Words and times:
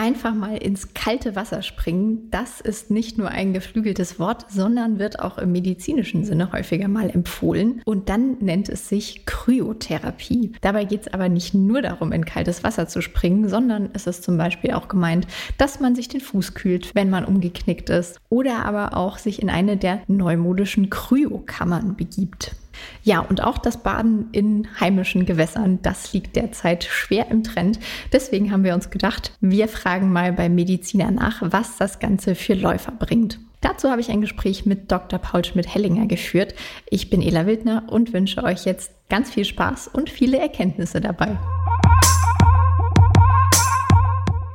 Einfach 0.00 0.32
mal 0.32 0.56
ins 0.56 0.94
kalte 0.94 1.36
Wasser 1.36 1.60
springen, 1.60 2.30
das 2.30 2.62
ist 2.62 2.90
nicht 2.90 3.18
nur 3.18 3.28
ein 3.28 3.52
geflügeltes 3.52 4.18
Wort, 4.18 4.46
sondern 4.50 4.98
wird 4.98 5.20
auch 5.20 5.36
im 5.36 5.52
medizinischen 5.52 6.24
Sinne 6.24 6.52
häufiger 6.52 6.88
mal 6.88 7.10
empfohlen. 7.10 7.82
Und 7.84 8.08
dann 8.08 8.38
nennt 8.40 8.70
es 8.70 8.88
sich 8.88 9.26
Kryotherapie. 9.26 10.52
Dabei 10.62 10.86
geht 10.86 11.02
es 11.02 11.12
aber 11.12 11.28
nicht 11.28 11.52
nur 11.52 11.82
darum, 11.82 12.12
in 12.12 12.24
kaltes 12.24 12.64
Wasser 12.64 12.88
zu 12.88 13.02
springen, 13.02 13.50
sondern 13.50 13.90
es 13.92 14.06
ist 14.06 14.22
zum 14.22 14.38
Beispiel 14.38 14.70
auch 14.70 14.88
gemeint, 14.88 15.26
dass 15.58 15.80
man 15.80 15.94
sich 15.94 16.08
den 16.08 16.22
Fuß 16.22 16.54
kühlt, 16.54 16.94
wenn 16.94 17.10
man 17.10 17.26
umgeknickt 17.26 17.90
ist. 17.90 18.18
Oder 18.30 18.64
aber 18.64 18.96
auch 18.96 19.18
sich 19.18 19.42
in 19.42 19.50
eine 19.50 19.76
der 19.76 20.00
neumodischen 20.06 20.88
Kryokammern 20.88 21.94
begibt. 21.96 22.56
Ja, 23.02 23.20
und 23.20 23.42
auch 23.42 23.58
das 23.58 23.82
Baden 23.82 24.28
in 24.32 24.68
heimischen 24.80 25.26
Gewässern, 25.26 25.80
das 25.82 26.12
liegt 26.12 26.36
derzeit 26.36 26.84
schwer 26.84 27.28
im 27.30 27.42
Trend. 27.42 27.78
Deswegen 28.12 28.52
haben 28.52 28.64
wir 28.64 28.74
uns 28.74 28.90
gedacht, 28.90 29.32
wir 29.40 29.68
fragen 29.68 30.12
mal 30.12 30.32
beim 30.32 30.54
Mediziner 30.54 31.10
nach, 31.10 31.42
was 31.42 31.76
das 31.76 31.98
Ganze 31.98 32.34
für 32.34 32.54
Läufer 32.54 32.92
bringt. 32.92 33.38
Dazu 33.60 33.90
habe 33.90 34.00
ich 34.00 34.10
ein 34.10 34.22
Gespräch 34.22 34.64
mit 34.64 34.90
Dr. 34.90 35.18
Paul 35.18 35.44
Schmidt-Hellinger 35.44 36.06
geführt. 36.06 36.54
Ich 36.88 37.10
bin 37.10 37.20
Ela 37.20 37.46
Wildner 37.46 37.84
und 37.88 38.12
wünsche 38.12 38.42
euch 38.42 38.64
jetzt 38.64 38.92
ganz 39.10 39.30
viel 39.30 39.44
Spaß 39.44 39.88
und 39.88 40.08
viele 40.08 40.38
Erkenntnisse 40.38 41.00
dabei. 41.00 41.36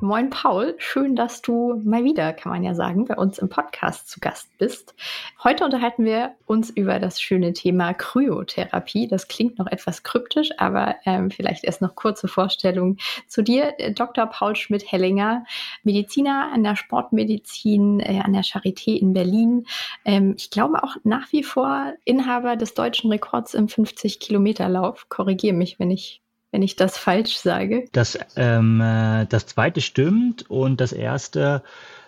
Moin 0.01 0.29
Paul, 0.29 0.75
schön, 0.77 1.15
dass 1.15 1.41
du 1.41 1.81
mal 1.85 2.03
wieder, 2.03 2.33
kann 2.33 2.51
man 2.51 2.63
ja 2.63 2.75
sagen, 2.75 3.05
bei 3.05 3.15
uns 3.15 3.39
im 3.39 3.47
Podcast 3.47 4.09
zu 4.09 4.19
Gast 4.19 4.49
bist. 4.57 4.93
Heute 5.41 5.63
unterhalten 5.63 6.03
wir 6.03 6.35
uns 6.45 6.69
über 6.69 6.99
das 6.99 7.21
schöne 7.21 7.53
Thema 7.53 7.93
Kryotherapie. 7.93 9.07
Das 9.07 9.29
klingt 9.29 9.57
noch 9.57 9.67
etwas 9.67 10.03
kryptisch, 10.03 10.49
aber 10.57 10.97
ähm, 11.05 11.31
vielleicht 11.31 11.63
erst 11.63 11.81
noch 11.81 11.95
kurze 11.95 12.27
Vorstellung 12.27 12.97
zu 13.27 13.41
dir. 13.41 13.73
Dr. 13.95 14.25
Paul 14.25 14.57
Schmidt-Hellinger, 14.57 15.45
Mediziner 15.83 16.51
an 16.53 16.65
der 16.65 16.75
Sportmedizin 16.75 18.01
äh, 18.01 18.19
an 18.21 18.33
der 18.33 18.43
Charité 18.43 18.97
in 18.99 19.13
Berlin. 19.13 19.65
Ähm, 20.03 20.35
ich 20.37 20.49
glaube 20.49 20.83
auch 20.83 20.97
nach 21.05 21.31
wie 21.31 21.43
vor 21.43 21.93
Inhaber 22.03 22.57
des 22.57 22.73
deutschen 22.73 23.09
Rekords 23.11 23.53
im 23.53 23.67
50-Kilometer-Lauf. 23.67 25.07
Korrigiere 25.07 25.55
mich, 25.55 25.79
wenn 25.79 25.89
ich 25.89 26.21
wenn 26.55 26.61
ich 26.61 26.77
das 26.77 26.97
falsch 26.97 27.35
sage. 27.35 27.83
Das, 27.91 28.17
ähm, 28.37 28.79
äh, 28.79 29.25
das 29.25 29.45
zweite 29.45 29.81
stimmt 29.81 30.49
und 30.49 30.79
das 30.79 30.93
erste 30.93 31.63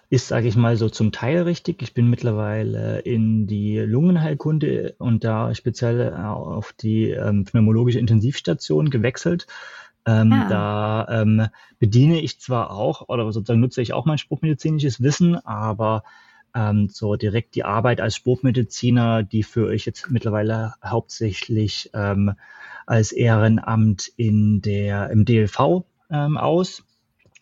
ist, 0.09 0.29
sage 0.29 0.47
ich 0.47 0.55
mal, 0.55 0.77
so 0.77 0.87
zum 0.87 1.11
Teil 1.11 1.41
richtig. 1.41 1.81
Ich 1.81 1.93
bin 1.93 2.09
mittlerweile 2.09 2.99
in 2.99 3.45
die 3.45 3.77
Lungenheilkunde 3.79 4.95
und 4.99 5.25
da 5.25 5.53
speziell 5.53 6.13
auf 6.13 6.71
die 6.71 7.09
ähm, 7.09 7.43
pneumologische 7.43 7.99
Intensivstation 7.99 8.89
gewechselt. 8.89 9.47
Ähm, 10.05 10.31
ah. 10.31 10.47
Da 10.47 11.07
ähm, 11.09 11.47
bediene 11.77 12.21
ich 12.21 12.39
zwar 12.39 12.71
auch 12.71 13.09
oder 13.09 13.29
sozusagen 13.33 13.59
nutze 13.59 13.81
ich 13.81 13.91
auch 13.91 14.05
mein 14.05 14.17
spruchmedizinisches 14.17 15.03
Wissen, 15.03 15.35
aber 15.35 16.03
ähm, 16.57 16.89
so 16.91 17.15
direkt 17.15 17.53
die 17.55 17.63
Arbeit 17.63 18.01
als 18.01 18.15
Spruchmediziner, 18.15 19.21
die 19.21 19.43
führe 19.43 19.75
ich 19.75 19.85
jetzt 19.85 20.09
mittlerweile 20.09 20.73
hauptsächlich 20.83 21.91
ähm, 21.93 22.33
als 22.87 23.11
Ehrenamt 23.11 24.11
in 24.17 24.61
der, 24.61 25.11
im 25.11 25.23
DLV 25.23 25.83
ähm, 26.09 26.37
aus 26.37 26.83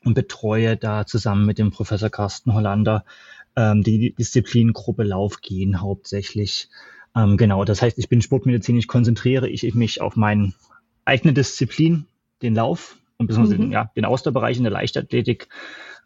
und 0.04 0.16
betreue 0.16 0.76
da 0.76 1.06
zusammen 1.06 1.46
mit 1.46 1.60
dem 1.60 1.72
Professor 1.72 2.10
Carsten 2.10 2.54
Hollander 2.54 3.06
ähm, 3.56 3.84
die 3.84 4.14
Disziplingruppe 4.14 5.04
Laufgehen 5.04 5.80
hauptsächlich. 5.80 6.70
Ähm, 7.16 7.38
genau, 7.38 7.64
das 7.64 7.82
heißt, 7.82 7.98
ich 7.98 8.10
bin 8.10 8.22
sportmedizinisch, 8.22 8.88
konzentriere 8.88 9.48
ich 9.48 9.74
mich 9.76 10.02
auf 10.02 10.18
meine 10.18 10.54
eigene 11.06 11.32
Disziplin, 11.32 12.06
den 12.42 12.56
Lauf 12.56 12.98
und 13.18 13.28
besonders 13.28 13.58
mhm. 13.58 13.72
ja, 13.72 13.92
den 13.96 14.04
Ausdauerbereich 14.04 14.58
in 14.58 14.64
der 14.64 14.74
Leichtathletik 14.74 15.48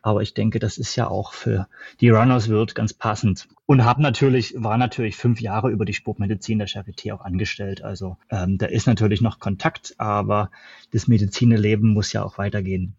aber 0.02 0.22
ich 0.22 0.34
denke, 0.34 0.60
das 0.60 0.78
ist 0.78 0.96
ja 0.96 1.08
auch 1.08 1.34
für 1.34 1.68
die 2.00 2.10
Runners 2.10 2.50
World 2.50 2.76
ganz 2.76 2.94
passend. 2.94 3.48
Und 3.66 3.84
habe 3.86 4.02
natürlich, 4.02 4.56
war 4.58 4.78
natürlich 4.78 5.16
fünf 5.16 5.42
Jahre 5.42 5.70
über 5.70 5.86
die 5.86 5.94
Sportmedizin 5.94 6.60
der 6.60 6.68
Charité 6.68 7.14
auch 7.14 7.22
angestellt. 7.22 7.84
Also 7.84 8.18
ähm, 8.30 8.58
da 8.58 8.66
ist 8.66 8.88
natürlich 8.88 9.22
noch 9.22 9.40
Kontakt, 9.40 9.96
aber 9.98 10.50
das 10.92 11.08
Medizinerleben 11.08 11.94
muss 11.94 12.14
ja 12.14 12.24
auch 12.24 12.38
weitergehen. 12.38 12.96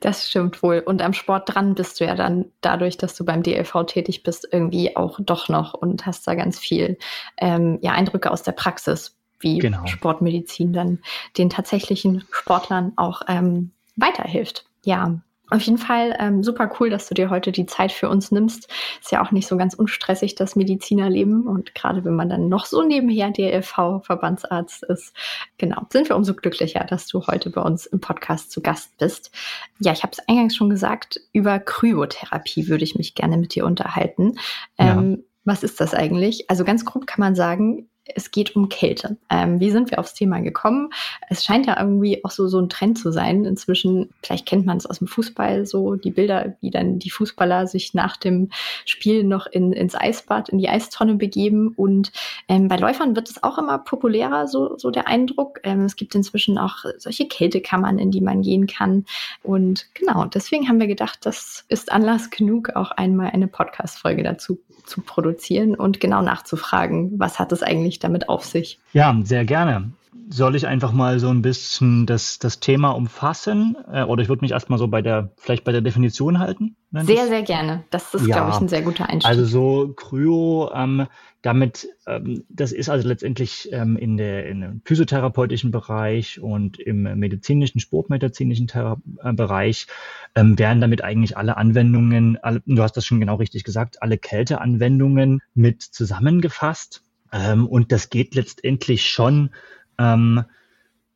Das 0.00 0.28
stimmt 0.28 0.62
wohl. 0.62 0.80
Und 0.80 1.00
am 1.00 1.14
Sport 1.14 1.54
dran 1.54 1.74
bist 1.74 1.98
du 1.98 2.04
ja 2.04 2.14
dann 2.14 2.46
dadurch, 2.60 2.98
dass 2.98 3.14
du 3.14 3.24
beim 3.24 3.42
DLV 3.42 3.84
tätig 3.86 4.22
bist, 4.22 4.46
irgendwie 4.50 4.96
auch 4.96 5.18
doch 5.20 5.48
noch 5.48 5.74
und 5.74 6.04
hast 6.06 6.26
da 6.26 6.34
ganz 6.34 6.58
viel 6.58 6.98
ähm, 7.38 7.78
ja, 7.80 7.92
Eindrücke 7.92 8.30
aus 8.30 8.42
der 8.42 8.52
Praxis, 8.52 9.16
wie 9.40 9.58
genau. 9.58 9.86
Sportmedizin 9.86 10.72
dann 10.72 10.98
den 11.38 11.50
tatsächlichen 11.50 12.24
Sportlern 12.30 12.92
auch 12.96 13.22
ähm, 13.28 13.70
weiterhilft. 13.96 14.66
Ja, 14.84 15.20
auf 15.54 15.62
jeden 15.62 15.78
Fall 15.78 16.16
ähm, 16.18 16.42
super 16.42 16.70
cool, 16.78 16.90
dass 16.90 17.08
du 17.08 17.14
dir 17.14 17.30
heute 17.30 17.52
die 17.52 17.66
Zeit 17.66 17.92
für 17.92 18.08
uns 18.08 18.30
nimmst. 18.30 18.68
Ist 19.00 19.12
ja 19.12 19.22
auch 19.22 19.30
nicht 19.30 19.46
so 19.46 19.56
ganz 19.56 19.74
unstressig, 19.74 20.34
das 20.34 20.56
Medizinerleben. 20.56 21.46
Und 21.46 21.74
gerade 21.74 22.04
wenn 22.04 22.16
man 22.16 22.28
dann 22.28 22.48
noch 22.48 22.66
so 22.66 22.82
nebenher 22.82 23.30
DLV-Verbandsarzt 23.30 24.82
ist, 24.84 25.14
genau, 25.58 25.82
sind 25.90 26.08
wir 26.08 26.16
umso 26.16 26.34
glücklicher, 26.34 26.84
dass 26.84 27.06
du 27.06 27.26
heute 27.26 27.50
bei 27.50 27.60
uns 27.60 27.86
im 27.86 28.00
Podcast 28.00 28.50
zu 28.50 28.60
Gast 28.60 28.98
bist. 28.98 29.30
Ja, 29.78 29.92
ich 29.92 30.02
habe 30.02 30.12
es 30.12 30.28
eingangs 30.28 30.56
schon 30.56 30.70
gesagt, 30.70 31.20
über 31.32 31.58
Kryotherapie 31.60 32.68
würde 32.68 32.84
ich 32.84 32.96
mich 32.96 33.14
gerne 33.14 33.36
mit 33.36 33.54
dir 33.54 33.64
unterhalten. 33.64 34.34
Ähm, 34.78 35.10
ja. 35.18 35.24
Was 35.44 35.62
ist 35.62 35.80
das 35.80 35.94
eigentlich? 35.94 36.50
Also 36.50 36.64
ganz 36.64 36.84
grob 36.84 37.06
kann 37.06 37.20
man 37.20 37.34
sagen, 37.34 37.88
es 38.06 38.30
geht 38.30 38.54
um 38.54 38.68
Kälte. 38.68 39.16
Ähm, 39.30 39.60
wie 39.60 39.70
sind 39.70 39.90
wir 39.90 39.98
aufs 39.98 40.14
Thema 40.14 40.40
gekommen? 40.40 40.90
Es 41.30 41.44
scheint 41.44 41.66
ja 41.66 41.80
irgendwie 41.80 42.22
auch 42.24 42.30
so, 42.30 42.46
so 42.48 42.58
ein 42.60 42.68
Trend 42.68 42.98
zu 42.98 43.10
sein. 43.10 43.44
Inzwischen, 43.44 44.10
vielleicht 44.22 44.46
kennt 44.46 44.66
man 44.66 44.76
es 44.76 44.86
aus 44.86 44.98
dem 44.98 45.08
Fußball, 45.08 45.64
so 45.64 45.94
die 45.94 46.10
Bilder, 46.10 46.54
wie 46.60 46.70
dann 46.70 46.98
die 46.98 47.10
Fußballer 47.10 47.66
sich 47.66 47.94
nach 47.94 48.16
dem 48.16 48.50
Spiel 48.84 49.24
noch 49.24 49.46
in, 49.46 49.72
ins 49.72 49.94
Eisbad, 49.94 50.50
in 50.50 50.58
die 50.58 50.68
Eistonne 50.68 51.14
begeben. 51.14 51.72
Und 51.76 52.12
ähm, 52.48 52.68
bei 52.68 52.76
Läufern 52.76 53.16
wird 53.16 53.30
es 53.30 53.42
auch 53.42 53.56
immer 53.56 53.78
populärer, 53.78 54.48
so, 54.48 54.76
so 54.76 54.90
der 54.90 55.08
Eindruck. 55.08 55.60
Ähm, 55.62 55.84
es 55.84 55.96
gibt 55.96 56.14
inzwischen 56.14 56.58
auch 56.58 56.84
solche 56.98 57.26
Kältekammern, 57.26 57.98
in 57.98 58.10
die 58.10 58.20
man 58.20 58.42
gehen 58.42 58.66
kann. 58.66 59.06
Und 59.42 59.86
genau, 59.94 60.26
deswegen 60.26 60.68
haben 60.68 60.80
wir 60.80 60.88
gedacht, 60.88 61.20
das 61.22 61.64
ist 61.68 61.90
Anlass 61.90 62.28
genug, 62.28 62.70
auch 62.76 62.90
einmal 62.90 63.30
eine 63.30 63.48
Podcast-Folge 63.48 64.22
dazu 64.22 64.58
zu 64.84 65.00
produzieren 65.00 65.74
und 65.74 66.00
genau 66.00 66.22
nachzufragen, 66.22 67.18
was 67.18 67.38
hat 67.38 67.52
es 67.52 67.62
eigentlich 67.62 67.93
damit 67.98 68.28
auf 68.28 68.44
sich? 68.44 68.78
Ja, 68.92 69.16
sehr 69.24 69.44
gerne. 69.44 69.92
Soll 70.30 70.56
ich 70.56 70.66
einfach 70.66 70.92
mal 70.92 71.18
so 71.18 71.28
ein 71.28 71.42
bisschen 71.42 72.06
das, 72.06 72.38
das 72.38 72.60
Thema 72.60 72.90
umfassen? 72.90 73.76
Äh, 73.92 74.04
oder 74.04 74.22
ich 74.22 74.28
würde 74.28 74.42
mich 74.42 74.52
erstmal 74.52 74.78
so 74.78 74.88
bei 74.88 75.02
der, 75.02 75.30
vielleicht 75.36 75.64
bei 75.64 75.72
der 75.72 75.82
Definition 75.82 76.38
halten? 76.38 76.76
Sehr, 76.92 77.26
sehr 77.26 77.42
gerne. 77.42 77.84
Das 77.90 78.14
ist, 78.14 78.26
ja, 78.26 78.36
glaube 78.36 78.52
ich, 78.52 78.60
ein 78.60 78.68
sehr 78.68 78.82
guter 78.82 79.08
Einstieg. 79.08 79.28
Also 79.28 79.44
so 79.44 79.92
Kryo, 79.94 80.70
ähm, 80.74 81.06
damit, 81.44 81.88
ähm, 82.06 82.44
das 82.48 82.72
ist 82.72 82.88
also 82.88 83.06
letztendlich 83.06 83.68
ähm, 83.70 83.98
in, 83.98 84.16
der, 84.16 84.46
in 84.46 84.62
dem 84.62 84.82
physiotherapeutischen 84.84 85.70
Bereich 85.70 86.40
und 86.40 86.78
im 86.78 87.02
medizinischen, 87.02 87.80
sportmedizinischen 87.80 88.66
Thera 88.66 88.96
äh, 89.22 89.32
Bereich 89.34 89.86
ähm, 90.34 90.58
werden 90.58 90.80
damit 90.80 91.04
eigentlich 91.04 91.36
alle 91.36 91.58
Anwendungen, 91.58 92.38
alle, 92.42 92.62
du 92.64 92.82
hast 92.82 92.96
das 92.96 93.04
schon 93.04 93.20
genau 93.20 93.34
richtig 93.34 93.64
gesagt, 93.64 94.02
alle 94.02 94.16
Kälteanwendungen 94.16 95.40
mit 95.54 95.82
zusammengefasst. 95.82 97.02
Ähm, 97.34 97.66
und 97.66 97.92
das 97.92 98.08
geht 98.08 98.34
letztendlich 98.34 99.10
schon 99.10 99.50
ähm, 99.98 100.44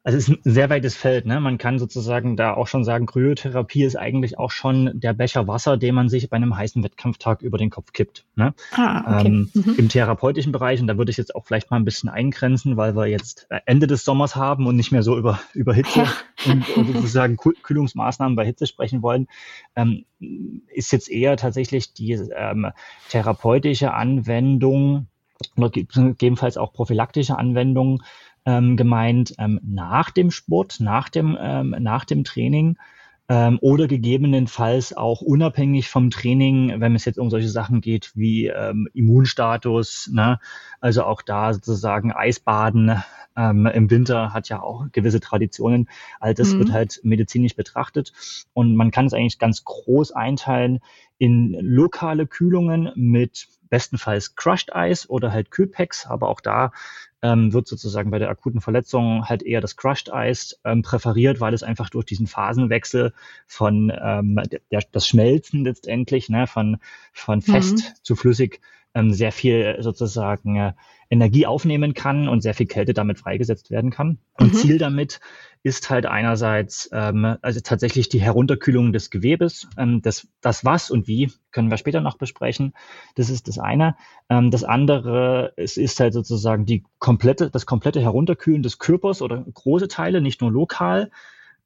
also 0.09 0.17
es 0.17 0.29
ist 0.29 0.39
ein 0.47 0.53
sehr 0.53 0.71
weites 0.71 0.97
Feld. 0.97 1.27
Ne? 1.27 1.39
Man 1.39 1.59
kann 1.59 1.79
sozusagen 1.79 2.35
da 2.35 2.55
auch 2.55 2.67
schon 2.67 2.83
sagen, 2.83 3.05
Kryotherapie 3.05 3.85
ist 3.85 3.97
eigentlich 3.97 4.39
auch 4.39 4.51
schon 4.51 4.91
der 4.95 5.13
Becher 5.13 5.47
Wasser, 5.47 5.77
den 5.77 5.95
man 5.95 6.09
sich 6.09 6.31
bei 6.31 6.37
einem 6.37 6.57
heißen 6.57 6.83
Wettkampftag 6.83 7.43
über 7.43 7.59
den 7.59 7.69
Kopf 7.69 7.93
kippt. 7.93 8.25
Ne? 8.35 8.55
Ah, 8.73 9.19
okay. 9.19 9.27
ähm, 9.27 9.51
mhm. 9.53 9.75
Im 9.77 9.91
therapeutischen 9.91 10.51
Bereich, 10.51 10.81
und 10.81 10.87
da 10.87 10.97
würde 10.97 11.11
ich 11.11 11.19
jetzt 11.19 11.35
auch 11.35 11.45
vielleicht 11.45 11.71
mal 11.71 11.77
ein 11.77 11.85
bisschen 11.85 12.09
eingrenzen, 12.09 12.79
weil 12.79 12.97
wir 12.97 13.07
jetzt 13.07 13.49
Ende 13.67 13.87
des 13.87 14.03
Sommers 14.03 14.35
haben 14.35 14.67
und 14.67 14.77
nicht 14.77 14.93
mehr 14.93 15.03
so 15.03 15.15
über, 15.19 15.41
über 15.53 15.75
Hitze 15.75 15.99
ja. 15.99 16.53
und, 16.53 16.67
und, 16.75 16.95
sozusagen 16.95 17.37
Kühlungsmaßnahmen 17.37 18.35
bei 18.35 18.47
Hitze 18.47 18.67
sprechen 18.67 19.03
wollen, 19.03 19.27
ähm, 19.77 20.07
ist 20.69 20.91
jetzt 20.91 21.11
eher 21.11 21.37
tatsächlich 21.37 21.93
die 21.93 22.13
ähm, 22.13 22.69
therapeutische 23.11 23.93
Anwendung 23.93 25.09
oder 25.57 25.71
gegebenenfalls 25.71 26.57
auch 26.57 26.73
prophylaktische 26.73 27.39
Anwendung 27.39 28.03
ähm, 28.45 28.77
gemeint 28.77 29.35
ähm, 29.39 29.61
nach 29.63 30.11
dem 30.11 30.31
Sport, 30.31 30.81
nach 30.81 31.09
dem, 31.09 31.37
ähm, 31.41 31.75
nach 31.79 32.05
dem 32.05 32.25
Training 32.25 32.79
ähm, 33.29 33.59
oder 33.61 33.87
gegebenenfalls 33.87 34.97
auch 34.97 35.21
unabhängig 35.21 35.91
vom 35.91 36.11
Training, 36.11 36.81
wenn 36.81 36.95
es 36.95 37.05
jetzt 37.05 37.19
um 37.19 37.31
solche 37.31 37.51
Sachen 37.51 37.81
geht 37.81 38.13
wie 38.15 38.47
ähm, 38.47 38.89
Immunstatus, 38.95 40.11
ne? 40.13 40.41
also 40.81 41.05
auch 41.05 41.23
da 41.23 41.53
sozusagen 41.53 42.13
Eisbaden 42.13 43.03
ähm, 43.37 43.67
im 43.67 43.91
Winter 43.91 44.33
hat 44.33 44.49
ja 44.49 44.61
auch 44.61 44.87
gewisse 44.93 45.21
Traditionen. 45.21 45.89
All 46.21 46.35
das 46.35 46.55
mhm. 46.55 46.59
wird 46.61 46.73
halt 46.73 47.01
medizinisch 47.03 47.55
betrachtet 47.55 48.13
und 48.55 48.75
man 48.77 48.91
kann 48.91 49.07
es 49.07 49.13
eigentlich 49.13 49.39
ganz 49.39 49.63
groß 49.65 50.13
einteilen 50.13 50.81
in 51.19 51.57
lokale 51.61 52.27
Kühlungen 52.27 52.93
mit 52.97 53.49
bestenfalls 53.69 54.35
Crushed 54.35 54.75
Eis 54.75 55.09
oder 55.11 55.33
halt 55.33 55.51
Kühlpacks, 55.51 56.07
aber 56.07 56.29
auch 56.29 56.41
da 56.41 56.73
ähm, 57.23 57.53
wird 57.53 57.67
sozusagen 57.67 58.11
bei 58.11 58.19
der 58.19 58.31
akuten 58.31 58.61
Verletzung 58.61 59.29
halt 59.29 59.43
eher 59.43 59.61
das 59.61 59.77
Crushed 59.77 60.11
Ice 60.13 60.57
ähm, 60.65 60.83
präferiert, 60.83 61.41
weil 61.41 61.55
es 61.55 61.63
einfach 61.63 61.91
durch 61.91 62.07
diesen 62.07 62.27
Phasenwechsel 62.27 63.13
von 63.47 63.93
ähm, 64.01 64.41
der, 64.71 64.83
das 64.93 65.07
Schmelzen 65.09 65.65
letztendlich 65.65 66.29
ne, 66.29 66.47
von, 66.47 66.79
von 67.13 67.43
fest 67.43 67.77
mhm. 67.79 67.83
zu 68.03 68.17
flüssig 68.17 68.61
ähm, 68.95 69.13
sehr 69.13 69.33
viel 69.33 69.77
sozusagen 69.81 70.57
äh, 70.57 70.73
Energie 71.11 71.47
aufnehmen 71.47 71.95
kann 71.95 72.29
und 72.29 72.43
sehr 72.43 72.55
viel 72.55 72.67
Kälte 72.67 72.93
damit 72.93 73.19
freigesetzt 73.19 73.71
werden 73.71 73.91
kann. 73.91 74.19
Und 74.39 74.53
mhm. 74.53 74.57
Ziel 74.57 74.79
damit 74.79 75.21
ist 75.63 75.91
halt 75.91 76.07
einerseits 76.07 76.89
ähm, 76.93 77.37
also 77.43 77.61
tatsächlich 77.61 78.09
die 78.09 78.21
Herunterkühlung 78.21 78.93
des 78.93 79.11
Gewebes. 79.11 79.69
Ähm, 79.77 80.03
das, 80.03 80.29
das 80.41 80.65
was 80.65 80.91
und 80.91 81.07
wie 81.07 81.33
können 81.51 81.71
wir 81.71 81.79
später 81.79 82.01
noch 82.01 82.19
besprechen. 82.19 82.75
Das 83.15 83.31
ist 83.31 83.49
das 83.49 83.59
eine. 83.59 83.97
Ähm, 84.29 84.51
das 84.51 84.65
andere 84.65 85.53
es 85.57 85.77
ist 85.77 85.99
halt 86.01 86.13
sozusagen 86.13 86.67
die 86.67 86.85
komplette, 86.99 87.51
das 87.51 87.67
komplette 87.67 88.01
Herunterkühlen 88.01 88.63
des 88.63 88.79
Körpers 88.79 89.23
oder 89.23 89.45
große 89.53 89.89
Teile, 89.89 90.21
nicht 90.21 90.41
nur 90.41 90.53
lokal. 90.53 91.11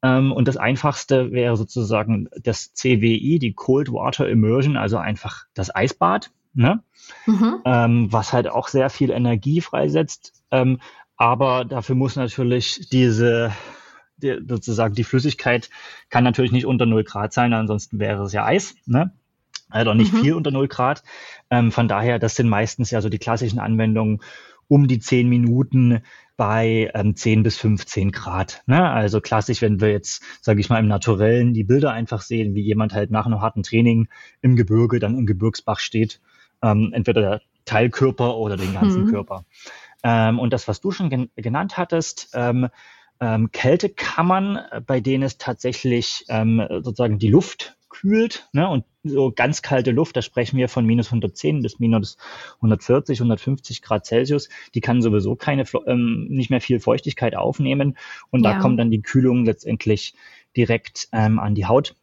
Ähm, 0.03 0.33
und 0.33 0.49
das 0.49 0.57
einfachste 0.57 1.33
wäre 1.33 1.57
sozusagen 1.57 2.29
das 2.43 2.73
CWI, 2.75 3.39
die 3.39 3.53
Cold 3.53 3.93
Water 3.93 4.29
Immersion, 4.29 4.77
also 4.77 4.97
einfach 4.97 5.47
das 5.55 5.75
Eisbad. 5.75 6.31
Ne? 6.55 6.83
Mhm. 7.27 7.61
Ähm, 7.65 8.13
was 8.13 8.33
halt 8.33 8.49
auch 8.49 8.69
sehr 8.69 8.91
viel 8.91 9.11
Energie 9.11 9.61
freisetzt. 9.61 10.33
Ähm, 10.51 10.81
aber 11.17 11.65
dafür 11.65 11.95
muss 11.95 12.17
natürlich 12.17 12.89
diese 12.91 13.53
die, 14.23 14.39
sozusagen 14.47 14.95
die 14.95 15.05
Flüssigkeit 15.05 15.71
kann 16.11 16.25
natürlich 16.25 16.53
nicht 16.53 16.67
unter 16.67 16.87
0 16.87 17.05
Grad 17.05 17.33
sein, 17.33 17.53
ansonsten 17.53 17.99
wäre 17.99 18.23
es 18.23 18.33
ja 18.33 18.45
Eis. 18.45 18.75
Ne? 18.87 19.13
Also 19.69 19.95
nicht 19.95 20.13
mhm. 20.13 20.19
viel 20.19 20.35
unter 20.35 20.51
0 20.51 20.69
Grad. 20.69 21.03
Ähm, 21.51 21.73
von 21.73 21.89
daher, 21.89 22.19
das 22.19 22.37
sind 22.37 22.49
meistens 22.49 22.91
ja 22.91 23.01
so 23.01 23.09
die 23.09 23.19
klassischen 23.19 23.59
Anwendungen 23.59 24.21
um 24.69 24.89
die 24.89 25.01
10 25.01 25.29
Minuten 25.29 26.03
bei 26.37 26.91
ähm, 26.95 27.15
10 27.15 27.43
bis 27.43 27.59
15 27.59 28.11
Grad. 28.11 28.63
Ne? 28.67 28.91
Also 28.91 29.21
klassisch, 29.21 29.61
wenn 29.61 29.81
wir 29.81 29.91
jetzt, 29.91 30.23
sage 30.41 30.61
ich 30.61 30.71
mal, 30.71 30.79
im 30.79 30.89
Naturellen 30.89 31.53
die 31.53 31.65
Bilder 31.65 31.93
einfach 31.93 32.23
sehen, 32.23 32.55
wie 32.55 32.63
jemand 32.63 32.95
halt 32.95 33.11
nach 33.11 33.27
einem 33.27 33.41
harten 33.41 33.63
Training 33.63 34.09
im 34.41 34.57
Gebirge, 34.57 34.99
dann 34.99 35.19
im 35.19 35.27
Gebirgsbach 35.27 35.79
steht, 35.79 36.21
ähm, 36.63 36.93
entweder 36.93 37.21
der 37.21 37.41
Teilkörper 37.65 38.37
oder 38.37 38.57
den 38.57 38.75
ganzen 38.75 39.05
mhm. 39.05 39.11
Körper. 39.11 39.45
Ähm, 40.03 40.39
und 40.39 40.53
das, 40.53 40.69
was 40.69 40.81
du 40.81 40.91
schon 40.91 41.11
gen 41.11 41.31
genannt 41.37 41.77
hattest, 41.77 42.31
ähm, 42.35 42.69
ähm, 43.21 43.53
Kältekammern, 43.53 44.57
äh, 44.57 44.81
bei 44.81 45.01
denen 45.01 45.23
es 45.23 45.39
tatsächlich 45.39 46.25
ähm, 46.29 46.61
sozusagen 46.69 47.19
die 47.19 47.29
Luft 47.29 47.77
kühlt 47.89 48.49
ne? 48.53 48.69
und 48.69 48.85
so 49.05 49.31
ganz 49.31 49.63
kalte 49.63 49.91
Luft, 49.91 50.17
da 50.17 50.23
sprechen 50.23 50.57
wir 50.57 50.69
von 50.69 50.87
minus 50.87 51.07
110 51.09 51.63
bis 51.63 51.79
minus 51.79 52.17
140, 52.57 53.19
150 53.19 53.83
Grad 53.83 54.07
Celsius, 54.07 54.49
die 54.75 54.81
kann 54.81 55.03
sowieso 55.03 55.37
keine, 55.37 55.65
ähm, 55.87 56.27
nicht 56.29 56.51
mehr 56.51 56.61
viel 56.61 56.81
Feuchtigkeit 56.81 57.37
aufnehmen 57.37 57.97
und 58.31 58.45
ja. 58.45 58.55
da 58.55 58.59
kommt 58.59 58.81
dann 58.81 58.91
die 58.91 59.03
Kühlung 59.03 59.45
letztendlich 59.45 60.15
direkt 60.57 61.09
ähm, 61.13 61.39
an 61.39 61.55
die 61.55 61.67
Haut. 61.67 61.95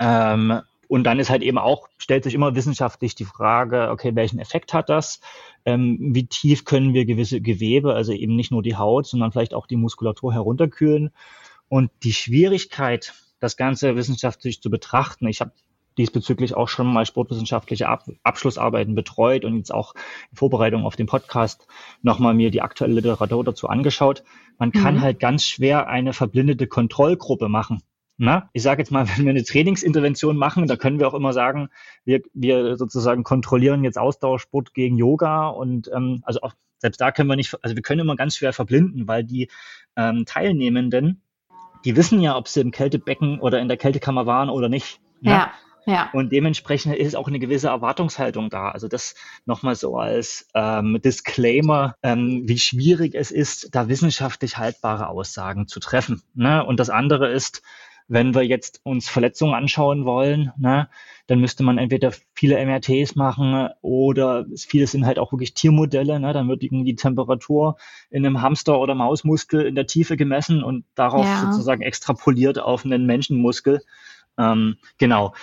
Ähm, 0.00 0.60
und 0.92 1.04
dann 1.04 1.18
ist 1.18 1.30
halt 1.30 1.42
eben 1.42 1.56
auch, 1.56 1.88
stellt 1.96 2.22
sich 2.22 2.34
immer 2.34 2.54
wissenschaftlich 2.54 3.14
die 3.14 3.24
Frage, 3.24 3.88
okay, 3.90 4.14
welchen 4.14 4.38
Effekt 4.38 4.74
hat 4.74 4.90
das? 4.90 5.22
Ähm, 5.64 5.96
wie 6.12 6.26
tief 6.26 6.66
können 6.66 6.92
wir 6.92 7.06
gewisse 7.06 7.40
Gewebe, 7.40 7.94
also 7.94 8.12
eben 8.12 8.36
nicht 8.36 8.50
nur 8.50 8.62
die 8.62 8.76
Haut, 8.76 9.06
sondern 9.06 9.32
vielleicht 9.32 9.54
auch 9.54 9.66
die 9.66 9.76
Muskulatur 9.76 10.34
herunterkühlen? 10.34 11.08
Und 11.70 11.90
die 12.02 12.12
Schwierigkeit, 12.12 13.14
das 13.40 13.56
Ganze 13.56 13.96
wissenschaftlich 13.96 14.60
zu 14.60 14.68
betrachten, 14.68 15.28
ich 15.28 15.40
habe 15.40 15.52
diesbezüglich 15.96 16.54
auch 16.54 16.68
schon 16.68 16.92
mal 16.92 17.06
sportwissenschaftliche 17.06 17.88
Ab 17.88 18.04
Abschlussarbeiten 18.22 18.94
betreut 18.94 19.46
und 19.46 19.56
jetzt 19.56 19.72
auch 19.72 19.94
in 20.30 20.36
Vorbereitung 20.36 20.84
auf 20.84 20.96
den 20.96 21.06
Podcast 21.06 21.68
nochmal 22.02 22.34
mir 22.34 22.50
die 22.50 22.60
aktuelle 22.60 22.92
Literatur 22.92 23.44
dazu 23.44 23.66
angeschaut. 23.66 24.24
Man 24.58 24.72
kann 24.72 24.96
mhm. 24.96 25.00
halt 25.00 25.20
ganz 25.20 25.46
schwer 25.46 25.86
eine 25.86 26.12
verblindete 26.12 26.66
Kontrollgruppe 26.66 27.48
machen. 27.48 27.80
Na, 28.24 28.48
ich 28.52 28.62
sage 28.62 28.80
jetzt 28.80 28.92
mal, 28.92 29.08
wenn 29.16 29.24
wir 29.24 29.30
eine 29.30 29.42
Trainingsintervention 29.42 30.36
machen, 30.36 30.68
da 30.68 30.76
können 30.76 31.00
wir 31.00 31.08
auch 31.08 31.14
immer 31.14 31.32
sagen, 31.32 31.70
wir, 32.04 32.22
wir 32.32 32.76
sozusagen 32.76 33.24
kontrollieren 33.24 33.82
jetzt 33.82 33.98
Ausdauersport 33.98 34.74
gegen 34.74 34.96
Yoga 34.96 35.48
und 35.48 35.90
ähm, 35.92 36.22
also 36.24 36.40
auch 36.42 36.52
selbst 36.78 37.00
da 37.00 37.10
können 37.10 37.28
wir 37.28 37.34
nicht, 37.34 37.52
also 37.64 37.74
wir 37.74 37.82
können 37.82 38.00
immer 38.00 38.14
ganz 38.14 38.36
schwer 38.36 38.52
verblinden, 38.52 39.08
weil 39.08 39.24
die 39.24 39.50
ähm, 39.96 40.24
Teilnehmenden, 40.24 41.20
die 41.84 41.96
wissen 41.96 42.20
ja, 42.20 42.36
ob 42.36 42.46
sie 42.46 42.60
im 42.60 42.70
Kältebecken 42.70 43.40
oder 43.40 43.58
in 43.58 43.66
der 43.66 43.76
Kältekammer 43.76 44.24
waren 44.24 44.50
oder 44.50 44.68
nicht. 44.68 45.00
Ja. 45.20 45.50
Ja. 45.84 46.10
Und 46.12 46.30
dementsprechend 46.30 46.94
ist 46.94 47.16
auch 47.16 47.26
eine 47.26 47.40
gewisse 47.40 47.66
Erwartungshaltung 47.66 48.50
da. 48.50 48.70
Also 48.70 48.86
das 48.86 49.16
nochmal 49.46 49.74
so 49.74 49.96
als 49.96 50.46
ähm, 50.54 51.00
Disclaimer, 51.04 51.96
ähm, 52.04 52.42
wie 52.44 52.58
schwierig 52.58 53.16
es 53.16 53.32
ist, 53.32 53.74
da 53.74 53.88
wissenschaftlich 53.88 54.58
haltbare 54.58 55.08
Aussagen 55.08 55.66
zu 55.66 55.80
treffen. 55.80 56.22
Ne? 56.34 56.64
Und 56.64 56.78
das 56.78 56.88
andere 56.88 57.32
ist, 57.32 57.62
wenn 58.08 58.34
wir 58.34 58.42
jetzt 58.42 58.80
uns 58.84 59.08
Verletzungen 59.08 59.54
anschauen 59.54 60.04
wollen, 60.04 60.52
ne, 60.58 60.88
dann 61.26 61.40
müsste 61.40 61.62
man 61.62 61.78
entweder 61.78 62.12
viele 62.34 62.64
MRTs 62.64 63.14
machen 63.14 63.68
oder 63.80 64.44
viele 64.56 64.86
sind 64.86 65.06
halt 65.06 65.18
auch 65.18 65.32
wirklich 65.32 65.54
Tiermodelle. 65.54 66.20
Ne, 66.20 66.32
dann 66.32 66.48
wird 66.48 66.62
die 66.62 66.96
Temperatur 66.96 67.76
in 68.10 68.26
einem 68.26 68.42
Hamster- 68.42 68.78
oder 68.78 68.94
Mausmuskel 68.94 69.64
in 69.66 69.74
der 69.74 69.86
Tiefe 69.86 70.16
gemessen 70.16 70.62
und 70.62 70.84
darauf 70.94 71.24
ja. 71.24 71.40
sozusagen 71.50 71.82
extrapoliert 71.82 72.58
auf 72.58 72.84
einen 72.84 73.06
Menschenmuskel. 73.06 73.80
Ähm, 74.38 74.76
genau. 74.98 75.34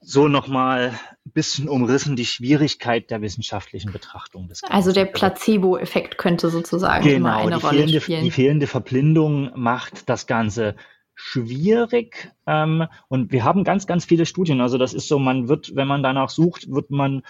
So 0.00 0.28
nochmal 0.28 0.98
ein 1.26 1.32
bisschen 1.32 1.68
umrissen 1.68 2.16
die 2.16 2.24
Schwierigkeit 2.24 3.10
der 3.10 3.20
wissenschaftlichen 3.20 3.92
Betrachtung 3.92 4.48
des 4.48 4.62
Ganzen. 4.62 4.74
Also 4.74 4.92
der 4.92 5.06
Placebo-Effekt 5.06 6.16
könnte 6.16 6.50
sozusagen 6.50 7.04
genau, 7.04 7.16
immer 7.16 7.36
eine 7.36 7.56
Rolle 7.56 7.76
fehlende, 7.76 8.00
spielen. 8.00 8.24
Die 8.24 8.30
fehlende 8.30 8.66
Verblindung 8.66 9.50
macht 9.56 10.08
das 10.08 10.26
Ganze 10.26 10.76
schwierig. 11.18 12.30
Ähm, 12.46 12.86
und 13.08 13.32
wir 13.32 13.44
haben 13.44 13.64
ganz, 13.64 13.86
ganz 13.86 14.04
viele 14.04 14.24
Studien. 14.24 14.60
Also 14.60 14.78
das 14.78 14.94
ist 14.94 15.08
so, 15.08 15.18
man 15.18 15.48
wird, 15.48 15.74
wenn 15.74 15.88
man 15.88 16.02
danach 16.02 16.30
sucht, 16.30 16.70
wird 16.70 16.90
man 16.90 17.22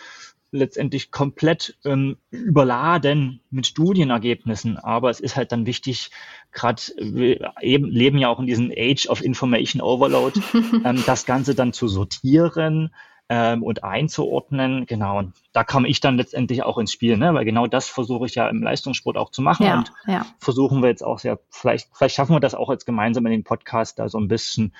letztendlich 0.50 1.10
komplett 1.10 1.76
ähm, 1.84 2.16
überladen 2.30 3.40
mit 3.50 3.66
Studienergebnissen. 3.66 4.76
Aber 4.76 5.08
es 5.10 5.20
ist 5.20 5.36
halt 5.36 5.52
dann 5.52 5.66
wichtig, 5.66 6.10
gerade 6.52 6.82
wir 6.98 7.54
eben 7.62 7.86
leben 7.86 8.18
ja 8.18 8.28
auch 8.28 8.40
in 8.40 8.46
diesem 8.46 8.70
Age 8.76 9.06
of 9.08 9.24
Information 9.24 9.80
Overload, 9.80 10.38
ähm, 10.84 11.02
das 11.06 11.24
Ganze 11.24 11.54
dann 11.54 11.72
zu 11.72 11.88
sortieren, 11.88 12.90
ähm, 13.28 13.62
und 13.62 13.84
einzuordnen. 13.84 14.86
Genau, 14.86 15.18
und 15.18 15.34
da 15.52 15.64
komme 15.64 15.88
ich 15.88 16.00
dann 16.00 16.16
letztendlich 16.16 16.62
auch 16.62 16.78
ins 16.78 16.92
Spiel, 16.92 17.16
ne? 17.16 17.34
weil 17.34 17.44
genau 17.44 17.66
das 17.66 17.88
versuche 17.88 18.26
ich 18.26 18.34
ja 18.34 18.48
im 18.48 18.62
Leistungssport 18.62 19.16
auch 19.16 19.30
zu 19.30 19.42
machen 19.42 19.66
ja, 19.66 19.78
und 19.78 19.92
ja. 20.06 20.26
versuchen 20.38 20.82
wir 20.82 20.88
jetzt 20.88 21.04
auch 21.04 21.18
sehr, 21.18 21.38
vielleicht, 21.50 21.88
vielleicht 21.92 22.16
schaffen 22.16 22.34
wir 22.34 22.40
das 22.40 22.54
auch 22.54 22.70
jetzt 22.70 22.86
gemeinsam 22.86 23.26
in 23.26 23.32
den 23.32 23.44
Podcast, 23.44 23.98
da 23.98 24.08
so 24.08 24.18
ein 24.18 24.28
bisschen 24.28 24.74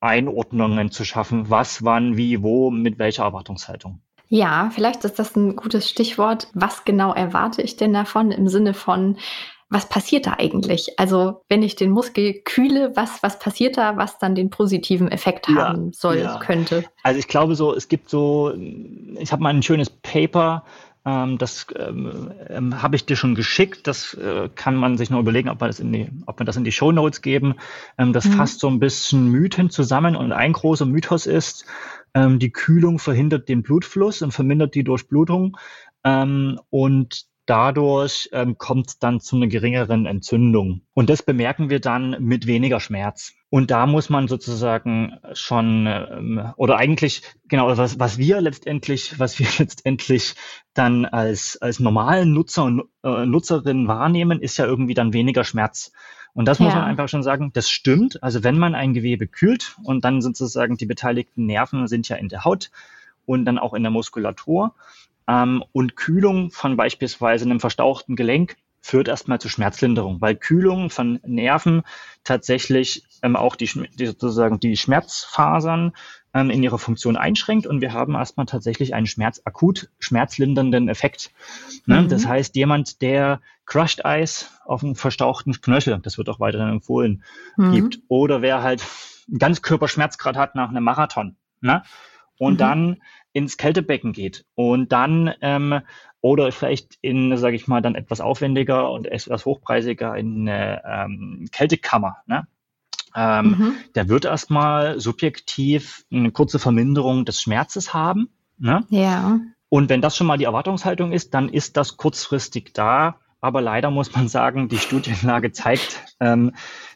Einordnungen 0.00 0.90
zu 0.90 1.04
schaffen, 1.04 1.50
was, 1.50 1.84
wann, 1.84 2.16
wie, 2.16 2.42
wo, 2.42 2.70
mit 2.70 2.98
welcher 2.98 3.24
Erwartungshaltung. 3.24 4.00
Ja, 4.28 4.70
vielleicht 4.72 5.04
ist 5.04 5.18
das 5.18 5.34
ein 5.34 5.56
gutes 5.56 5.90
Stichwort. 5.90 6.48
Was 6.54 6.84
genau 6.84 7.12
erwarte 7.12 7.62
ich 7.62 7.76
denn 7.76 7.92
davon 7.92 8.30
im 8.30 8.46
Sinne 8.48 8.74
von, 8.74 9.18
was 9.70 9.88
passiert 9.88 10.26
da 10.26 10.34
eigentlich? 10.38 10.98
Also 10.98 11.42
wenn 11.48 11.62
ich 11.62 11.76
den 11.76 11.90
Muskel 11.90 12.42
kühle, 12.44 12.92
was, 12.96 13.22
was 13.22 13.38
passiert 13.38 13.76
da, 13.76 13.96
was 13.96 14.18
dann 14.18 14.34
den 14.34 14.50
positiven 14.50 15.08
Effekt 15.08 15.48
ja, 15.48 15.68
haben 15.68 15.92
soll, 15.92 16.18
ja. 16.18 16.38
könnte? 16.38 16.84
Also 17.04 17.20
ich 17.20 17.28
glaube 17.28 17.54
so, 17.54 17.72
es 17.74 17.88
gibt 17.88 18.10
so, 18.10 18.52
ich 19.18 19.30
habe 19.30 19.42
mal 19.42 19.50
ein 19.50 19.62
schönes 19.62 19.88
Paper, 19.88 20.64
ähm, 21.06 21.38
das 21.38 21.66
ähm, 21.78 22.30
ähm, 22.48 22.82
habe 22.82 22.96
ich 22.96 23.06
dir 23.06 23.16
schon 23.16 23.34
geschickt. 23.34 23.86
Das 23.86 24.14
äh, 24.14 24.50
kann 24.54 24.76
man 24.76 24.98
sich 24.98 25.08
noch 25.08 25.20
überlegen, 25.20 25.48
ob, 25.48 25.60
man 25.60 25.70
das 25.70 25.80
in 25.80 25.92
die, 25.92 26.08
ob 26.26 26.40
wir 26.40 26.44
das 26.44 26.56
in 26.56 26.64
die 26.64 26.72
Show 26.72 26.92
Notes 26.92 27.22
geben. 27.22 27.54
Ähm, 27.96 28.12
das 28.12 28.26
mhm. 28.26 28.32
fasst 28.32 28.60
so 28.60 28.68
ein 28.68 28.80
bisschen 28.80 29.28
Mythen 29.28 29.70
zusammen 29.70 30.16
und 30.16 30.32
ein 30.32 30.52
großer 30.52 30.84
Mythos 30.84 31.26
ist, 31.26 31.64
ähm, 32.12 32.38
die 32.38 32.50
Kühlung 32.50 32.98
verhindert 32.98 33.48
den 33.48 33.62
Blutfluss 33.62 34.20
und 34.20 34.32
vermindert 34.32 34.74
die 34.74 34.84
Durchblutung. 34.84 35.56
Ähm, 36.04 36.58
und 36.70 37.29
dadurch 37.46 38.28
ähm, 38.32 38.58
kommt 38.58 39.02
dann 39.02 39.20
zu 39.20 39.36
einer 39.36 39.48
geringeren 39.48 40.06
Entzündung. 40.06 40.82
Und 40.94 41.10
das 41.10 41.22
bemerken 41.22 41.70
wir 41.70 41.80
dann 41.80 42.16
mit 42.20 42.46
weniger 42.46 42.80
Schmerz. 42.80 43.32
Und 43.48 43.70
da 43.72 43.86
muss 43.86 44.10
man 44.10 44.28
sozusagen 44.28 45.18
schon, 45.32 45.86
ähm, 45.86 46.52
oder 46.56 46.76
eigentlich, 46.76 47.22
genau, 47.48 47.76
was, 47.76 47.98
was 47.98 48.18
wir 48.18 48.40
letztendlich, 48.40 49.18
was 49.18 49.38
wir 49.38 49.48
letztendlich 49.58 50.34
dann 50.74 51.04
als, 51.04 51.58
als 51.60 51.80
normalen 51.80 52.32
Nutzer 52.32 52.64
und 52.64 52.84
äh, 53.02 53.26
Nutzerinnen 53.26 53.88
wahrnehmen, 53.88 54.40
ist 54.40 54.56
ja 54.56 54.66
irgendwie 54.66 54.94
dann 54.94 55.12
weniger 55.12 55.44
Schmerz. 55.44 55.92
Und 56.32 56.46
das 56.46 56.58
ja. 56.58 56.66
muss 56.66 56.74
man 56.74 56.84
einfach 56.84 57.08
schon 57.08 57.22
sagen, 57.22 57.50
das 57.52 57.68
stimmt. 57.68 58.22
Also 58.22 58.44
wenn 58.44 58.58
man 58.58 58.74
ein 58.74 58.94
Gewebe 58.94 59.26
kühlt 59.26 59.76
und 59.82 60.04
dann 60.04 60.22
sozusagen 60.22 60.76
die 60.76 60.86
beteiligten 60.86 61.46
Nerven 61.46 61.88
sind 61.88 62.08
ja 62.08 62.16
in 62.16 62.28
der 62.28 62.44
Haut 62.44 62.70
und 63.26 63.44
dann 63.44 63.58
auch 63.58 63.74
in 63.74 63.82
der 63.82 63.90
Muskulatur. 63.90 64.74
Ähm, 65.30 65.62
und 65.72 65.94
Kühlung 65.94 66.50
von 66.50 66.76
beispielsweise 66.76 67.44
einem 67.44 67.60
verstauchten 67.60 68.16
Gelenk 68.16 68.56
führt 68.80 69.08
erstmal 69.08 69.40
zu 69.40 69.48
Schmerzlinderung, 69.48 70.20
weil 70.20 70.34
Kühlung 70.34 70.90
von 70.90 71.20
Nerven 71.24 71.82
tatsächlich 72.24 73.04
ähm, 73.22 73.36
auch 73.36 73.54
die, 73.54 73.70
die, 73.94 74.06
sozusagen 74.06 74.58
die 74.58 74.76
Schmerzfasern 74.76 75.92
ähm, 76.34 76.50
in 76.50 76.62
ihrer 76.62 76.78
Funktion 76.78 77.16
einschränkt 77.16 77.66
und 77.66 77.80
wir 77.80 77.92
haben 77.92 78.14
erstmal 78.14 78.46
tatsächlich 78.46 78.94
einen 78.94 79.06
Schmerz, 79.06 79.42
akut 79.44 79.90
schmerzlindernden 80.00 80.88
Effekt. 80.88 81.30
Ne? 81.86 82.02
Mhm. 82.02 82.08
Das 82.08 82.26
heißt, 82.26 82.56
jemand, 82.56 83.00
der 83.02 83.40
Crushed 83.66 84.04
Eis 84.04 84.50
auf 84.64 84.82
einem 84.82 84.96
verstauchten 84.96 85.52
Knöchel, 85.60 85.98
das 86.02 86.18
wird 86.18 86.28
auch 86.28 86.40
weiterhin 86.40 86.70
empfohlen, 86.70 87.22
mhm. 87.56 87.72
gibt, 87.72 88.00
oder 88.08 88.42
wer 88.42 88.62
halt 88.62 88.82
einen 89.28 89.38
ganz 89.38 89.62
Körperschmerzgrad 89.62 90.36
hat 90.36 90.54
nach 90.56 90.70
einem 90.70 90.82
Marathon, 90.82 91.36
ne? 91.60 91.82
Und 92.40 92.54
mhm. 92.54 92.58
dann 92.58 92.96
ins 93.32 93.58
Kältebecken 93.58 94.12
geht 94.12 94.46
und 94.54 94.90
dann 94.92 95.32
ähm, 95.42 95.80
oder 96.22 96.50
vielleicht 96.52 96.98
in, 97.02 97.36
sage 97.36 97.54
ich 97.54 97.68
mal, 97.68 97.82
dann 97.82 97.94
etwas 97.94 98.20
aufwendiger 98.20 98.90
und 98.90 99.06
etwas 99.06 99.44
hochpreisiger 99.44 100.16
in 100.16 100.48
eine 100.48 100.82
ähm, 100.84 101.48
Kältekammer. 101.52 102.16
Ne? 102.26 102.46
Ähm, 103.14 103.46
mhm. 103.46 103.74
Der 103.94 104.08
wird 104.08 104.24
erstmal 104.24 105.00
subjektiv 105.00 106.04
eine 106.10 106.30
kurze 106.30 106.58
Verminderung 106.58 107.24
des 107.24 107.40
Schmerzes 107.42 107.92
haben. 107.92 108.30
Ne? 108.58 108.84
Ja. 108.88 109.38
Und 109.68 109.88
wenn 109.90 110.00
das 110.00 110.16
schon 110.16 110.26
mal 110.26 110.38
die 110.38 110.44
Erwartungshaltung 110.44 111.12
ist, 111.12 111.34
dann 111.34 111.48
ist 111.48 111.76
das 111.76 111.96
kurzfristig 111.96 112.72
da. 112.72 113.16
Aber 113.42 113.60
leider 113.60 113.90
muss 113.90 114.14
man 114.14 114.28
sagen, 114.28 114.68
die 114.68 114.78
Studienlage 114.78 115.52
zeigt, 115.52 116.02
ähm, 116.20 116.52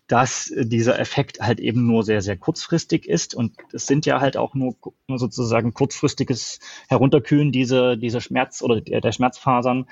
dass 0.07 0.53
dieser 0.55 0.99
Effekt 0.99 1.41
halt 1.41 1.61
eben 1.61 1.87
nur 1.87 2.03
sehr, 2.03 2.21
sehr 2.21 2.37
kurzfristig 2.37 3.09
ist. 3.09 3.35
Und 3.35 3.55
es 3.73 3.87
sind 3.87 4.05
ja 4.07 4.21
halt 4.21 4.37
auch 4.37 4.55
nur, 4.55 4.77
nur 5.09 5.19
sozusagen 5.19 5.73
kurzfristiges 5.73 6.61
Herunterkühlen 6.89 7.53
dieser, 7.53 7.97
dieser 7.97 8.21
Schmerz 8.21 8.63
oder 8.63 8.81
der, 8.81 9.01
der 9.01 9.13
Schmerzfasern. 9.13 9.87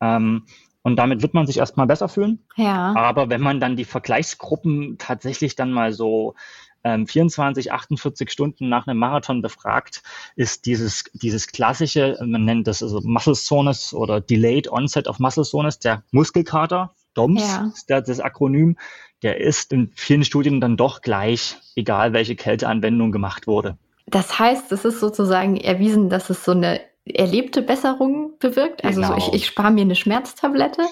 Ähm, 0.00 0.44
und 0.82 0.94
damit 0.94 1.20
wird 1.20 1.34
man 1.34 1.48
sich 1.48 1.58
erstmal 1.58 1.88
besser 1.88 2.08
fühlen. 2.08 2.44
Ja. 2.54 2.94
Aber 2.94 3.28
wenn 3.28 3.40
man 3.40 3.58
dann 3.58 3.74
die 3.74 3.84
Vergleichsgruppen 3.84 4.98
tatsächlich 4.98 5.56
dann 5.56 5.72
mal 5.72 5.92
so 5.92 6.36
ähm, 6.84 7.08
24, 7.08 7.72
48 7.72 8.30
Stunden 8.30 8.68
nach 8.68 8.86
einem 8.86 9.00
Marathon 9.00 9.42
befragt, 9.42 10.04
ist 10.36 10.64
dieses, 10.66 11.02
dieses 11.12 11.48
klassische, 11.48 12.16
man 12.24 12.44
nennt 12.44 12.68
das 12.68 12.84
also 12.84 13.00
Muscle 13.02 13.34
Soreness 13.34 13.92
oder 13.92 14.20
Delayed 14.20 14.70
Onset 14.70 15.08
of 15.08 15.18
Muscle 15.18 15.42
Soreness, 15.42 15.80
der 15.80 16.04
Muskelkater, 16.12 16.94
DOMS, 17.16 17.42
ja. 17.42 17.72
ist 17.74 18.08
das 18.08 18.20
Akronym, 18.20 18.76
der 19.22 19.40
ist 19.40 19.72
in 19.72 19.90
vielen 19.94 20.24
Studien 20.24 20.60
dann 20.60 20.76
doch 20.76 21.00
gleich, 21.00 21.56
egal 21.74 22.12
welche 22.12 22.36
Kälteanwendung 22.36 23.12
gemacht 23.12 23.46
wurde. 23.46 23.76
Das 24.06 24.38
heißt, 24.38 24.70
es 24.72 24.84
ist 24.84 25.00
sozusagen 25.00 25.56
erwiesen, 25.56 26.08
dass 26.10 26.30
es 26.30 26.44
so 26.44 26.52
eine 26.52 26.80
erlebte 27.04 27.62
Besserung 27.62 28.32
bewirkt. 28.38 28.84
Also 28.84 29.00
genau. 29.00 29.18
so 29.18 29.28
ich, 29.28 29.32
ich 29.34 29.46
spare 29.46 29.72
mir 29.72 29.82
eine 29.82 29.94
Schmerztablette, 29.94 30.82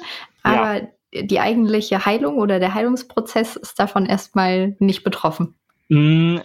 aber 0.43 0.83
ja. 0.83 1.23
die 1.23 1.40
eigentliche 1.40 2.04
Heilung 2.04 2.38
oder 2.38 2.59
der 2.59 2.75
Heilungsprozess 2.75 3.57
ist 3.57 3.78
davon 3.78 4.07
erstmal 4.07 4.76
nicht 4.78 5.04
betroffen. 5.04 5.54
Mm, 5.88 6.38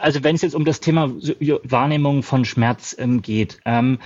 also 0.00 0.22
wenn 0.22 0.36
es 0.36 0.42
jetzt 0.42 0.54
um 0.54 0.64
das 0.64 0.80
Thema 0.80 1.10
Wahrnehmung 1.10 2.22
von 2.22 2.44
Schmerz 2.44 2.94
ähm, 2.98 3.22
geht, 3.22 3.58
ähm, 3.64 3.98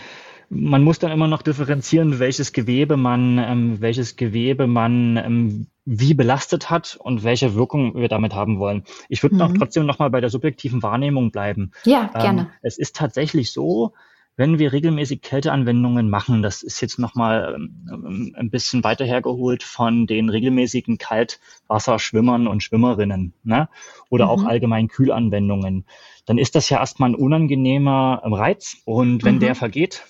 man 0.50 0.82
muss 0.82 0.98
dann 0.98 1.12
immer 1.12 1.28
noch 1.28 1.42
differenzieren, 1.42 2.18
welches 2.18 2.52
Gewebe 2.52 2.96
man, 2.96 3.38
ähm, 3.38 3.80
welches 3.80 4.16
Gewebe 4.16 4.66
man 4.66 5.16
ähm, 5.16 5.66
wie 5.84 6.12
belastet 6.12 6.70
hat 6.70 6.98
und 7.00 7.22
welche 7.22 7.54
Wirkung 7.54 7.94
wir 7.94 8.08
damit 8.08 8.34
haben 8.34 8.58
wollen. 8.58 8.82
Ich 9.08 9.22
würde 9.22 9.36
mhm. 9.36 9.38
noch 9.38 9.52
trotzdem 9.56 9.86
noch 9.86 10.00
mal 10.00 10.10
bei 10.10 10.20
der 10.20 10.28
subjektiven 10.28 10.82
Wahrnehmung 10.82 11.30
bleiben. 11.30 11.70
Ja, 11.84 12.08
gerne. 12.08 12.40
Ähm, 12.42 12.46
es 12.62 12.78
ist 12.78 12.96
tatsächlich 12.96 13.52
so, 13.52 13.92
wenn 14.36 14.58
wir 14.58 14.72
regelmäßig 14.72 15.22
Kälteanwendungen 15.22 16.10
machen, 16.10 16.42
das 16.42 16.62
ist 16.62 16.80
jetzt 16.80 16.98
nochmal 16.98 17.56
ähm, 17.56 18.34
ein 18.36 18.50
bisschen 18.50 18.82
weiter 18.82 19.04
hergeholt 19.04 19.62
von 19.62 20.06
den 20.06 20.30
regelmäßigen 20.30 20.98
Kaltwasserschwimmern 20.98 22.48
und 22.48 22.62
Schwimmerinnen 22.62 23.34
ne? 23.44 23.68
oder 24.08 24.24
mhm. 24.24 24.30
auch 24.30 24.44
allgemein 24.44 24.88
Kühlanwendungen, 24.88 25.84
dann 26.30 26.38
ist 26.38 26.54
das 26.54 26.70
ja 26.70 26.78
erstmal 26.78 27.10
ein 27.10 27.16
unangenehmer 27.16 28.22
Reiz. 28.22 28.76
Und 28.84 29.24
wenn 29.24 29.34
mhm. 29.34 29.40
der 29.40 29.56
vergeht, 29.56 30.04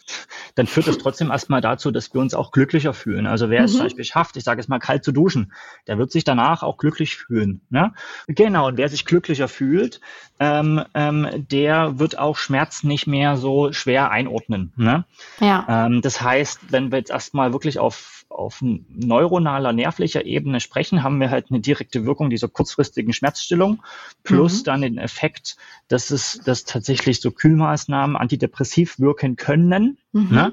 dann 0.54 0.66
führt 0.66 0.86
das 0.86 0.98
trotzdem 0.98 1.30
erstmal 1.30 1.62
dazu, 1.62 1.90
dass 1.90 2.12
wir 2.12 2.20
uns 2.20 2.34
auch 2.34 2.52
glücklicher 2.52 2.92
fühlen. 2.92 3.26
Also 3.26 3.48
wer 3.48 3.60
mhm. 3.60 3.64
es 3.64 3.72
zum 3.72 3.84
Beispiel 3.84 4.04
schafft, 4.04 4.36
ich 4.36 4.44
sage 4.44 4.60
es 4.60 4.68
mal 4.68 4.80
kalt 4.80 5.02
zu 5.02 5.12
duschen, 5.12 5.50
der 5.86 5.96
wird 5.96 6.12
sich 6.12 6.24
danach 6.24 6.62
auch 6.62 6.76
glücklich 6.76 7.16
fühlen. 7.16 7.62
Ne? 7.70 7.94
Genau, 8.26 8.66
und 8.66 8.76
wer 8.76 8.90
sich 8.90 9.06
glücklicher 9.06 9.48
fühlt, 9.48 10.02
ähm, 10.38 10.84
ähm, 10.92 11.26
der 11.50 11.98
wird 11.98 12.18
auch 12.18 12.36
Schmerz 12.36 12.82
nicht 12.82 13.06
mehr 13.06 13.38
so 13.38 13.72
schwer 13.72 14.10
einordnen. 14.10 14.74
Ne? 14.76 15.06
Ja. 15.40 15.86
Ähm, 15.86 16.02
das 16.02 16.20
heißt, 16.20 16.70
wenn 16.70 16.92
wir 16.92 16.98
jetzt 16.98 17.10
erstmal 17.10 17.54
wirklich 17.54 17.78
auf 17.78 18.19
auf 18.40 18.62
neuronaler, 18.62 19.72
nervlicher 19.72 20.24
Ebene 20.24 20.60
sprechen, 20.60 21.02
haben 21.02 21.20
wir 21.20 21.30
halt 21.30 21.50
eine 21.50 21.60
direkte 21.60 22.04
Wirkung 22.04 22.30
dieser 22.30 22.48
kurzfristigen 22.48 23.12
Schmerzstillung 23.12 23.82
plus 24.24 24.60
mhm. 24.60 24.64
dann 24.64 24.82
den 24.82 24.98
Effekt, 24.98 25.56
dass 25.88 26.10
es, 26.10 26.40
dass 26.44 26.64
tatsächlich 26.64 27.20
so 27.20 27.30
Kühlmaßnahmen 27.30 28.16
antidepressiv 28.16 28.98
wirken 28.98 29.36
können. 29.36 29.98
Mhm. 30.12 30.28
Ne? 30.30 30.52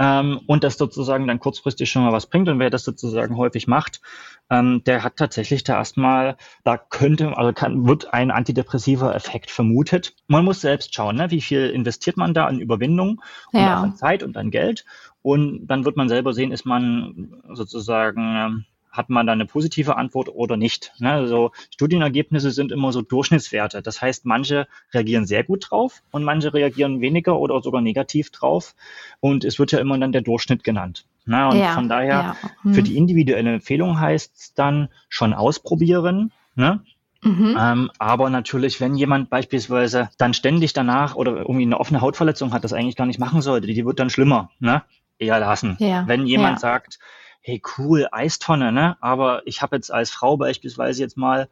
Ähm, 0.00 0.40
und 0.46 0.64
das 0.64 0.78
sozusagen 0.78 1.26
dann 1.26 1.40
kurzfristig 1.40 1.90
schon 1.90 2.02
mal 2.02 2.12
was 2.12 2.26
bringt. 2.26 2.48
Und 2.48 2.58
wer 2.58 2.70
das 2.70 2.84
sozusagen 2.84 3.36
häufig 3.36 3.66
macht, 3.66 4.00
ähm, 4.48 4.82
der 4.84 5.04
hat 5.04 5.16
tatsächlich 5.16 5.62
da 5.62 5.76
erstmal, 5.76 6.36
da 6.64 6.78
könnte, 6.78 7.36
also 7.36 7.52
kann, 7.52 7.86
wird 7.86 8.12
ein 8.14 8.30
antidepressiver 8.30 9.14
Effekt 9.14 9.50
vermutet. 9.50 10.14
Man 10.26 10.46
muss 10.46 10.62
selbst 10.62 10.94
schauen, 10.94 11.16
ne? 11.16 11.30
wie 11.30 11.42
viel 11.42 11.68
investiert 11.68 12.16
man 12.16 12.32
da 12.32 12.46
an 12.46 12.60
Überwindung 12.60 13.20
und 13.52 13.60
ja. 13.60 13.82
an 13.82 13.94
Zeit 13.94 14.22
und 14.22 14.38
an 14.38 14.50
Geld. 14.50 14.86
Und 15.22 15.66
dann 15.66 15.84
wird 15.84 15.96
man 15.96 16.08
selber 16.08 16.32
sehen, 16.32 16.52
ist 16.52 16.64
man 16.64 17.34
sozusagen, 17.52 18.36
ähm, 18.36 18.64
hat 18.90 19.08
man 19.08 19.26
da 19.26 19.32
eine 19.32 19.46
positive 19.46 19.96
Antwort 19.96 20.28
oder 20.28 20.56
nicht. 20.56 20.92
Ne? 20.98 21.12
Also 21.12 21.52
Studienergebnisse 21.72 22.50
sind 22.50 22.72
immer 22.72 22.92
so 22.92 23.02
Durchschnittswerte. 23.02 23.82
Das 23.82 24.02
heißt, 24.02 24.26
manche 24.26 24.66
reagieren 24.92 25.26
sehr 25.26 25.44
gut 25.44 25.68
drauf 25.70 26.02
und 26.10 26.24
manche 26.24 26.52
reagieren 26.52 27.00
weniger 27.00 27.38
oder 27.38 27.60
sogar 27.62 27.82
negativ 27.82 28.30
drauf. 28.30 28.74
Und 29.20 29.44
es 29.44 29.58
wird 29.58 29.72
ja 29.72 29.78
immer 29.78 29.96
dann 29.98 30.12
der 30.12 30.22
Durchschnitt 30.22 30.64
genannt. 30.64 31.04
Ne? 31.24 31.48
Und 31.48 31.58
ja, 31.58 31.72
von 31.72 31.88
daher, 31.88 32.08
ja. 32.08 32.36
hm. 32.62 32.74
für 32.74 32.82
die 32.82 32.96
individuelle 32.96 33.52
Empfehlung 33.54 34.00
heißt 34.00 34.36
es 34.36 34.54
dann 34.54 34.88
schon 35.08 35.34
ausprobieren. 35.34 36.32
Ne? 36.56 36.80
Mhm. 37.22 37.56
Ähm, 37.58 37.90
aber 37.98 38.30
natürlich, 38.30 38.80
wenn 38.80 38.94
jemand 38.94 39.28
beispielsweise 39.30 40.08
dann 40.18 40.34
ständig 40.34 40.72
danach 40.72 41.14
oder 41.14 41.36
irgendwie 41.36 41.62
eine 41.62 41.78
offene 41.78 42.00
Hautverletzung 42.00 42.52
hat, 42.52 42.64
das 42.64 42.72
eigentlich 42.72 42.96
gar 42.96 43.06
nicht 43.06 43.18
machen 43.18 43.42
sollte, 43.42 43.66
die 43.66 43.84
wird 43.84 43.98
dann 43.98 44.10
schlimmer. 44.10 44.50
Ne? 44.58 44.82
Eher 45.20 45.38
lassen. 45.40 45.76
Ja. 45.78 46.06
Wenn 46.06 46.26
jemand 46.26 46.56
ja. 46.56 46.60
sagt, 46.60 46.98
hey 47.40 47.62
cool, 47.78 48.08
Eistonne, 48.10 48.72
ne? 48.72 48.96
Aber 49.00 49.42
ich 49.46 49.62
habe 49.62 49.76
jetzt 49.76 49.92
als 49.92 50.10
Frau 50.10 50.36
beispielsweise 50.36 51.02
jetzt 51.02 51.16
mal 51.16 51.48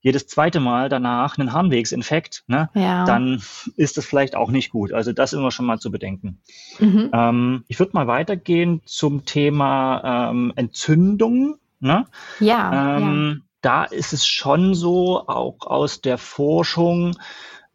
jedes 0.00 0.26
zweite 0.26 0.58
Mal 0.58 0.88
danach 0.88 1.38
einen 1.38 1.52
Harnwegsinfekt, 1.52 2.42
ne? 2.48 2.68
Ja. 2.74 3.04
Dann 3.04 3.42
ist 3.76 3.96
das 3.96 4.04
vielleicht 4.04 4.34
auch 4.34 4.50
nicht 4.50 4.70
gut. 4.70 4.92
Also 4.92 5.12
das 5.12 5.32
immer 5.32 5.52
schon 5.52 5.66
mal 5.66 5.78
zu 5.78 5.90
bedenken. 5.90 6.40
Mhm. 6.80 7.10
Ähm, 7.12 7.64
ich 7.68 7.78
würde 7.78 7.92
mal 7.94 8.08
weitergehen 8.08 8.82
zum 8.84 9.24
Thema 9.24 10.30
ähm, 10.30 10.52
Entzündung. 10.56 11.56
Ne? 11.78 12.06
Ja, 12.40 12.96
ähm, 12.96 13.42
ja. 13.42 13.46
Da 13.60 13.84
ist 13.84 14.12
es 14.12 14.26
schon 14.26 14.74
so, 14.74 15.28
auch 15.28 15.66
aus 15.66 16.00
der 16.00 16.18
Forschung, 16.18 17.16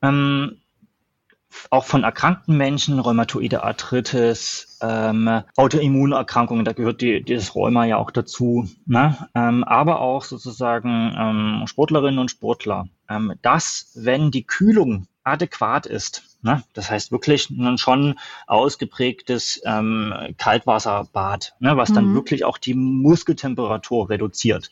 ähm, 0.01 0.59
auch 1.69 1.85
von 1.85 2.03
erkrankten 2.03 2.57
Menschen, 2.57 2.99
Rheumatoide 2.99 3.63
Arthritis, 3.63 4.77
ähm, 4.81 5.41
Autoimmunerkrankungen, 5.55 6.65
da 6.65 6.73
gehört 6.73 7.01
die, 7.01 7.23
dieses 7.23 7.55
Rheuma 7.55 7.85
ja 7.85 7.97
auch 7.97 8.11
dazu, 8.11 8.67
ne? 8.85 9.17
ähm, 9.35 9.63
aber 9.63 10.01
auch 10.01 10.23
sozusagen 10.23 11.15
ähm, 11.17 11.63
Sportlerinnen 11.67 12.19
und 12.19 12.31
Sportler, 12.31 12.87
ähm, 13.09 13.33
dass, 13.41 13.91
wenn 13.95 14.31
die 14.31 14.45
Kühlung 14.45 15.07
adäquat 15.23 15.85
ist, 15.85 16.37
ne? 16.41 16.63
das 16.73 16.89
heißt 16.89 17.11
wirklich 17.11 17.49
ein 17.49 17.77
schon 17.77 18.17
ausgeprägtes 18.45 19.61
ähm, 19.65 20.13
Kaltwasserbad, 20.37 21.55
ne? 21.59 21.75
was 21.75 21.91
dann 21.91 22.11
mhm. 22.11 22.15
wirklich 22.15 22.45
auch 22.45 22.57
die 22.57 22.73
Muskeltemperatur 22.73 24.09
reduziert 24.09 24.71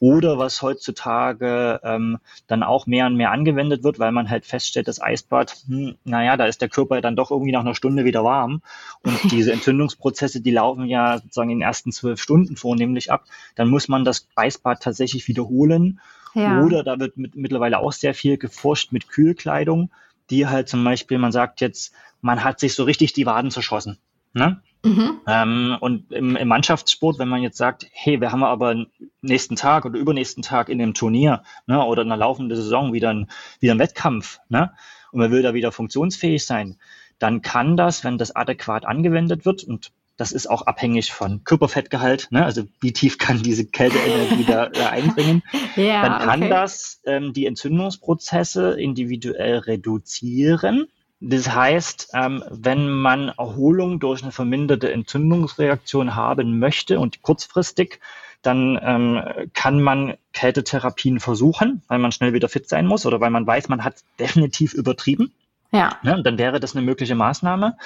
oder 0.00 0.38
was 0.38 0.62
heutzutage 0.62 1.80
ähm, 1.82 2.18
dann 2.46 2.62
auch 2.62 2.86
mehr 2.86 3.06
und 3.06 3.16
mehr 3.16 3.30
angewendet 3.30 3.82
wird, 3.82 3.98
weil 3.98 4.12
man 4.12 4.28
halt 4.28 4.44
feststellt, 4.44 4.88
das 4.88 5.00
Eisbad, 5.00 5.56
hm, 5.66 5.96
naja, 6.04 6.36
da 6.36 6.46
ist 6.46 6.60
der 6.60 6.68
Körper 6.68 7.00
dann 7.00 7.16
doch 7.16 7.30
irgendwie 7.30 7.52
nach 7.52 7.60
einer 7.60 7.74
Stunde 7.74 8.04
wieder 8.04 8.24
warm. 8.24 8.62
Und 9.02 9.18
diese 9.32 9.52
Entzündungsprozesse, 9.52 10.40
die 10.40 10.50
laufen 10.50 10.86
ja 10.86 11.18
sozusagen 11.18 11.50
in 11.50 11.58
den 11.58 11.66
ersten 11.66 11.92
zwölf 11.92 12.20
Stunden 12.20 12.56
vornehmlich 12.56 13.10
ab. 13.10 13.24
Dann 13.54 13.68
muss 13.68 13.88
man 13.88 14.04
das 14.04 14.28
Eisbad 14.34 14.82
tatsächlich 14.82 15.28
wiederholen. 15.28 16.00
Ja. 16.34 16.62
Oder 16.62 16.82
da 16.82 17.00
wird 17.00 17.16
mit, 17.16 17.34
mittlerweile 17.34 17.78
auch 17.78 17.92
sehr 17.92 18.12
viel 18.12 18.36
geforscht 18.36 18.92
mit 18.92 19.08
Kühlkleidung, 19.08 19.90
die 20.28 20.46
halt 20.46 20.68
zum 20.68 20.84
Beispiel, 20.84 21.18
man 21.18 21.32
sagt 21.32 21.60
jetzt, 21.60 21.94
man 22.20 22.44
hat 22.44 22.60
sich 22.60 22.74
so 22.74 22.84
richtig 22.84 23.14
die 23.14 23.24
Waden 23.26 23.50
zerschossen. 23.50 23.98
Ne? 24.36 24.60
Mhm. 24.84 25.20
Ähm, 25.26 25.76
und 25.80 26.12
im, 26.12 26.36
im, 26.36 26.48
Mannschaftssport, 26.48 27.18
wenn 27.18 27.28
man 27.28 27.42
jetzt 27.42 27.56
sagt, 27.56 27.86
hey, 27.90 28.20
wir 28.20 28.32
haben 28.32 28.44
aber 28.44 28.84
nächsten 29.22 29.56
Tag 29.56 29.86
oder 29.86 29.98
übernächsten 29.98 30.42
Tag 30.42 30.68
in 30.68 30.78
dem 30.78 30.92
Turnier 30.92 31.42
ne, 31.66 31.82
oder 31.82 32.02
in 32.02 32.08
der 32.08 32.18
laufenden 32.18 32.54
Saison 32.54 32.92
wieder 32.92 33.08
ein, 33.08 33.28
wieder 33.60 33.74
ein 33.74 33.78
Wettkampf 33.78 34.38
ne, 34.50 34.72
und 35.10 35.20
man 35.20 35.30
will 35.30 35.42
da 35.42 35.54
wieder 35.54 35.72
funktionsfähig 35.72 36.44
sein, 36.44 36.78
dann 37.18 37.40
kann 37.40 37.78
das, 37.78 38.04
wenn 38.04 38.18
das 38.18 38.36
adäquat 38.36 38.84
angewendet 38.84 39.46
wird 39.46 39.64
und 39.64 39.90
Das 40.18 40.32
ist 40.32 40.48
auch 40.48 40.62
abhängig 40.62 41.12
von 41.12 41.44
Körperfettgehalt, 41.44 42.28
ne? 42.30 42.44
also 42.44 42.64
wie 42.80 42.92
tief 42.92 43.16
kann 43.16 43.42
diese 43.42 43.66
Kälteenergie 43.66 44.44
da, 44.44 44.68
da 44.68 44.88
eindringen. 44.90 45.42
Ja, 45.76 46.02
Dann 46.02 46.18
kann 46.20 46.42
okay. 46.42 46.50
das 46.50 47.00
ähm, 47.06 47.32
die 47.32 47.46
Entzündungsprozesse 47.46 48.78
individuell 48.78 49.58
reduzieren. 49.58 50.88
Das 51.20 51.54
heißt, 51.54 52.10
ähm, 52.14 52.44
wenn 52.50 52.90
man 52.90 53.28
Erholung 53.30 54.00
durch 54.00 54.22
eine 54.22 54.32
verminderte 54.32 54.92
Entzündungsreaktion 54.92 56.14
haben 56.14 56.58
möchte 56.58 57.00
und 57.00 57.22
kurzfristig, 57.22 58.00
dann 58.42 58.78
ähm, 58.82 59.22
kann 59.54 59.82
man 59.82 60.14
Kältetherapien 60.32 61.18
versuchen, 61.20 61.82
weil 61.88 61.98
man 61.98 62.12
schnell 62.12 62.32
wieder 62.32 62.48
fit 62.48 62.68
sein 62.68 62.86
muss 62.86 63.06
oder 63.06 63.20
weil 63.20 63.30
man 63.30 63.46
weiß, 63.46 63.68
man 63.68 63.82
hat 63.82 63.96
definitiv 64.18 64.74
übertrieben. 64.74 65.32
Ja. 65.72 65.98
ja. 66.02 66.20
Dann 66.20 66.38
wäre 66.38 66.60
das 66.60 66.76
eine 66.76 66.84
mögliche 66.84 67.14
Maßnahme. 67.14 67.76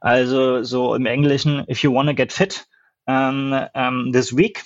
Also 0.00 0.62
so 0.62 0.94
im 0.94 1.06
Englischen, 1.06 1.64
if 1.68 1.82
you 1.82 1.94
want 1.94 2.08
to 2.08 2.14
get 2.14 2.32
fit 2.32 2.66
um, 3.06 3.54
um, 3.74 4.12
this 4.12 4.36
week, 4.36 4.64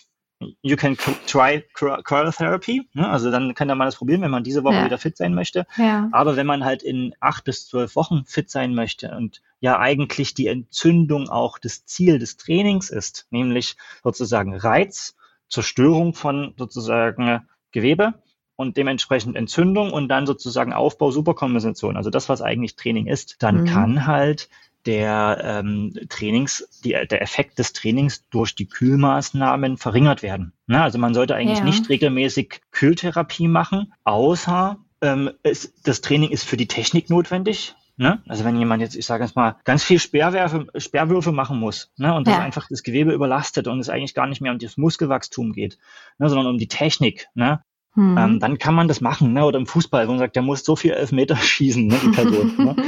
you 0.62 0.76
can 0.76 0.96
try 1.26 1.64
cryotherapy. 1.74 2.88
Ne? 2.92 3.08
Also 3.08 3.30
dann 3.30 3.54
kann 3.54 3.68
man 3.68 3.80
das 3.80 3.96
probieren, 3.96 4.22
wenn 4.22 4.30
man 4.30 4.44
diese 4.44 4.64
Woche 4.64 4.76
ja. 4.76 4.84
wieder 4.84 4.98
fit 4.98 5.16
sein 5.16 5.34
möchte. 5.34 5.66
Ja. 5.76 6.08
Aber 6.12 6.36
wenn 6.36 6.46
man 6.46 6.64
halt 6.64 6.82
in 6.82 7.14
acht 7.20 7.44
bis 7.44 7.66
zwölf 7.66 7.96
Wochen 7.96 8.24
fit 8.24 8.50
sein 8.50 8.74
möchte 8.74 9.10
und 9.16 9.42
ja 9.60 9.78
eigentlich 9.78 10.34
die 10.34 10.48
Entzündung 10.48 11.28
auch 11.28 11.58
das 11.58 11.86
Ziel 11.86 12.18
des 12.18 12.36
Trainings 12.36 12.90
ist, 12.90 13.26
nämlich 13.30 13.76
sozusagen 14.02 14.54
Reiz, 14.54 15.16
Zerstörung 15.48 16.14
von 16.14 16.54
sozusagen 16.58 17.48
Gewebe 17.70 18.14
und 18.56 18.76
dementsprechend 18.76 19.36
Entzündung 19.36 19.92
und 19.92 20.08
dann 20.08 20.26
sozusagen 20.26 20.72
Aufbau, 20.72 21.10
Superkompensation, 21.10 21.96
also 21.96 22.10
das, 22.10 22.28
was 22.28 22.40
eigentlich 22.40 22.76
Training 22.76 23.06
ist, 23.06 23.36
dann 23.40 23.62
mhm. 23.62 23.66
kann 23.66 24.06
halt 24.06 24.48
der 24.86 25.40
ähm, 25.42 25.94
Trainings, 26.08 26.68
die, 26.84 26.90
der 26.92 27.22
Effekt 27.22 27.58
des 27.58 27.72
Trainings 27.72 28.28
durch 28.28 28.54
die 28.54 28.66
Kühlmaßnahmen 28.66 29.76
verringert 29.76 30.22
werden. 30.22 30.52
Na, 30.66 30.84
also 30.84 30.98
man 30.98 31.14
sollte 31.14 31.34
eigentlich 31.34 31.58
ja. 31.58 31.64
nicht 31.64 31.88
regelmäßig 31.88 32.60
Kühltherapie 32.70 33.48
machen, 33.48 33.92
außer 34.04 34.78
ähm, 35.00 35.30
es, 35.42 35.74
das 35.82 36.00
Training 36.00 36.30
ist 36.30 36.44
für 36.44 36.56
die 36.56 36.68
Technik 36.68 37.10
notwendig. 37.10 37.74
Ne? 37.96 38.22
Also 38.26 38.44
wenn 38.44 38.58
jemand 38.58 38.82
jetzt, 38.82 38.96
ich 38.96 39.06
sage 39.06 39.22
jetzt 39.22 39.36
mal, 39.36 39.56
ganz 39.64 39.84
viel 39.84 40.00
Sperrwerfe, 40.00 40.66
Sperrwürfe 40.76 41.30
machen 41.30 41.60
muss 41.60 41.92
ne? 41.96 42.12
und 42.14 42.26
das 42.26 42.38
einfach 42.38 42.66
das 42.68 42.82
Gewebe 42.82 43.12
überlastet 43.12 43.68
und 43.68 43.78
es 43.78 43.88
eigentlich 43.88 44.14
gar 44.14 44.26
nicht 44.26 44.40
mehr 44.40 44.50
um 44.50 44.58
das 44.58 44.76
Muskelwachstum 44.76 45.52
geht, 45.52 45.78
ne? 46.18 46.28
sondern 46.28 46.48
um 46.48 46.58
die 46.58 46.66
Technik, 46.66 47.28
ne? 47.34 47.62
Hm. 47.94 48.18
Ähm, 48.18 48.40
dann 48.40 48.58
kann 48.58 48.74
man 48.74 48.88
das 48.88 49.00
machen, 49.00 49.32
ne? 49.32 49.44
Oder 49.44 49.58
im 49.58 49.66
Fußball, 49.66 50.06
wo 50.06 50.12
man 50.12 50.18
sagt, 50.18 50.34
der 50.34 50.42
muss 50.42 50.64
so 50.64 50.74
viel 50.74 50.92
Elfmeter 50.92 51.36
schießen, 51.42 51.86
ne, 51.86 51.98
die 52.02 52.08
Person. 52.10 52.54
ne? 52.58 52.76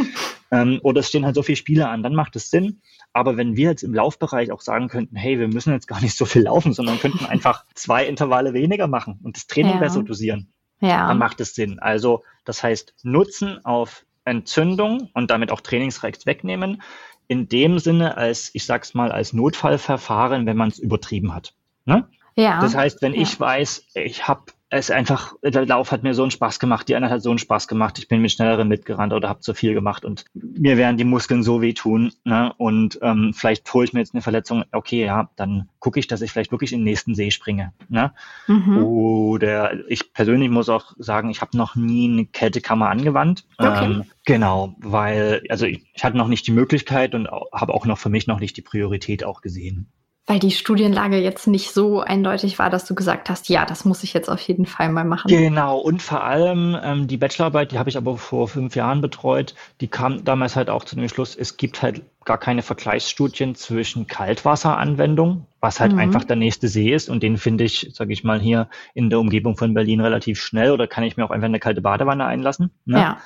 Ähm, 0.53 0.79
oder 0.85 1.01
es 1.01 1.09
stehen 1.09 1.25
halt 1.25 1.35
so 1.35 1.43
viele 1.43 1.57
Spiele 1.57 1.89
an, 1.89 2.05
dann 2.05 2.15
macht 2.15 2.37
es 2.37 2.51
Sinn. 2.51 2.81
Aber 3.13 3.37
wenn 3.37 3.57
wir 3.57 3.71
jetzt 3.71 3.83
im 3.83 3.93
Laufbereich 3.93 4.53
auch 4.53 4.61
sagen 4.61 4.87
könnten, 4.87 5.17
hey, 5.17 5.41
wir 5.41 5.49
müssen 5.49 5.73
jetzt 5.73 5.89
gar 5.89 6.01
nicht 6.01 6.17
so 6.17 6.25
viel 6.25 6.43
laufen, 6.43 6.73
sondern 6.73 7.01
könnten 7.01 7.25
einfach 7.27 7.65
zwei 7.75 8.07
Intervalle 8.07 8.55
weniger 8.55 8.87
machen 8.87 9.19
und 9.25 9.37
das 9.37 9.49
Training 9.49 9.73
ja. 9.73 9.79
besser 9.79 10.05
dosieren, 10.05 10.53
ja. 10.81 11.09
dann 11.09 11.19
macht 11.19 11.41
es 11.41 11.57
Sinn. 11.57 11.81
Also 11.81 12.23
das 12.45 12.63
heißt, 12.63 12.95
Nutzen 13.03 13.65
auf 13.65 14.07
Entzündung 14.25 15.11
und 15.15 15.33
damit 15.33 15.51
auch 15.51 15.61
Trainingsreiz 15.61 16.27
wegnehmen, 16.27 16.81
in 17.27 17.49
dem 17.49 17.79
Sinne 17.81 18.17
als, 18.17 18.51
ich 18.53 18.65
sag's 18.65 18.95
mal, 18.95 19.11
als 19.11 19.33
Notfallverfahren, 19.33 20.47
wenn 20.47 20.57
man 20.57 20.69
es 20.69 20.79
übertrieben 20.79 21.35
hat. 21.35 21.55
Ne? 21.87 22.09
Ja. 22.37 22.61
Das 22.61 22.77
heißt, 22.77 23.03
wenn 23.03 23.15
ja. 23.15 23.23
ich 23.23 23.39
weiß, 23.39 23.87
ich 23.95 24.29
habe 24.29 24.45
es 24.69 24.91
einfach, 24.91 25.35
der 25.43 25.65
Lauf 25.65 25.93
hat 25.93 26.03
mir 26.03 26.15
so 26.15 26.23
einen 26.23 26.33
Spaß 26.33 26.59
gemacht, 26.59 26.89
die 26.89 26.97
Einheit 26.97 27.13
hat 27.13 27.23
so 27.23 27.31
einen 27.31 27.39
Spaß 27.39 27.69
gemacht, 27.69 27.99
ich 27.99 28.09
bin 28.09 28.21
mit 28.21 28.33
schnelleren 28.33 28.67
mitgerannt 28.67 29.13
oder 29.13 29.29
habe 29.29 29.41
zu 29.41 29.55
viel 29.55 29.75
gemacht 29.75 30.05
und 30.05 30.25
mir 30.35 30.77
werden 30.77 30.97
die 30.97 31.05
Muskeln 31.05 31.45
so 31.45 31.63
wehtun. 31.63 32.13
Ne? 32.25 32.53
Und 32.57 32.99
ähm, 33.03 33.33
vielleicht 33.33 33.73
hole 33.73 33.85
ich 33.85 33.93
mir 33.93 34.01
jetzt 34.01 34.15
eine 34.15 34.23
Verletzung, 34.23 34.65
okay, 34.73 35.05
ja, 35.05 35.31
dann 35.37 35.69
gucke 35.79 36.01
ich, 36.01 36.09
dass 36.09 36.21
ich 36.21 36.33
vielleicht 36.33 36.51
wirklich 36.51 36.73
in 36.73 36.81
den 36.81 36.85
nächsten 36.85 37.15
See 37.15 37.31
springe. 37.31 37.73
Ne? 37.89 38.13
Mhm. 38.49 38.83
Oder 38.83 39.89
ich 39.89 40.13
persönlich 40.13 40.51
muss 40.51 40.69
auch 40.69 40.95
sagen, 40.99 41.31
ich 41.31 41.43
habe 41.43 41.57
noch 41.57 41.77
nie 41.77 42.11
eine 42.11 42.27
Kältekammer 42.27 42.89
angewandt. 42.89 43.45
Okay. 43.59 43.85
Ähm, 43.85 44.05
genau, 44.25 44.75
weil, 44.79 45.45
also 45.49 45.67
ich, 45.67 45.87
ich 45.95 46.03
hatte 46.03 46.17
noch 46.17 46.29
nicht 46.29 46.45
die 46.47 46.53
Möglichkeit 46.53 47.15
und 47.15 47.29
habe 47.29 47.73
auch 47.73 47.87
noch 47.87 47.99
für 47.99 48.09
mich 48.09 48.27
noch 48.27 48.41
nicht 48.41 48.57
die 48.57 48.63
Priorität 48.63 49.23
auch 49.23 49.43
gesehen 49.43 49.93
weil 50.27 50.41
die 50.41 50.51
Studienlage 50.51 51.19
jetzt 51.19 51.47
nicht 51.47 51.73
so 51.73 52.01
eindeutig 52.01 52.59
war, 52.59 52.69
dass 52.69 52.85
du 52.85 52.97
gesagt 52.97 53.31
hast, 53.31 53.49
ja, 53.49 53.65
das 53.65 53.85
muss 53.85 54.03
ich 54.03 54.13
jetzt 54.13 54.29
auf 54.29 54.41
jeden 54.41 54.67
Fall 54.67 54.91
mal 54.91 55.05
machen. 55.05 55.29
Genau, 55.29 55.79
und 55.79 56.03
vor 56.03 56.25
allem 56.25 56.77
ähm, 56.83 57.07
die 57.07 57.17
Bachelorarbeit, 57.17 57.71
die 57.71 57.79
habe 57.79 57.89
ich 57.89 57.97
aber 57.97 58.19
vor 58.19 58.49
fünf 58.49 58.75
Jahren 58.75 59.01
betreut, 59.01 59.55
die 59.81 59.87
kam 59.87 60.25
damals 60.25 60.57
halt 60.57 60.69
auch 60.69 60.85
zu 60.85 60.97
dem 60.97 61.09
Schluss, 61.09 61.37
es 61.37 61.57
gibt 61.57 61.81
halt 61.81 62.03
gar 62.25 62.39
keine 62.39 62.63
Vergleichsstudien 62.63 63.55
zwischen 63.55 64.09
Kaltwasseranwendung, 64.09 65.47
was 65.61 65.79
halt 65.79 65.93
mhm. 65.93 66.01
einfach 66.01 66.25
der 66.25 66.35
nächste 66.35 66.67
See 66.67 66.93
ist 66.93 67.09
und 67.09 67.23
den 67.23 67.37
finde 67.37 67.63
ich, 67.63 67.93
sage 67.95 68.13
ich 68.13 68.25
mal, 68.25 68.41
hier 68.41 68.69
in 68.95 69.11
der 69.11 69.21
Umgebung 69.21 69.57
von 69.57 69.75
Berlin 69.75 70.01
relativ 70.01 70.41
schnell 70.41 70.73
oder 70.73 70.89
kann 70.89 71.05
ich 71.05 71.17
mir 71.17 71.25
auch 71.25 71.31
einfach 71.31 71.47
eine 71.47 71.61
kalte 71.61 71.83
Badewanne 71.83 72.25
einlassen. 72.25 72.73
Ne? 72.85 72.99
Ja. 72.99 73.19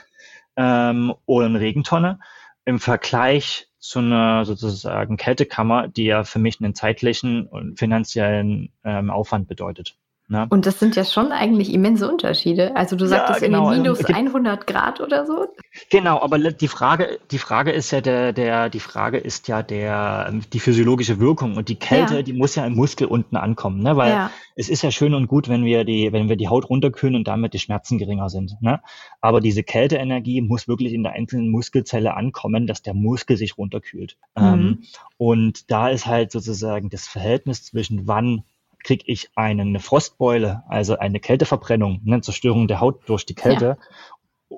Ähm, 0.90 1.14
oder 1.24 1.46
eine 1.46 1.60
Regentonne. 1.60 2.18
Im 2.66 2.78
Vergleich 2.78 3.69
zu 3.80 3.98
einer 3.98 4.44
sozusagen 4.44 5.16
Kältekammer, 5.16 5.88
die 5.88 6.04
ja 6.04 6.24
für 6.24 6.38
mich 6.38 6.60
einen 6.60 6.74
zeitlichen 6.74 7.46
und 7.46 7.78
finanziellen 7.78 8.72
ähm, 8.84 9.10
Aufwand 9.10 9.48
bedeutet. 9.48 9.96
Ne? 10.30 10.46
Und 10.48 10.64
das 10.64 10.78
sind 10.78 10.94
ja 10.94 11.04
schon 11.04 11.32
eigentlich 11.32 11.74
immense 11.74 12.08
Unterschiede. 12.08 12.76
Also 12.76 12.94
du 12.94 13.06
sagtest 13.06 13.40
ja, 13.40 13.48
genau. 13.48 13.72
irgendwie 13.72 13.90
minus 13.90 14.04
100 14.04 14.64
Grad 14.64 15.00
oder 15.00 15.26
so. 15.26 15.48
Genau, 15.90 16.20
aber 16.20 16.38
die 16.38 16.68
Frage, 16.68 17.18
die 17.32 17.38
Frage 17.38 17.72
ist 17.72 17.90
ja 17.90 18.00
der, 18.00 18.32
der, 18.32 18.70
die 18.70 18.78
Frage 18.78 19.18
ist 19.18 19.48
ja 19.48 19.64
der, 19.64 20.32
die 20.52 20.60
physiologische 20.60 21.18
Wirkung 21.18 21.56
und 21.56 21.68
die 21.68 21.74
Kälte, 21.74 22.14
ja. 22.14 22.22
die 22.22 22.32
muss 22.32 22.54
ja 22.54 22.64
im 22.64 22.76
Muskel 22.76 23.08
unten 23.08 23.34
ankommen, 23.34 23.82
ne? 23.82 23.96
Weil 23.96 24.12
ja. 24.12 24.30
es 24.54 24.68
ist 24.68 24.82
ja 24.82 24.92
schön 24.92 25.14
und 25.14 25.26
gut, 25.26 25.48
wenn 25.48 25.64
wir 25.64 25.82
die, 25.82 26.12
wenn 26.12 26.28
wir 26.28 26.36
die 26.36 26.46
Haut 26.46 26.70
runterkühlen 26.70 27.16
und 27.16 27.26
damit 27.26 27.52
die 27.52 27.58
Schmerzen 27.58 27.98
geringer 27.98 28.28
sind, 28.28 28.56
ne? 28.60 28.80
Aber 29.20 29.40
diese 29.40 29.64
Kälteenergie 29.64 30.42
muss 30.42 30.68
wirklich 30.68 30.92
in 30.92 31.02
der 31.02 31.14
einzelnen 31.14 31.50
Muskelzelle 31.50 32.14
ankommen, 32.14 32.68
dass 32.68 32.82
der 32.82 32.94
Muskel 32.94 33.36
sich 33.36 33.58
runterkühlt. 33.58 34.16
Mhm. 34.36 34.44
Ähm, 34.44 34.82
und 35.16 35.72
da 35.72 35.88
ist 35.88 36.06
halt 36.06 36.30
sozusagen 36.30 36.88
das 36.88 37.08
Verhältnis 37.08 37.64
zwischen 37.64 38.06
wann 38.06 38.44
kriege 38.82 39.04
ich 39.06 39.30
eine 39.34 39.80
Frostbeule, 39.80 40.62
also 40.68 40.98
eine 40.98 41.20
Kälteverbrennung, 41.20 42.00
eine 42.06 42.20
Zerstörung 42.20 42.68
der 42.68 42.80
Haut 42.80 43.08
durch 43.08 43.26
die 43.26 43.34
Kälte. 43.34 43.76
Ja. 43.78 43.86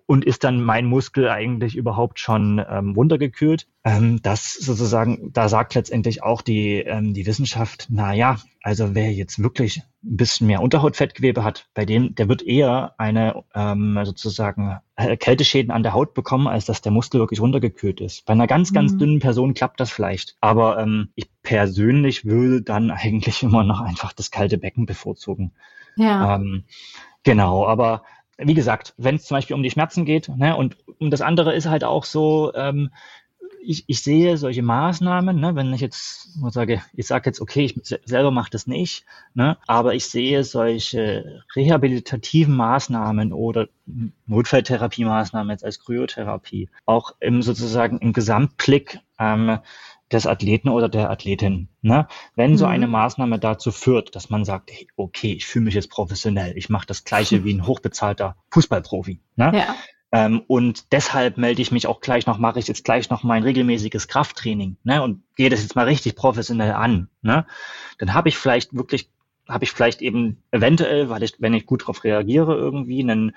Und 0.07 0.24
ist 0.24 0.42
dann 0.42 0.62
mein 0.62 0.87
Muskel 0.87 1.28
eigentlich 1.28 1.76
überhaupt 1.76 2.18
schon 2.18 2.64
ähm, 2.66 2.92
runtergekühlt? 2.92 3.66
Ähm, 3.85 4.20
das 4.22 4.55
sozusagen, 4.55 5.33
da 5.35 5.50
sagt 5.50 5.74
letztendlich 5.74 6.22
auch 6.22 6.40
die, 6.40 6.78
ähm, 6.78 7.12
die 7.12 7.26
Wissenschaft, 7.26 7.88
na 7.90 8.14
ja, 8.14 8.38
also 8.62 8.94
wer 8.94 9.12
jetzt 9.12 9.42
wirklich 9.42 9.83
ein 10.05 10.16
bisschen 10.16 10.46
mehr 10.46 10.62
Unterhautfettgewebe 10.62 11.44
hat, 11.44 11.68
bei 11.74 11.85
dem, 11.85 12.14
der 12.14 12.28
wird 12.28 12.42
eher 12.42 12.94
eine 12.96 13.44
ähm, 13.55 13.98
sozusagen 14.05 14.78
äh, 14.96 15.16
Kälteschäden 15.18 15.70
an 15.70 15.83
der 15.83 15.92
Haut 15.92 16.14
bekommen, 16.14 16.46
als 16.46 16.64
dass 16.64 16.81
der 16.81 16.92
Muskel 16.92 17.20
wirklich 17.20 17.40
runtergekühlt 17.40 18.00
ist. 18.00 18.24
Bei 18.24 18.33
einer 18.33 18.46
ganz, 18.46 18.72
ganz 18.72 18.92
mhm. 18.92 18.98
dünnen 18.98 19.20
Person 19.20 19.52
klappt 19.52 19.78
das 19.78 19.90
vielleicht. 19.90 20.37
Aber 20.40 20.78
ähm, 20.78 21.11
ich 21.16 21.28
persönlich 21.42 22.24
würde 22.24 22.62
dann 22.62 22.90
eigentlich 22.92 23.42
immer 23.42 23.62
noch 23.62 23.81
einfach 23.81 24.14
das 24.14 24.31
kalte 24.31 24.57
Becken 24.57 24.87
bevorzugen. 24.87 25.52
Ja. 25.96 26.37
Ähm, 26.37 26.64
genau, 27.24 27.66
aber 27.66 28.05
wie 28.44 28.55
gesagt, 28.55 28.94
wenn 28.96 29.16
es 29.16 29.24
zum 29.24 29.37
Beispiel 29.37 29.57
um 29.57 29.62
die 29.62 29.70
Schmerzen 29.70 30.05
geht, 30.05 30.28
ne, 30.28 30.57
und, 30.57 30.76
und 30.98 31.11
das 31.11 31.20
andere 31.20 31.55
ist 31.55 31.66
halt 31.66 31.85
auch 31.85 32.05
so, 32.05 32.52
ähm, 32.55 32.90
ich, 33.64 33.85
ich 33.87 34.02
sehe 34.02 34.37
solche 34.37 34.62
Maßnahmen, 34.62 35.38
ne, 35.38 35.55
wenn 35.55 35.72
ich 35.72 35.81
jetzt 35.81 36.31
sage, 36.50 36.83
ich 36.94 37.07
sage 37.07 37.26
jetzt, 37.26 37.40
okay, 37.40 37.64
ich 37.64 37.81
selber 38.05 38.31
mache 38.31 38.50
das 38.50 38.66
nicht, 38.66 39.05
ne, 39.35 39.57
aber 39.66 39.94
ich 39.94 40.07
sehe 40.07 40.44
solche 40.44 41.42
rehabilitativen 41.55 42.57
Maßnahmen 42.57 43.33
oder 43.33 43.68
Notfalltherapiemaßnahmen 44.26 45.50
jetzt 45.50 45.64
als 45.64 45.81
Kryotherapie 45.81 46.68
auch 46.87 47.14
im 47.20 47.42
sozusagen 47.42 47.98
im 47.98 48.12
Gesamtblick 48.12 48.98
ähm, 49.18 49.59
des 50.12 50.27
Athleten 50.27 50.68
oder 50.68 50.88
der 50.88 51.11
Athletin. 51.11 51.68
Ne? 51.81 52.07
Wenn 52.35 52.57
so 52.57 52.66
eine 52.66 52.87
mhm. 52.87 52.92
Maßnahme 52.92 53.38
dazu 53.38 53.72
führt, 53.72 54.14
dass 54.14 54.31
man 54.31 54.44
sagt, 54.44 54.70
hey, 54.70 54.87
okay, 54.96 55.33
ich 55.33 55.46
fühle 55.46 55.66
mich 55.66 55.75
jetzt 55.75 55.90
professionell, 55.90 56.57
ich 56.57 56.68
mache 56.68 56.87
das 56.87 57.05
gleiche 57.05 57.44
wie 57.44 57.55
ein 57.55 57.66
hochbezahlter 57.66 58.37
Fußballprofi. 58.51 59.20
Ne? 59.37 59.53
Ja. 59.55 59.75
Ähm, 60.12 60.42
und 60.46 60.92
deshalb 60.92 61.38
melde 61.38 61.62
ich 61.62 61.72
mich 61.72 61.87
auch 61.87 62.01
gleich 62.01 62.27
noch, 62.27 62.37
mache 62.38 62.59
ich 62.59 62.68
jetzt 62.68 62.85
gleich 62.85 63.09
noch 63.09 63.22
mein 63.22 63.42
regelmäßiges 63.42 64.09
Krafttraining 64.09 64.77
ne? 64.85 65.03
und 65.03 65.22
gehe 65.37 65.48
das 65.48 65.62
jetzt 65.62 65.75
mal 65.75 65.87
richtig 65.87 66.16
professionell 66.16 66.72
an. 66.72 67.09
Ne? 67.22 67.46
Dann 67.98 68.12
habe 68.12 68.29
ich 68.29 68.37
vielleicht 68.37 68.75
wirklich, 68.75 69.09
habe 69.48 69.64
ich 69.64 69.70
vielleicht 69.70 70.03
eben 70.03 70.42
eventuell, 70.51 71.09
weil 71.09 71.22
ich, 71.22 71.37
wenn 71.38 71.55
ich 71.55 71.64
gut 71.64 71.83
darauf 71.83 72.05
reagiere, 72.05 72.55
irgendwie 72.55 73.01
einen 73.01 73.35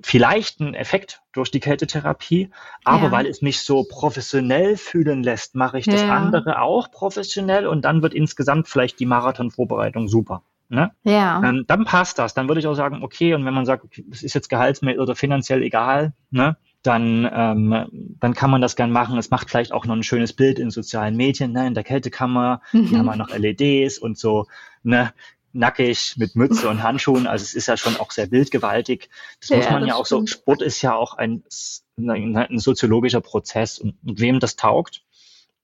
vielleicht 0.00 0.60
einen 0.60 0.74
Effekt 0.74 1.22
durch 1.32 1.50
die 1.50 1.60
Kältetherapie, 1.60 2.50
aber 2.84 3.04
ja. 3.04 3.12
weil 3.12 3.26
es 3.26 3.42
mich 3.42 3.60
so 3.60 3.84
professionell 3.84 4.76
fühlen 4.76 5.22
lässt, 5.22 5.54
mache 5.54 5.78
ich 5.78 5.86
das 5.86 6.02
ja. 6.02 6.14
andere 6.14 6.60
auch 6.60 6.90
professionell 6.90 7.66
und 7.66 7.84
dann 7.84 8.02
wird 8.02 8.14
insgesamt 8.14 8.68
vielleicht 8.68 9.00
die 9.00 9.06
Marathonvorbereitung 9.06 10.08
super. 10.08 10.42
Ne? 10.68 10.92
Ja. 11.02 11.42
Ähm, 11.44 11.64
dann 11.66 11.84
passt 11.84 12.18
das. 12.18 12.32
Dann 12.32 12.48
würde 12.48 12.60
ich 12.60 12.66
auch 12.66 12.74
sagen, 12.74 13.02
okay, 13.02 13.34
und 13.34 13.44
wenn 13.44 13.52
man 13.52 13.66
sagt, 13.66 13.84
okay, 13.84 14.04
das 14.08 14.22
ist 14.22 14.34
jetzt 14.34 14.48
gehaltsmäßig 14.48 15.00
oder 15.00 15.14
finanziell 15.14 15.62
egal, 15.62 16.14
ne? 16.30 16.56
dann, 16.82 17.28
ähm, 17.32 18.16
dann 18.18 18.34
kann 18.34 18.50
man 18.50 18.60
das 18.60 18.74
gern 18.74 18.90
machen. 18.90 19.18
Es 19.18 19.30
macht 19.30 19.50
vielleicht 19.50 19.72
auch 19.72 19.86
noch 19.86 19.94
ein 19.94 20.02
schönes 20.02 20.32
Bild 20.32 20.58
in 20.58 20.70
sozialen 20.70 21.16
Medien, 21.16 21.52
ne, 21.52 21.66
in 21.66 21.74
der 21.74 21.84
Kältekammer. 21.84 22.60
Mhm. 22.72 22.86
Die 22.86 22.96
haben 22.96 23.06
wir 23.06 23.16
noch 23.16 23.30
LEDs 23.36 23.98
und 23.98 24.18
so, 24.18 24.46
ne, 24.82 25.12
nackig 25.52 26.14
mit 26.16 26.36
Mütze 26.36 26.68
und 26.68 26.82
Handschuhen. 26.82 27.26
Also 27.26 27.42
es 27.42 27.54
ist 27.54 27.68
ja 27.68 27.76
schon 27.76 27.96
auch 27.96 28.10
sehr 28.10 28.26
bildgewaltig. 28.26 29.08
Das 29.40 29.50
ja, 29.50 29.56
muss 29.56 29.70
man 29.70 29.86
ja 29.86 29.94
auch 29.94 30.06
stimmt. 30.06 30.28
so, 30.28 30.34
Sport 30.34 30.62
ist 30.62 30.82
ja 30.82 30.94
auch 30.94 31.14
ein, 31.14 31.44
ein 31.96 32.58
soziologischer 32.58 33.20
Prozess 33.20 33.78
und, 33.78 33.96
und 34.04 34.20
wem 34.20 34.40
das 34.40 34.56
taugt, 34.56 35.02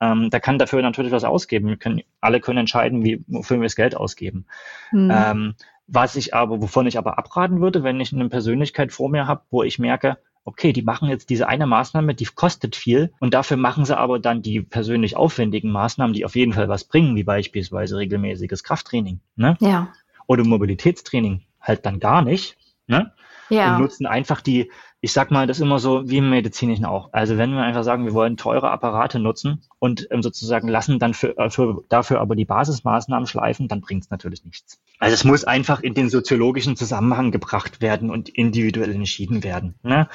ähm, 0.01 0.31
der 0.31 0.41
kann 0.41 0.59
dafür 0.59 0.83
natürlich 0.83 1.13
was 1.13 1.25
ausgeben. 1.25 1.69
Wir 1.69 1.77
können, 1.77 2.03
alle 2.21 2.41
können 2.41 2.59
entscheiden, 2.59 3.05
wie, 3.05 3.25
wofür 3.27 3.59
wir 3.59 3.65
das 3.65 3.77
Geld 3.77 3.97
ausgeben. 3.97 4.47
Mhm. 4.93 5.13
Ähm, 5.13 5.55
was 5.87 6.17
ich 6.17 6.35
aber, 6.35 6.61
wovon 6.61 6.87
ich 6.87 6.99
aber 6.99 7.19
abraten 7.19 7.61
würde, 7.61 7.83
wenn 7.83 7.99
ich 7.99 8.13
eine 8.13 8.29
Persönlichkeit 8.29 8.93
vor 8.93 9.09
mir 9.09 9.27
habe, 9.27 9.43
wo 9.51 9.63
ich 9.63 9.79
merke, 9.79 10.19
okay, 10.49 10.73
die 10.73 10.83
machen 10.83 11.11
jetzt 11.11 11.29
diese 11.29 11.47
eine 11.47 11.67
Maßnahme, 11.67 12.15
die 12.15 12.25
kostet 12.25 12.75
viel 12.75 13.13
und 13.21 13.35
dafür 13.35 13.59
machen 13.59 13.85
sie 13.85 13.97
aber 13.97 14.19
dann 14.19 14.41
die 14.41 14.63
persönlich 14.63 15.15
aufwendigen 15.15 15.71
Maßnahmen, 15.71 16.15
die 16.15 16.25
auf 16.25 16.37
jeden 16.37 16.55
Fall 16.55 16.69
was 16.69 16.85
bringen, 16.85 17.17
wie 17.17 17.23
beispielsweise 17.23 17.99
regelmäßiges 17.99 18.65
Krafttraining 18.65 19.21
ne? 19.37 19.57
ja. 19.61 19.93
oder 20.27 20.45
Mobilitätstraining, 20.45 21.43
halt 21.61 21.85
dann 21.85 22.01
gar 22.01 22.23
nicht. 22.23 22.57
Ne? 22.87 23.13
Ja. 23.51 23.77
Und 23.77 23.83
nutzen 23.83 24.07
einfach 24.07 24.41
die, 24.41 24.71
ich 25.01 25.13
sag 25.13 25.31
mal, 25.31 25.47
das 25.47 25.59
ist 25.59 25.63
immer 25.63 25.79
so 25.79 26.09
wie 26.09 26.17
im 26.17 26.31
Medizinischen 26.31 26.85
auch. 26.85 27.11
Also 27.13 27.39
wenn 27.39 27.53
wir 27.53 27.63
einfach 27.63 27.85
sagen, 27.85 28.05
wir 28.05 28.15
wollen 28.15 28.37
teure 28.37 28.71
Apparate 28.71 29.21
nutzen 29.21 29.63
und 29.79 30.09
ähm, 30.11 30.23
sozusagen 30.23 30.67
lassen 30.67 30.99
dann 30.99 31.15
für, 31.15 31.37
äh, 31.39 31.51
für, 31.51 31.85
dafür 31.89 32.21
aber 32.21 32.35
die 32.35 32.45
Basismaßnahmen 32.45 33.29
schleifen, 33.29 33.69
dann 33.69 33.81
bringt 33.81 34.05
es 34.05 34.11
natürlich 34.11 34.45
nichts. 34.45 34.81
Also 34.99 35.15
es 35.15 35.25
muss 35.25 35.45
einfach 35.45 35.81
in 35.81 35.95
den 35.95 36.11
soziologischen 36.11 36.75
Zusammenhang 36.75 37.31
gebracht 37.31 37.81
werden 37.81 38.11
und 38.11 38.29
individuell 38.29 38.93
entschieden 38.93 39.45
werden. 39.45 39.77
Ne? 39.85 40.09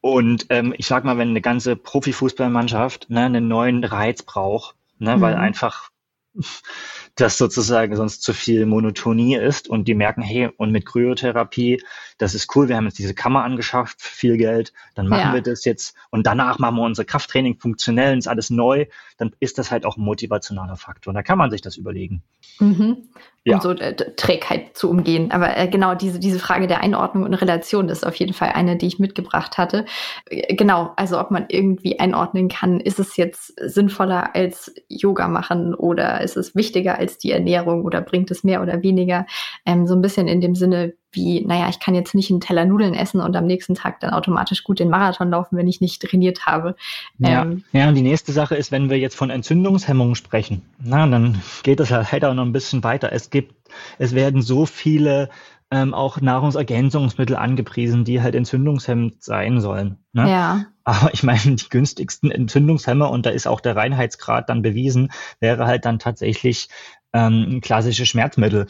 Und 0.00 0.46
ähm, 0.48 0.74
ich 0.76 0.86
sag 0.86 1.04
mal, 1.04 1.18
wenn 1.18 1.30
eine 1.30 1.40
ganze 1.42 1.76
Profifußballmannschaft 1.76 3.10
ne, 3.10 3.24
einen 3.24 3.48
neuen 3.48 3.84
Reiz 3.84 4.22
braucht, 4.22 4.74
ne, 4.98 5.16
mhm. 5.16 5.20
weil 5.20 5.34
einfach 5.34 5.90
das 7.16 7.38
sozusagen 7.38 7.94
sonst 7.96 8.22
zu 8.22 8.32
viel 8.32 8.66
Monotonie 8.66 9.36
ist 9.36 9.68
und 9.68 9.86
die 9.86 9.94
merken, 9.94 10.22
hey, 10.22 10.50
und 10.56 10.72
mit 10.72 10.86
Kryotherapie, 10.86 11.82
das 12.18 12.34
ist 12.34 12.54
cool, 12.54 12.68
wir 12.68 12.76
haben 12.76 12.86
jetzt 12.86 12.98
diese 12.98 13.14
Kammer 13.14 13.44
angeschafft, 13.44 14.02
viel 14.02 14.36
Geld, 14.36 14.72
dann 14.94 15.08
machen 15.08 15.28
ja. 15.28 15.34
wir 15.34 15.42
das 15.42 15.64
jetzt 15.64 15.96
und 16.10 16.26
danach 16.26 16.58
machen 16.58 16.76
wir 16.76 16.82
unser 16.82 17.04
Krafttraining 17.04 17.58
funktionell, 17.58 18.16
ist 18.18 18.28
alles 18.28 18.50
neu, 18.50 18.86
dann 19.16 19.34
ist 19.40 19.58
das 19.58 19.70
halt 19.70 19.86
auch 19.86 19.96
ein 19.96 20.04
motivationaler 20.04 20.76
Faktor. 20.76 21.10
Und 21.10 21.14
da 21.14 21.22
kann 21.22 21.38
man 21.38 21.50
sich 21.50 21.62
das 21.62 21.76
überlegen. 21.76 22.22
Mhm. 22.58 23.08
Ja. 23.46 23.56
Um 23.56 23.60
so 23.60 23.70
äh, 23.72 23.94
Trägheit 23.94 24.74
zu 24.74 24.88
umgehen. 24.88 25.30
Aber 25.30 25.54
äh, 25.56 25.68
genau 25.68 25.94
diese, 25.94 26.18
diese 26.18 26.38
Frage 26.38 26.66
der 26.66 26.80
Einordnung 26.80 27.24
und 27.24 27.34
Relation 27.34 27.90
ist 27.90 28.06
auf 28.06 28.14
jeden 28.14 28.32
Fall 28.32 28.50
eine, 28.54 28.76
die 28.76 28.86
ich 28.86 28.98
mitgebracht 28.98 29.58
hatte. 29.58 29.84
Äh, 30.30 30.54
genau, 30.54 30.94
also 30.96 31.20
ob 31.20 31.30
man 31.30 31.44
irgendwie 31.48 32.00
einordnen 32.00 32.48
kann, 32.48 32.80
ist 32.80 32.98
es 32.98 33.18
jetzt 33.18 33.52
sinnvoller 33.60 34.34
als 34.34 34.74
Yoga 34.88 35.28
machen 35.28 35.74
oder 35.74 36.23
ist 36.24 36.36
es 36.36 36.54
wichtiger 36.54 36.98
als 36.98 37.18
die 37.18 37.30
Ernährung 37.30 37.84
oder 37.84 38.00
bringt 38.00 38.30
es 38.30 38.42
mehr 38.42 38.62
oder 38.62 38.82
weniger? 38.82 39.26
Ähm, 39.64 39.86
so 39.86 39.94
ein 39.94 40.02
bisschen 40.02 40.26
in 40.26 40.40
dem 40.40 40.54
Sinne, 40.54 40.94
wie, 41.12 41.42
naja, 41.42 41.68
ich 41.68 41.80
kann 41.80 41.94
jetzt 41.94 42.14
nicht 42.14 42.30
einen 42.30 42.40
Teller 42.40 42.64
Nudeln 42.64 42.94
essen 42.94 43.20
und 43.20 43.36
am 43.36 43.46
nächsten 43.46 43.74
Tag 43.74 44.00
dann 44.00 44.10
automatisch 44.10 44.64
gut 44.64 44.80
den 44.80 44.90
Marathon 44.90 45.30
laufen, 45.30 45.56
wenn 45.56 45.68
ich 45.68 45.80
nicht 45.80 46.02
trainiert 46.02 46.46
habe. 46.46 46.74
Ja, 47.18 47.42
ähm, 47.42 47.64
ja 47.72 47.88
und 47.88 47.94
die 47.94 48.02
nächste 48.02 48.32
Sache 48.32 48.56
ist, 48.56 48.72
wenn 48.72 48.90
wir 48.90 48.98
jetzt 48.98 49.14
von 49.16 49.30
Entzündungshemmungen 49.30 50.16
sprechen, 50.16 50.62
na, 50.82 51.06
dann 51.06 51.40
geht 51.62 51.80
es 51.80 51.90
halt 51.90 52.08
leider 52.12 52.34
noch 52.34 52.44
ein 52.44 52.52
bisschen 52.52 52.82
weiter. 52.82 53.12
Es 53.12 53.30
gibt, 53.30 53.54
es 53.98 54.14
werden 54.14 54.42
so 54.42 54.66
viele 54.66 55.30
ähm, 55.74 55.92
auch 55.92 56.20
Nahrungsergänzungsmittel 56.20 57.34
angepriesen, 57.34 58.04
die 58.04 58.22
halt 58.22 58.36
entzündungshemmend 58.36 59.24
sein 59.24 59.60
sollen. 59.60 59.98
Ne? 60.12 60.30
Ja. 60.30 60.66
Aber 60.84 61.12
ich 61.12 61.24
meine, 61.24 61.56
die 61.56 61.68
günstigsten 61.68 62.30
Entzündungshemmer, 62.30 63.10
und 63.10 63.26
da 63.26 63.30
ist 63.30 63.48
auch 63.48 63.60
der 63.60 63.74
Reinheitsgrad 63.74 64.48
dann 64.48 64.62
bewiesen, 64.62 65.10
wäre 65.40 65.66
halt 65.66 65.84
dann 65.84 65.98
tatsächlich 65.98 66.68
ähm, 67.12 67.60
klassische 67.60 68.06
Schmerzmittel. 68.06 68.68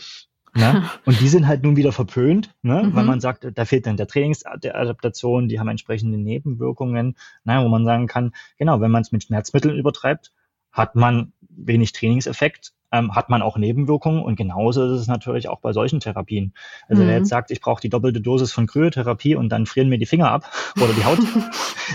Ne? 0.54 0.88
Und 1.04 1.20
die 1.20 1.28
sind 1.28 1.46
halt 1.46 1.62
nun 1.62 1.76
wieder 1.76 1.92
verpönt, 1.92 2.54
ne? 2.62 2.84
Mhm. 2.84 2.94
weil 2.94 3.04
man 3.04 3.20
sagt, 3.20 3.46
da 3.52 3.64
fehlt 3.64 3.86
dann 3.86 3.96
der 3.96 4.06
Trainingsadaptation, 4.06 5.48
die 5.48 5.58
haben 5.58 5.68
entsprechende 5.68 6.16
Nebenwirkungen, 6.16 7.16
ne? 7.44 7.62
wo 7.62 7.68
man 7.68 7.84
sagen 7.84 8.06
kann, 8.06 8.32
genau, 8.56 8.80
wenn 8.80 8.92
man 8.92 9.02
es 9.02 9.12
mit 9.12 9.24
Schmerzmitteln 9.24 9.76
übertreibt, 9.76 10.32
hat 10.70 10.94
man 10.94 11.32
wenig 11.40 11.92
Trainingseffekt, 11.92 12.72
ähm, 12.94 13.14
hat 13.14 13.28
man 13.28 13.42
auch 13.42 13.56
Nebenwirkungen 13.56 14.22
und 14.22 14.36
genauso 14.36 14.84
ist 14.84 15.00
es 15.00 15.06
natürlich 15.08 15.48
auch 15.48 15.60
bei 15.60 15.72
solchen 15.72 15.98
Therapien. 15.98 16.54
Also 16.88 17.02
mhm. 17.02 17.08
wer 17.08 17.18
jetzt 17.18 17.28
sagt, 17.28 17.50
ich 17.50 17.60
brauche 17.60 17.80
die 17.80 17.88
doppelte 17.88 18.20
Dosis 18.20 18.52
von 18.52 18.66
Kryotherapie 18.66 19.34
und 19.34 19.48
dann 19.48 19.66
frieren 19.66 19.88
mir 19.88 19.98
die 19.98 20.06
Finger 20.06 20.30
ab 20.30 20.48
oder 20.76 20.92
die 20.92 21.04
Haut, 21.04 21.18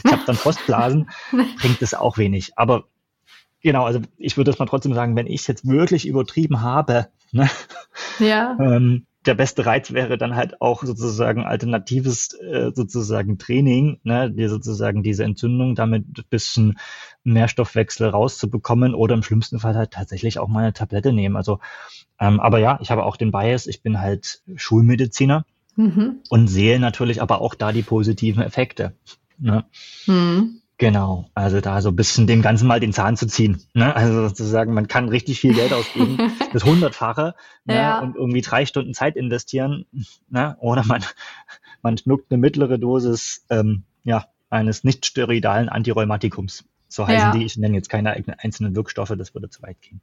ich 0.04 0.12
habe 0.12 0.24
dann 0.26 0.36
Frostblasen, 0.36 1.10
bringt 1.62 1.82
es 1.82 1.94
auch 1.94 2.18
wenig. 2.18 2.52
Aber 2.58 2.84
genau, 3.62 3.86
also 3.86 4.02
ich 4.18 4.36
würde 4.36 4.52
das 4.52 4.60
mal 4.60 4.66
trotzdem 4.66 4.94
sagen, 4.94 5.16
wenn 5.16 5.28
ich 5.28 5.42
es 5.42 5.48
jetzt 5.48 5.66
wirklich 5.66 6.06
übertrieben 6.06 6.62
habe, 6.62 7.08
ne, 7.32 7.50
ja. 8.20 8.58
ähm, 8.60 9.06
der 9.26 9.34
beste 9.36 9.66
Reiz 9.66 9.92
wäre 9.92 10.18
dann 10.18 10.36
halt 10.36 10.62
auch 10.62 10.84
sozusagen 10.84 11.44
alternatives 11.44 12.34
äh, 12.34 12.72
sozusagen 12.74 13.38
Training, 13.38 14.00
ne, 14.04 14.32
die 14.32 14.48
sozusagen 14.48 15.04
diese 15.04 15.26
Entzündung 15.26 15.76
damit 15.76 16.06
ein 16.18 16.24
bisschen 16.30 16.80
Nährstoffwechsel 17.24 18.08
rauszubekommen 18.08 18.96
oder 18.96 19.16
im 19.16 19.24
schlimmsten 19.24 19.60
Fall 19.60 19.76
halt 19.76 19.92
tatsächlich 19.92 20.40
auch 20.40 20.48
mal 20.48 20.62
eine 20.62 20.74
Tablette 20.74 21.12
nehmen. 21.12 21.36
Also, 21.36 21.60
ähm, 22.20 22.40
aber 22.40 22.60
ja, 22.60 22.80
ich 22.82 22.92
habe 22.92 23.04
auch 23.04 23.18
den 23.18 23.32
Bias, 23.32 23.68
ich 23.68 23.82
bin 23.82 24.00
halt 24.00 24.42
Schulmediziner 24.56 25.46
mhm. 25.76 26.20
und 26.30 26.48
sehe 26.48 26.80
natürlich 26.80 27.22
aber 27.22 27.42
auch 27.42 27.56
da 27.56 27.74
die 27.74 27.84
positiven 27.84 28.42
Effekte. 28.42 28.94
Ne? 29.38 29.66
Mhm. 30.06 30.59
Genau, 30.80 31.30
also 31.34 31.60
da 31.60 31.82
so 31.82 31.90
ein 31.90 31.96
bisschen 31.98 32.26
dem 32.26 32.42
Ganzen 32.42 32.66
mal 32.66 32.80
den 32.80 32.94
Zahn 32.94 33.18
zu 33.18 33.28
ziehen. 33.28 33.62
Ne? 33.74 33.94
Also 33.94 34.30
sozusagen, 34.30 34.74
man 34.74 34.88
kann 34.88 35.10
richtig 35.10 35.42
viel 35.42 35.54
Geld 35.54 35.74
ausgeben, 35.74 36.18
das 36.54 36.64
Hundertfache 36.64 37.36
ne? 37.66 37.76
ja. 37.76 38.00
und 38.00 38.16
irgendwie 38.16 38.40
drei 38.40 38.66
Stunden 38.66 38.94
Zeit 38.94 39.18
investieren. 39.18 39.86
Ne? 40.30 40.56
Oder 40.62 40.86
man, 40.86 41.04
man 41.82 41.98
schnuckt 41.98 42.32
eine 42.32 42.40
mittlere 42.40 42.80
Dosis 42.80 43.46
ähm, 43.50 43.84
ja, 44.06 44.28
eines 44.50 44.86
nicht 44.86 45.06
steroidalen 45.06 45.68
Antirheumatikums. 45.68 46.64
So 46.88 47.06
heißen 47.06 47.28
ja. 47.28 47.32
die, 47.34 47.46
ich 47.46 47.58
nenne 47.58 47.76
jetzt 47.76 47.90
keine 47.90 48.16
einzelnen 48.38 48.74
Wirkstoffe, 48.74 49.14
das 49.18 49.34
würde 49.36 49.50
zu 49.50 49.62
weit 49.62 49.82
gehen. 49.82 50.00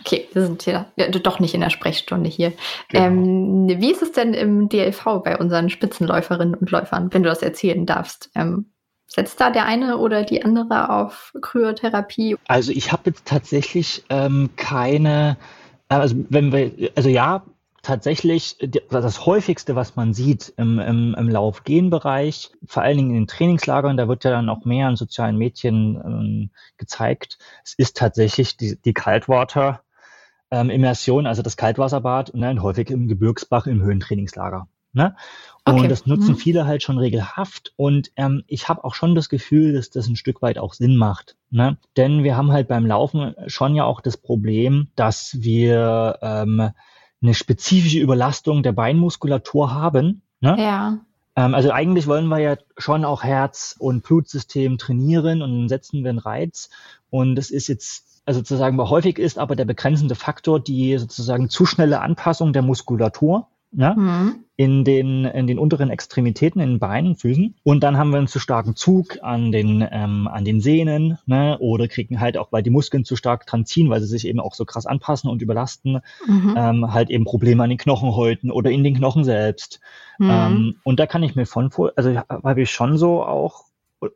Okay, 0.00 0.26
wir 0.32 0.42
sind 0.42 0.66
ja 0.66 0.86
doch 0.96 1.38
nicht 1.38 1.54
in 1.54 1.60
der 1.60 1.70
Sprechstunde 1.70 2.28
hier. 2.28 2.52
Genau. 2.88 3.04
Ähm, 3.04 3.68
wie 3.80 3.92
ist 3.92 4.02
es 4.02 4.10
denn 4.10 4.34
im 4.34 4.68
DLV 4.68 5.22
bei 5.24 5.38
unseren 5.38 5.70
Spitzenläuferinnen 5.70 6.56
und 6.56 6.70
Läufern, 6.72 7.14
wenn 7.14 7.22
du 7.22 7.28
das 7.28 7.40
erzählen 7.40 7.86
darfst? 7.86 8.30
Ähm, 8.34 8.71
Setzt 9.14 9.40
da 9.42 9.50
der 9.50 9.66
eine 9.66 9.98
oder 9.98 10.24
die 10.24 10.42
andere 10.42 10.88
auf 10.88 11.34
Kryotherapie? 11.42 12.38
Also 12.48 12.72
ich 12.72 12.92
habe 12.92 13.10
jetzt 13.10 13.26
tatsächlich 13.26 14.04
ähm, 14.08 14.48
keine, 14.56 15.36
äh, 15.90 15.96
also 15.96 16.16
wenn 16.30 16.50
wir, 16.50 16.90
also 16.94 17.10
ja, 17.10 17.42
tatsächlich 17.82 18.56
das 18.88 19.26
häufigste, 19.26 19.76
was 19.76 19.96
man 19.96 20.14
sieht 20.14 20.54
im, 20.56 20.78
im, 20.78 21.14
im 21.18 21.28
Lauf-Gehen-Bereich, 21.28 22.52
vor 22.64 22.82
allen 22.82 22.96
Dingen 22.96 23.10
in 23.10 23.16
den 23.16 23.26
Trainingslagern, 23.26 23.98
da 23.98 24.08
wird 24.08 24.24
ja 24.24 24.30
dann 24.30 24.48
auch 24.48 24.64
mehr 24.64 24.86
an 24.86 24.96
sozialen 24.96 25.36
Medien 25.36 26.00
ähm, 26.02 26.50
gezeigt, 26.78 27.38
es 27.64 27.74
ist 27.74 27.98
tatsächlich 27.98 28.56
die, 28.56 28.80
die 28.80 28.94
Kaltwater. 28.94 29.82
Ähm, 30.50 30.70
also 30.70 31.42
das 31.42 31.56
Kaltwasserbad, 31.58 32.32
ne, 32.34 32.62
häufig 32.62 32.88
im 32.88 33.08
Gebirgsbach 33.08 33.66
im 33.66 33.82
Höhentrainingslager. 33.82 34.68
Ne? 34.92 35.16
Und 35.64 35.78
okay. 35.78 35.88
das 35.88 36.06
nutzen 36.06 36.32
mhm. 36.32 36.36
viele 36.36 36.66
halt 36.66 36.82
schon 36.82 36.98
regelhaft. 36.98 37.72
Und 37.76 38.10
ähm, 38.16 38.44
ich 38.46 38.68
habe 38.68 38.84
auch 38.84 38.94
schon 38.94 39.14
das 39.14 39.28
Gefühl, 39.28 39.72
dass 39.72 39.90
das 39.90 40.08
ein 40.08 40.16
Stück 40.16 40.42
weit 40.42 40.58
auch 40.58 40.74
Sinn 40.74 40.96
macht. 40.96 41.36
Ne? 41.50 41.78
Denn 41.96 42.24
wir 42.24 42.36
haben 42.36 42.52
halt 42.52 42.68
beim 42.68 42.84
Laufen 42.84 43.34
schon 43.46 43.74
ja 43.74 43.84
auch 43.84 44.00
das 44.00 44.16
Problem, 44.16 44.88
dass 44.96 45.36
wir 45.40 46.18
ähm, 46.20 46.70
eine 47.22 47.34
spezifische 47.34 48.00
Überlastung 48.00 48.62
der 48.62 48.72
Beinmuskulatur 48.72 49.72
haben. 49.72 50.22
Ne? 50.40 50.56
Ja. 50.58 50.98
Ähm, 51.36 51.54
also 51.54 51.70
eigentlich 51.70 52.06
wollen 52.06 52.26
wir 52.26 52.38
ja 52.38 52.56
schon 52.76 53.04
auch 53.04 53.22
Herz- 53.22 53.76
und 53.78 54.02
Blutsystem 54.02 54.78
trainieren 54.78 55.42
und 55.42 55.52
dann 55.52 55.68
setzen 55.68 56.02
wir 56.02 56.10
einen 56.10 56.18
Reiz. 56.18 56.68
Und 57.08 57.36
das 57.36 57.50
ist 57.50 57.68
jetzt 57.68 58.12
also 58.24 58.38
sozusagen 58.40 58.78
häufig 58.78 59.18
ist 59.18 59.38
aber 59.38 59.56
der 59.56 59.64
begrenzende 59.64 60.14
Faktor 60.14 60.60
die 60.60 60.96
sozusagen 60.96 61.48
zu 61.48 61.66
schnelle 61.66 62.00
Anpassung 62.00 62.52
der 62.52 62.62
Muskulatur 62.62 63.48
ne? 63.72 63.94
Mhm. 63.96 64.44
in, 64.56 64.84
den, 64.84 65.24
in 65.24 65.46
den 65.46 65.58
unteren 65.58 65.90
Extremitäten, 65.90 66.60
in 66.60 66.70
den 66.70 66.78
Beinen, 66.78 67.16
Füßen. 67.16 67.56
Und 67.64 67.82
dann 67.82 67.96
haben 67.96 68.10
wir 68.10 68.18
einen 68.18 68.28
zu 68.28 68.38
starken 68.38 68.76
Zug 68.76 69.18
an 69.22 69.50
den, 69.50 69.86
ähm, 69.90 70.28
an 70.28 70.44
den 70.44 70.60
Sehnen 70.60 71.18
ne? 71.26 71.58
oder 71.58 71.88
kriegen 71.88 72.20
halt 72.20 72.36
auch, 72.36 72.52
weil 72.52 72.62
die 72.62 72.70
Muskeln 72.70 73.04
zu 73.04 73.16
stark 73.16 73.46
dran 73.46 73.66
ziehen, 73.66 73.90
weil 73.90 74.00
sie 74.00 74.06
sich 74.06 74.26
eben 74.26 74.40
auch 74.40 74.54
so 74.54 74.64
krass 74.64 74.86
anpassen 74.86 75.30
und 75.30 75.42
überlasten, 75.42 76.00
mhm. 76.26 76.54
ähm, 76.56 76.92
halt 76.92 77.10
eben 77.10 77.24
Probleme 77.24 77.64
an 77.64 77.70
den 77.70 77.78
Knochenhäuten 77.78 78.50
oder 78.50 78.70
in 78.70 78.84
den 78.84 78.94
Knochen 78.94 79.24
selbst. 79.24 79.80
Mhm. 80.18 80.30
Ähm, 80.30 80.76
und 80.84 81.00
da 81.00 81.06
kann 81.06 81.22
ich 81.22 81.34
mir 81.34 81.46
von, 81.46 81.70
also 81.96 82.16
habe 82.28 82.62
ich 82.62 82.70
schon 82.70 82.98
so 82.98 83.24
auch 83.24 83.64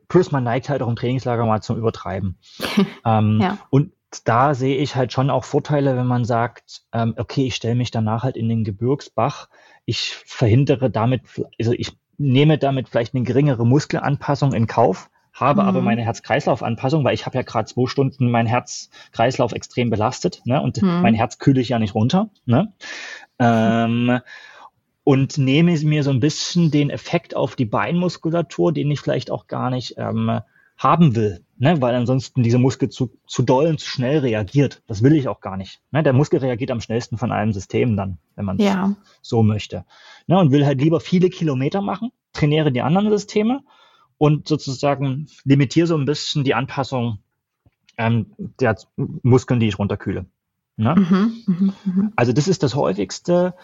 Plus 0.09 0.31
man 0.31 0.43
neigt 0.43 0.67
halt 0.67 0.81
auch 0.81 0.89
im 0.89 0.97
Trainingslager 0.97 1.45
mal 1.45 1.61
zum 1.61 1.77
Übertreiben. 1.77 2.37
ähm, 3.05 3.39
ja. 3.41 3.57
Und 3.69 3.93
da 4.23 4.53
sehe 4.53 4.77
ich 4.77 4.95
halt 4.95 5.11
schon 5.11 5.29
auch 5.29 5.43
Vorteile, 5.43 5.97
wenn 5.97 6.07
man 6.07 6.25
sagt, 6.25 6.83
ähm, 6.93 7.13
okay, 7.17 7.45
ich 7.45 7.55
stelle 7.55 7.75
mich 7.75 7.91
danach 7.91 8.23
halt 8.23 8.37
in 8.37 8.49
den 8.49 8.63
Gebirgsbach. 8.63 9.49
Ich 9.85 10.15
verhindere 10.25 10.89
damit, 10.89 11.23
also 11.59 11.73
ich 11.73 11.97
nehme 12.17 12.57
damit 12.57 12.89
vielleicht 12.89 13.13
eine 13.13 13.23
geringere 13.23 13.65
Muskelanpassung 13.65 14.53
in 14.53 14.67
Kauf, 14.67 15.09
habe 15.33 15.61
mhm. 15.61 15.67
aber 15.67 15.81
meine 15.81 16.01
Herz-Kreislauf-Anpassung, 16.03 17.03
weil 17.03 17.13
ich 17.13 17.25
habe 17.25 17.37
ja 17.37 17.43
gerade 17.43 17.67
zwei 17.67 17.87
Stunden 17.87 18.31
mein 18.31 18.47
Herz-Kreislauf 18.47 19.51
extrem 19.51 19.89
belastet 19.89 20.41
ne? 20.45 20.61
und 20.61 20.81
mhm. 20.81 21.01
mein 21.01 21.13
Herz 21.13 21.37
kühle 21.37 21.61
ich 21.61 21.69
ja 21.69 21.79
nicht 21.79 21.93
runter. 21.93 22.29
Ne? 22.45 22.73
Ähm, 23.39 24.19
und 25.03 25.37
nehme 25.37 25.77
mir 25.79 26.03
so 26.03 26.09
ein 26.09 26.19
bisschen 26.19 26.71
den 26.71 26.89
Effekt 26.89 27.35
auf 27.35 27.55
die 27.55 27.65
Beinmuskulatur, 27.65 28.73
den 28.73 28.91
ich 28.91 28.99
vielleicht 28.99 29.31
auch 29.31 29.47
gar 29.47 29.69
nicht 29.69 29.95
ähm, 29.97 30.41
haben 30.77 31.15
will, 31.15 31.43
ne? 31.57 31.81
weil 31.81 31.95
ansonsten 31.95 32.43
diese 32.43 32.59
Muskel 32.59 32.89
zu, 32.89 33.11
zu 33.25 33.41
doll 33.41 33.67
und 33.67 33.79
zu 33.79 33.89
schnell 33.89 34.19
reagiert. 34.19 34.83
Das 34.87 35.01
will 35.01 35.15
ich 35.15 35.27
auch 35.27 35.41
gar 35.41 35.57
nicht. 35.57 35.81
Ne? 35.91 36.03
Der 36.03 36.13
Muskel 36.13 36.39
reagiert 36.39 36.71
am 36.71 36.81
schnellsten 36.81 37.17
von 37.17 37.31
allen 37.31 37.51
Systemen 37.51 37.97
dann, 37.97 38.19
wenn 38.35 38.45
man 38.45 38.57
es 38.57 38.65
ja. 38.65 38.95
so 39.21 39.41
möchte. 39.41 39.85
Ne? 40.27 40.37
Und 40.37 40.51
will 40.51 40.65
halt 40.65 40.79
lieber 40.79 40.99
viele 40.99 41.29
Kilometer 41.29 41.81
machen, 41.81 42.11
trainiere 42.31 42.71
die 42.71 42.81
anderen 42.81 43.09
Systeme 43.09 43.61
und 44.19 44.47
sozusagen 44.47 45.27
limitiere 45.43 45.87
so 45.87 45.97
ein 45.97 46.05
bisschen 46.05 46.43
die 46.43 46.53
Anpassung 46.53 47.19
ähm, 47.97 48.27
der 48.59 48.77
Muskeln, 48.95 49.59
die 49.59 49.67
ich 49.67 49.79
runterkühle. 49.79 50.25
Ne? 50.75 50.95
Mhm, 50.95 51.43
mh, 51.47 51.73
mh. 51.85 52.11
Also 52.15 52.33
das 52.33 52.47
ist 52.47 52.61
das 52.61 52.75
häufigste. 52.75 53.55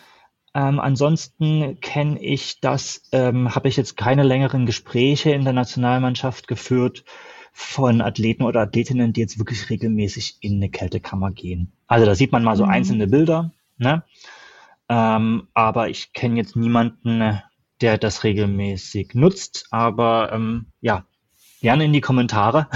Ähm, 0.55 0.79
ansonsten 0.79 1.79
kenne 1.81 2.21
ich 2.21 2.59
das, 2.59 3.09
ähm, 3.11 3.55
habe 3.55 3.67
ich 3.67 3.77
jetzt 3.77 3.97
keine 3.97 4.23
längeren 4.23 4.65
Gespräche 4.65 5.31
in 5.31 5.43
der 5.43 5.53
Nationalmannschaft 5.53 6.47
geführt 6.47 7.03
von 7.51 8.01
Athleten 8.01 8.43
oder 8.43 8.61
Athletinnen, 8.61 9.13
die 9.13 9.21
jetzt 9.21 9.39
wirklich 9.39 9.69
regelmäßig 9.69 10.37
in 10.41 10.55
eine 10.55 10.69
Kältekammer 10.69 11.31
gehen. 11.31 11.71
Also 11.87 12.05
da 12.05 12.15
sieht 12.15 12.31
man 12.31 12.43
mal 12.43 12.55
so 12.55 12.65
mhm. 12.65 12.71
einzelne 12.71 13.07
Bilder, 13.07 13.51
ne? 13.77 14.03
Ähm, 14.89 15.47
aber 15.53 15.89
ich 15.89 16.13
kenne 16.13 16.37
jetzt 16.37 16.55
niemanden, 16.55 17.41
der 17.81 17.97
das 17.97 18.23
regelmäßig 18.23 19.13
nutzt. 19.13 19.67
Aber 19.71 20.31
ähm, 20.33 20.67
ja, 20.81 21.05
gerne 21.63 21.85
in 21.85 21.93
die 21.93 22.01
Kommentare. 22.01 22.67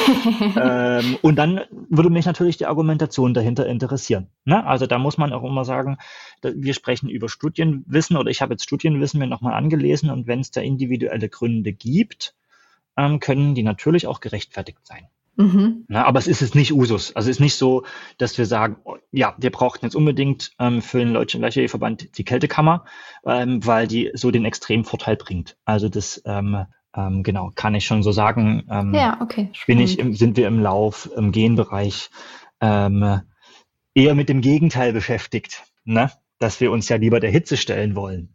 ähm, 0.56 1.18
und 1.20 1.36
dann 1.36 1.60
würde 1.90 2.10
mich 2.10 2.24
natürlich 2.24 2.56
die 2.56 2.66
Argumentation 2.66 3.34
dahinter 3.34 3.66
interessieren. 3.66 4.28
Ne? 4.44 4.66
Also 4.66 4.86
da 4.86 4.98
muss 4.98 5.18
man 5.18 5.32
auch 5.32 5.44
immer 5.44 5.64
sagen, 5.64 5.98
wir 6.42 6.74
sprechen 6.74 7.10
über 7.10 7.28
Studienwissen 7.28 8.16
oder 8.16 8.30
ich 8.30 8.40
habe 8.40 8.54
jetzt 8.54 8.64
Studienwissen 8.64 9.20
mir 9.20 9.26
nochmal 9.26 9.52
angelesen 9.52 10.10
und 10.10 10.26
wenn 10.26 10.40
es 10.40 10.50
da 10.50 10.62
individuelle 10.62 11.28
Gründe 11.28 11.74
gibt, 11.74 12.34
ähm, 12.96 13.20
können 13.20 13.54
die 13.54 13.62
natürlich 13.62 14.06
auch 14.06 14.20
gerechtfertigt 14.20 14.80
sein. 14.82 15.06
Mhm. 15.36 15.84
Na, 15.88 16.04
aber 16.04 16.18
es 16.18 16.26
ist 16.26 16.40
jetzt 16.40 16.54
nicht 16.54 16.72
Usus. 16.72 17.14
Also 17.14 17.28
es 17.28 17.36
ist 17.36 17.40
nicht 17.40 17.56
so, 17.56 17.84
dass 18.16 18.36
wir 18.38 18.46
sagen, 18.46 18.76
oh, 18.84 18.96
ja, 19.10 19.34
wir 19.38 19.50
brauchen 19.50 19.80
jetzt 19.82 19.94
unbedingt 19.94 20.52
ähm, 20.58 20.80
für 20.80 20.98
den 20.98 21.12
Deutschen 21.12 21.42
Leichtathletikverband 21.42 22.16
die 22.16 22.24
Kältekammer, 22.24 22.86
ähm, 23.26 23.64
weil 23.64 23.86
die 23.86 24.10
so 24.14 24.30
den 24.30 24.46
Extremvorteil 24.46 25.16
bringt. 25.16 25.56
Also 25.64 25.90
das 25.90 26.22
ähm, 26.24 26.64
ähm, 26.96 27.22
genau, 27.22 27.50
kann 27.54 27.74
ich 27.74 27.84
schon 27.84 28.02
so 28.02 28.12
sagen. 28.12 28.64
Ähm, 28.70 28.94
ja, 28.94 29.18
okay. 29.20 29.50
Bin 29.66 29.80
ich 29.80 29.98
im, 29.98 30.14
sind 30.14 30.36
wir 30.36 30.46
im 30.46 30.60
Lauf, 30.60 31.08
im 31.16 31.32
Genbereich 31.32 32.10
ähm, 32.60 33.20
eher 33.94 34.14
mit 34.14 34.28
dem 34.28 34.40
Gegenteil 34.40 34.92
beschäftigt, 34.92 35.64
ne? 35.84 36.10
dass 36.38 36.60
wir 36.60 36.72
uns 36.72 36.88
ja 36.88 36.96
lieber 36.96 37.20
der 37.20 37.30
Hitze 37.30 37.56
stellen 37.56 37.94
wollen. 37.94 38.34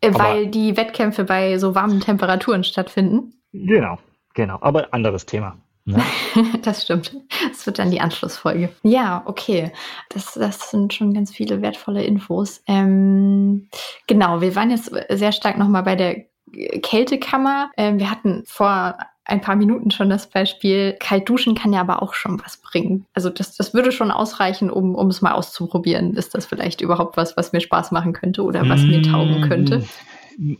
Äh, 0.00 0.14
weil 0.14 0.42
Aber, 0.42 0.46
die 0.46 0.76
Wettkämpfe 0.76 1.24
bei 1.24 1.58
so 1.58 1.74
warmen 1.74 2.00
Temperaturen 2.00 2.64
stattfinden? 2.64 3.34
Genau, 3.52 3.98
genau. 4.34 4.58
Aber 4.60 4.92
anderes 4.92 5.26
Thema. 5.26 5.58
Ne? 5.84 6.02
das 6.62 6.84
stimmt. 6.84 7.14
Das 7.48 7.66
wird 7.66 7.78
dann 7.78 7.90
die 7.90 8.00
Anschlussfolge. 8.00 8.70
Ja, 8.82 9.22
okay. 9.26 9.72
Das, 10.08 10.32
das 10.34 10.70
sind 10.70 10.94
schon 10.94 11.12
ganz 11.12 11.32
viele 11.32 11.60
wertvolle 11.60 12.04
Infos. 12.04 12.62
Ähm, 12.66 13.68
genau, 14.06 14.40
wir 14.40 14.54
waren 14.56 14.70
jetzt 14.70 14.90
sehr 15.10 15.32
stark 15.32 15.58
nochmal 15.58 15.82
bei 15.82 15.96
der 15.96 16.24
Kältekammer. 16.52 17.70
Ähm, 17.76 17.98
wir 17.98 18.10
hatten 18.10 18.44
vor 18.46 18.96
ein 19.24 19.40
paar 19.40 19.56
Minuten 19.56 19.90
schon 19.90 20.10
das 20.10 20.28
Beispiel, 20.28 20.96
kalt 21.00 21.28
duschen 21.28 21.54
kann 21.54 21.72
ja 21.72 21.80
aber 21.80 22.02
auch 22.02 22.14
schon 22.14 22.40
was 22.44 22.58
bringen. 22.58 23.06
Also 23.14 23.30
das, 23.30 23.56
das 23.56 23.72
würde 23.72 23.90
schon 23.90 24.10
ausreichen, 24.10 24.70
um, 24.70 24.94
um 24.94 25.08
es 25.08 25.22
mal 25.22 25.32
auszuprobieren. 25.32 26.14
Ist 26.14 26.34
das 26.34 26.44
vielleicht 26.44 26.82
überhaupt 26.82 27.16
was, 27.16 27.36
was 27.36 27.52
mir 27.52 27.60
Spaß 27.60 27.90
machen 27.90 28.12
könnte 28.12 28.42
oder 28.42 28.68
was 28.68 28.82
mir 28.82 29.02
taugen 29.02 29.48
könnte? 29.48 29.84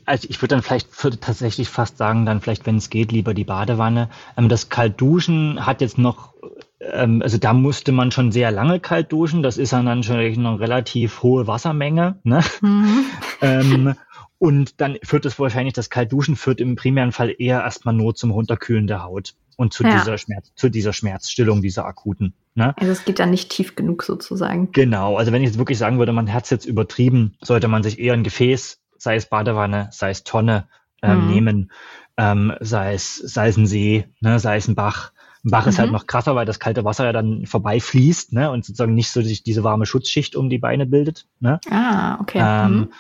Also 0.07 0.29
ich 0.31 0.41
würde 0.41 0.55
dann 0.55 0.63
vielleicht 0.63 1.03
würde 1.03 1.19
tatsächlich 1.19 1.69
fast 1.69 1.99
sagen, 1.99 2.27
dann 2.27 2.41
vielleicht, 2.41 2.65
wenn 2.65 2.77
es 2.77 2.91
geht, 2.91 3.13
lieber 3.13 3.35
die 3.35 3.45
Badewanne. 3.45 4.09
Ähm, 4.37 4.49
das 4.49 4.69
Kaltduschen 4.69 5.67
hat 5.67 5.81
jetzt 5.81 5.99
noch, 5.99 6.33
ähm, 6.81 7.21
also 7.23 7.39
da 7.39 7.53
musste 7.53 7.93
man 7.93 8.13
schon 8.13 8.33
sehr 8.33 8.51
lange 8.51 8.81
kalt 8.81 9.13
duschen. 9.13 9.43
Das 9.43 9.59
ist 9.59 9.73
dann 9.73 10.03
schon 10.03 10.17
eine 10.17 10.61
relativ 10.61 11.23
hohe 11.23 11.47
Wassermenge. 11.47 12.19
Ne? 12.23 12.41
Mhm. 12.63 13.05
ähm, 13.43 13.95
und 14.45 14.79
dann 14.83 14.99
führt 15.03 15.25
es 15.25 15.39
wahrscheinlich, 15.39 15.73
das 15.73 15.89
Kaltduschen 15.89 16.37
führt 16.37 16.61
im 16.61 16.77
primären 16.77 17.13
Fall 17.13 17.35
eher 17.39 17.63
erstmal 17.63 17.95
nur 17.95 18.15
zum 18.15 18.31
Runterkühlen 18.31 18.87
der 18.87 19.03
Haut 19.03 19.33
und 19.57 19.73
zu 19.73 19.85
ja. 19.85 19.99
dieser 19.99 20.19
Schmerz, 20.19 20.53
zu 20.55 20.69
dieser 20.69 20.93
Schmerzstillung, 20.93 21.63
dieser 21.63 21.87
akuten. 21.87 22.35
Ne? 22.55 22.75
Also 22.77 22.93
es 22.93 23.07
geht 23.07 23.21
dann 23.21 23.31
nicht 23.31 23.49
tief 23.49 23.75
genug 23.75 24.03
sozusagen. 24.03 24.71
Genau, 24.73 25.17
also 25.17 25.33
wenn 25.33 25.41
ich 25.41 25.49
jetzt 25.49 25.57
wirklich 25.57 25.79
sagen 25.79 25.99
würde, 25.99 26.13
man 26.13 26.31
hat 26.31 26.45
es 26.45 26.51
jetzt 26.51 26.67
übertrieben, 26.67 27.39
sollte 27.41 27.69
man 27.69 27.83
sich 27.83 27.99
eher 27.99 28.13
ein 28.13 28.23
Gefäß, 28.23 28.83
sei 28.99 29.17
es 29.17 29.25
Badewanne, 29.25 29.89
sei 29.93 30.11
es 30.11 30.25
Tonne, 30.25 30.69
ähm, 31.01 31.23
mhm. 31.23 31.31
nehmen, 31.33 31.73
ähm, 32.19 32.53
sei 32.61 32.93
es, 32.93 33.17
sei 33.17 33.49
es 33.49 33.57
ein 33.57 33.67
See, 33.67 34.05
ne, 34.21 34.39
sei 34.41 34.59
es 34.59 34.69
ein 34.69 34.75
Bach. 34.75 35.13
Ein 35.43 35.53
Bach 35.53 35.65
mhm. 35.65 35.71
ist 35.71 35.79
halt 35.79 35.89
mhm. 35.89 35.95
noch 35.95 36.07
krasser, 36.07 36.37
weil 36.37 36.45
das 36.45 36.61
kalte 36.61 36.85
Wasser 36.85 37.07
ja 37.07 37.15
dann 37.15 37.47
vorbeifließt 37.47 38.35
ne, 38.35 38.51
und 38.51 38.67
sozusagen 38.67 38.95
nicht 38.95 39.11
so 39.11 39.23
sich 39.23 39.43
diese 39.43 39.65
warme 39.65 39.87
Schutzschicht 39.87 40.37
um 40.37 40.51
die 40.51 40.59
Beine 40.59 40.85
bildet. 40.85 41.27
Ne? 41.41 41.61
Ah, 41.71 42.19
okay. 42.21 42.41
Ähm, 42.43 42.77
mhm. 42.77 42.93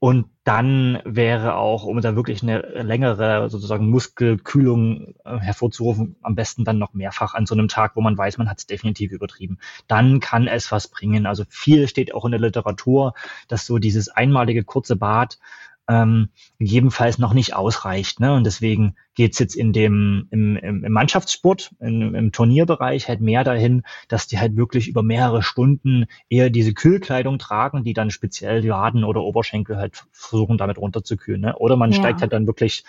Und 0.00 0.26
dann 0.44 1.00
wäre 1.04 1.56
auch, 1.56 1.84
um 1.84 2.00
da 2.00 2.14
wirklich 2.14 2.42
eine 2.42 2.60
längere 2.82 3.50
sozusagen 3.50 3.90
Muskelkühlung 3.90 5.14
äh, 5.24 5.38
hervorzurufen, 5.38 6.16
am 6.22 6.36
besten 6.36 6.64
dann 6.64 6.78
noch 6.78 6.94
mehrfach 6.94 7.34
an 7.34 7.46
so 7.46 7.54
einem 7.54 7.66
Tag, 7.66 7.96
wo 7.96 8.00
man 8.00 8.16
weiß, 8.16 8.38
man 8.38 8.48
hat 8.48 8.58
es 8.58 8.66
definitiv 8.66 9.10
übertrieben. 9.10 9.58
Dann 9.88 10.20
kann 10.20 10.46
es 10.46 10.70
was 10.70 10.86
bringen. 10.86 11.26
Also 11.26 11.44
viel 11.48 11.88
steht 11.88 12.14
auch 12.14 12.24
in 12.24 12.30
der 12.30 12.40
Literatur, 12.40 13.14
dass 13.48 13.66
so 13.66 13.78
dieses 13.78 14.08
einmalige 14.08 14.62
kurze 14.62 14.94
Bad 14.94 15.38
ähm, 15.88 16.28
gegebenenfalls 16.58 17.18
noch 17.18 17.32
nicht 17.32 17.56
ausreicht. 17.56 18.20
Ne? 18.20 18.34
Und 18.34 18.44
deswegen 18.44 18.94
geht's 19.14 19.38
jetzt 19.38 19.56
in 19.56 19.72
dem 19.72 20.28
im, 20.30 20.56
im, 20.56 20.84
im 20.84 20.92
Mannschaftssport, 20.92 21.74
in, 21.80 22.14
im 22.14 22.30
Turnierbereich 22.30 23.08
halt 23.08 23.20
mehr 23.20 23.42
dahin, 23.42 23.82
dass 24.06 24.26
die 24.26 24.38
halt 24.38 24.56
wirklich 24.56 24.88
über 24.88 25.02
mehrere 25.02 25.42
Stunden 25.42 26.04
eher 26.28 26.50
diese 26.50 26.74
Kühlkleidung 26.74 27.38
tragen, 27.38 27.84
die 27.84 27.94
dann 27.94 28.10
speziell 28.10 28.60
die 28.60 28.68
Waden 28.68 29.02
oder 29.02 29.22
Oberschenkel 29.22 29.78
halt 29.78 30.04
versuchen, 30.12 30.58
damit 30.58 30.76
runterzukühlen. 30.78 31.40
Ne? 31.40 31.56
Oder 31.56 31.76
man 31.76 31.90
ja. 31.90 31.98
steigt 31.98 32.20
halt 32.20 32.32
dann 32.32 32.46
wirklich 32.46 32.84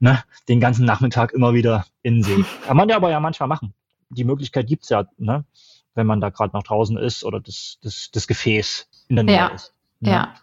ne, 0.00 0.22
den 0.48 0.58
ganzen 0.58 0.84
Nachmittag 0.84 1.32
immer 1.32 1.54
wieder 1.54 1.86
in 2.02 2.22
See. 2.22 2.44
Kann 2.66 2.76
man 2.76 2.88
ja 2.88 2.96
aber 2.96 3.10
ja 3.10 3.20
manchmal 3.20 3.48
machen. 3.48 3.74
Die 4.08 4.24
Möglichkeit 4.24 4.66
gibt's 4.66 4.88
ja, 4.88 5.06
ne? 5.18 5.44
wenn 5.94 6.06
man 6.06 6.20
da 6.20 6.30
gerade 6.30 6.56
noch 6.56 6.64
draußen 6.64 6.96
ist 6.96 7.24
oder 7.24 7.40
das, 7.40 7.78
das, 7.82 8.10
das 8.12 8.26
Gefäß 8.26 8.88
in 9.08 9.16
der 9.16 9.24
Nähe 9.24 9.36
ja. 9.36 9.46
ist. 9.48 9.72
Ne? 10.00 10.10
Ja. 10.10 10.34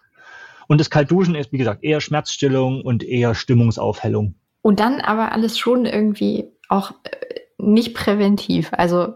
Und 0.68 0.78
das 0.78 0.90
Kaltduschen 0.90 1.34
ist, 1.34 1.50
wie 1.52 1.58
gesagt, 1.58 1.82
eher 1.82 2.00
Schmerzstillung 2.00 2.82
und 2.82 3.02
eher 3.02 3.34
Stimmungsaufhellung. 3.34 4.36
Und 4.62 4.80
dann 4.80 5.00
aber 5.00 5.32
alles 5.32 5.58
schon 5.58 5.86
irgendwie 5.86 6.44
auch 6.68 6.92
äh, 7.04 7.40
nicht 7.58 7.94
präventiv. 7.94 8.70
Also 8.72 9.14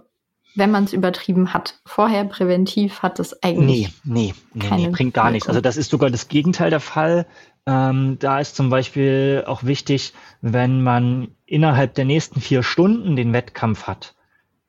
wenn 0.55 0.71
man 0.71 0.85
es 0.85 0.93
übertrieben 0.93 1.55
hat. 1.55 1.81
Vorher 1.87 2.25
präventiv 2.25 3.03
hat 3.03 3.19
es 3.19 3.43
eigentlich. 3.43 3.91
Nee, 4.05 4.35
nee, 4.53 4.69
nee, 4.71 4.77
nee 4.77 4.89
bringt 4.89 5.15
gar 5.15 5.31
nichts. 5.31 5.49
Also 5.49 5.61
das 5.61 5.77
ist 5.77 5.91
sogar 5.91 6.11
das 6.11 6.29
Gegenteil 6.29 6.71
der 6.71 6.81
Fall. 6.81 7.27
Ähm, 7.65 8.19
da 8.19 8.41
ist 8.41 8.57
zum 8.57 8.71
Beispiel 8.71 9.45
auch 9.47 9.65
wichtig, 9.65 10.13
wenn 10.41 10.83
man 10.83 11.29
innerhalb 11.47 11.95
der 11.95 12.05
nächsten 12.05 12.41
vier 12.41 12.63
Stunden 12.63 13.17
den 13.17 13.33
Wettkampf 13.33 13.85
hat, 13.87 14.15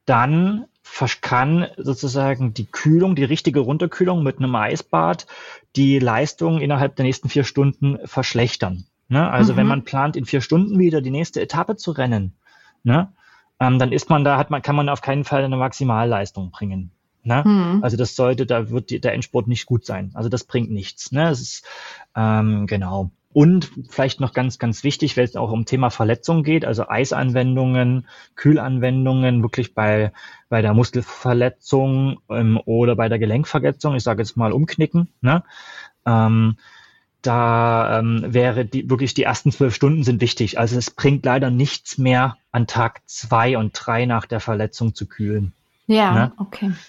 dann 0.06 0.65
kann 1.22 1.67
sozusagen 1.78 2.54
die 2.54 2.65
Kühlung, 2.65 3.15
die 3.15 3.24
richtige 3.24 3.62
Runterkühlung 3.62 4.24
mit 4.24 4.38
einem 4.38 4.56
Eisbad 4.56 5.26
die 5.76 6.00
Leistung 6.00 6.60
innerhalb 6.60 6.96
der 6.96 7.06
nächsten 7.06 7.30
vier 7.30 7.43
Stunden 7.43 8.00
verschlechtern. 8.06 8.86
Ne? 9.08 9.30
Also 9.30 9.54
mhm. 9.54 9.58
wenn 9.58 9.67
man 9.67 9.84
plant, 9.84 10.15
in 10.15 10.26
vier 10.26 10.41
Stunden 10.41 10.80
wieder 10.80 11.02
die 11.02 11.12
nächste 11.12 11.41
Etappe 11.41 11.76
zu 11.76 11.91
rennen, 11.91 12.34
ne? 12.84 13.12
ähm, 13.60 13.80
dann 13.80 13.91
ist 13.91 14.10
man 14.10 14.24
da, 14.24 14.38
hat 14.38 14.50
man, 14.50 14.62
kann 14.62 14.76
man 14.76 14.89
auf 14.89 15.02
keinen 15.02 15.24
Fall 15.24 15.43
eine 15.43 15.58
Maximalleistung 15.58 16.52
bringen. 16.52 16.91
Ne? 17.24 17.43
Mhm. 17.46 17.84
Also 17.84 17.98
das 17.98 18.15
sollte, 18.15 18.46
da 18.46 18.69
wird 18.69 18.89
die, 18.89 19.00
der 19.00 19.13
Endsport 19.13 19.48
nicht 19.48 19.65
gut 19.65 19.86
sein. 19.86 20.12
Also 20.13 20.30
das 20.30 20.43
bringt 20.43 20.72
nichts. 20.72 21.12
Ne? 21.12 21.24
Das 21.24 21.41
ist 21.41 21.65
ähm, 22.15 22.67
genau. 22.67 23.12
Und 23.34 23.72
vielleicht 23.89 24.19
noch 24.19 24.34
ganz, 24.34 24.60
ganz 24.60 24.84
wichtig, 24.84 25.17
wenn 25.17 25.26
es 25.26 25.36
auch 25.36 25.52
um 25.52 25.65
Thema 25.65 25.89
Verletzung 25.89 26.43
geht, 26.43 26.65
also 26.65 26.88
Eisanwendungen, 26.88 28.08
Kühlanwendungen, 28.36 29.41
wirklich 29.41 29.74
bei, 29.74 30.12
bei 30.50 30.62
der 30.62 30.74
Muskelverletzung 30.74 32.19
ähm, 32.30 32.60
oder 32.65 32.96
bei 32.96 33.10
der 33.10 33.19
Gelenkverletzung, 33.19 33.96
ich 33.96 34.04
sage 34.04 34.22
jetzt 34.22 34.38
mal 34.38 34.54
umknicken, 34.54 35.10
ne? 35.22 35.43
Ähm, 36.06 36.58
da 37.24 38.00
ähm, 38.00 38.26
wäre 38.28 38.65
die, 38.65 38.89
wirklich 38.89 39.13
die 39.13 39.24
ersten 39.24 39.52
zwölf 39.52 39.74
Stunden 39.74 40.04
sind 40.04 40.22
wichtig. 40.22 40.60
Also 40.60 40.78
es 40.78 40.91
bringt 40.91 41.26
leider 41.26 41.50
nichts 41.50 41.98
mehr 41.98 42.38
an 42.52 42.67
Tag 42.67 43.02
zwei 43.06 43.58
und 43.58 43.72
drei 43.74 44.06
nach 44.06 44.26
der 44.26 44.41
Verletzung 44.41 44.93
zu 44.93 45.08
kühlen. 45.08 45.54
Ja, 45.88 46.13
ne? 46.13 46.32
okay. 46.38 46.72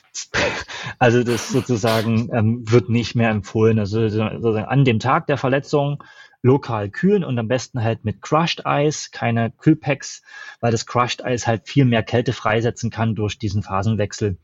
Also 0.98 1.24
das 1.24 1.48
sozusagen 1.48 2.28
ähm, 2.32 2.70
wird 2.70 2.88
nicht 2.88 3.14
mehr 3.14 3.30
empfohlen. 3.30 3.78
Also 3.78 4.08
sozusagen 4.08 4.66
an 4.66 4.84
dem 4.84 4.98
Tag 4.98 5.26
der 5.26 5.38
Verletzung 5.38 6.02
lokal 6.44 6.90
kühlen 6.90 7.24
und 7.24 7.38
am 7.38 7.48
besten 7.48 7.82
halt 7.82 8.04
mit 8.04 8.20
Crushed 8.20 8.66
Eis, 8.66 9.10
keine 9.10 9.50
Kühlpacks, 9.50 10.22
weil 10.60 10.70
das 10.70 10.84
Crushed 10.84 11.24
Eis 11.24 11.46
halt 11.46 11.66
viel 11.66 11.86
mehr 11.86 12.02
Kälte 12.02 12.34
freisetzen 12.34 12.90
kann 12.90 13.14
durch 13.14 13.38
diesen 13.38 13.62
Phasenwechsel 13.62 14.36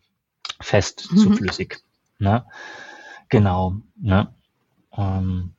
fest 0.60 1.08
mhm. 1.12 1.16
zu 1.18 1.32
flüssig. 1.32 1.82
Ne? 2.18 2.46
Genau. 3.28 3.76
Ne? 4.00 4.32
Ähm, 4.96 5.52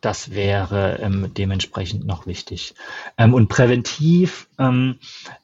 das 0.00 0.30
wäre 0.30 0.98
ähm, 1.02 1.34
dementsprechend 1.36 2.06
noch 2.06 2.26
wichtig. 2.26 2.74
Ähm, 3.18 3.34
und 3.34 3.48
präventiv, 3.48 4.48
ähm, 4.58 4.98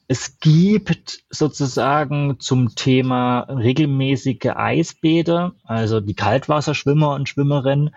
es 0.08 0.38
gibt 0.38 1.24
sozusagen 1.28 2.40
zum 2.40 2.74
Thema 2.74 3.40
regelmäßige 3.40 4.46
Eisbäder, 4.54 5.54
also 5.64 6.00
die 6.00 6.14
Kaltwasserschwimmer 6.14 7.14
und 7.14 7.28
Schwimmerinnen, 7.28 7.94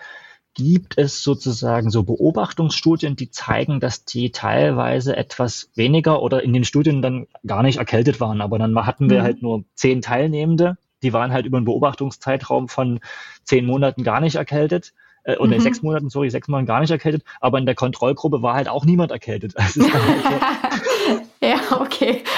gibt 0.57 0.97
es 0.97 1.21
sozusagen 1.21 1.91
so 1.91 2.01
Beobachtungsstudien, 2.01 3.15
die 3.15 3.29
zeigen, 3.29 3.79
dass 3.79 4.05
die 4.05 4.31
teilweise 4.31 5.15
etwas 5.15 5.69
weniger 5.75 6.23
oder 6.23 6.43
in 6.43 6.51
den 6.51 6.63
Studien 6.63 7.03
dann 7.03 7.27
gar 7.45 7.61
nicht 7.61 7.77
erkältet 7.77 8.19
waren. 8.19 8.41
Aber 8.41 8.57
dann 8.57 8.75
hatten 8.85 9.09
wir 9.11 9.19
mhm. 9.19 9.23
halt 9.23 9.41
nur 9.43 9.63
zehn 9.75 10.01
Teilnehmende, 10.01 10.77
die 11.03 11.13
waren 11.13 11.31
halt 11.31 11.45
über 11.45 11.57
einen 11.57 11.65
Beobachtungszeitraum 11.65 12.69
von 12.69 12.99
zehn 13.43 13.67
Monaten 13.67 14.03
gar 14.03 14.19
nicht 14.19 14.35
erkältet 14.35 14.93
äh, 15.23 15.37
oder 15.37 15.57
mhm. 15.57 15.61
sechs 15.61 15.83
Monaten, 15.83 16.09
sorry, 16.09 16.31
sechs 16.31 16.47
Monaten 16.47 16.65
gar 16.65 16.79
nicht 16.79 16.91
erkältet, 16.91 17.23
aber 17.39 17.59
in 17.59 17.67
der 17.67 17.75
Kontrollgruppe 17.75 18.41
war 18.41 18.55
halt 18.55 18.67
auch 18.67 18.83
niemand 18.83 19.11
erkältet. 19.11 19.53
Also 19.57 19.83
halt 19.83 20.23
so, 20.23 21.45
ja, 21.45 21.59
okay. 21.97 22.23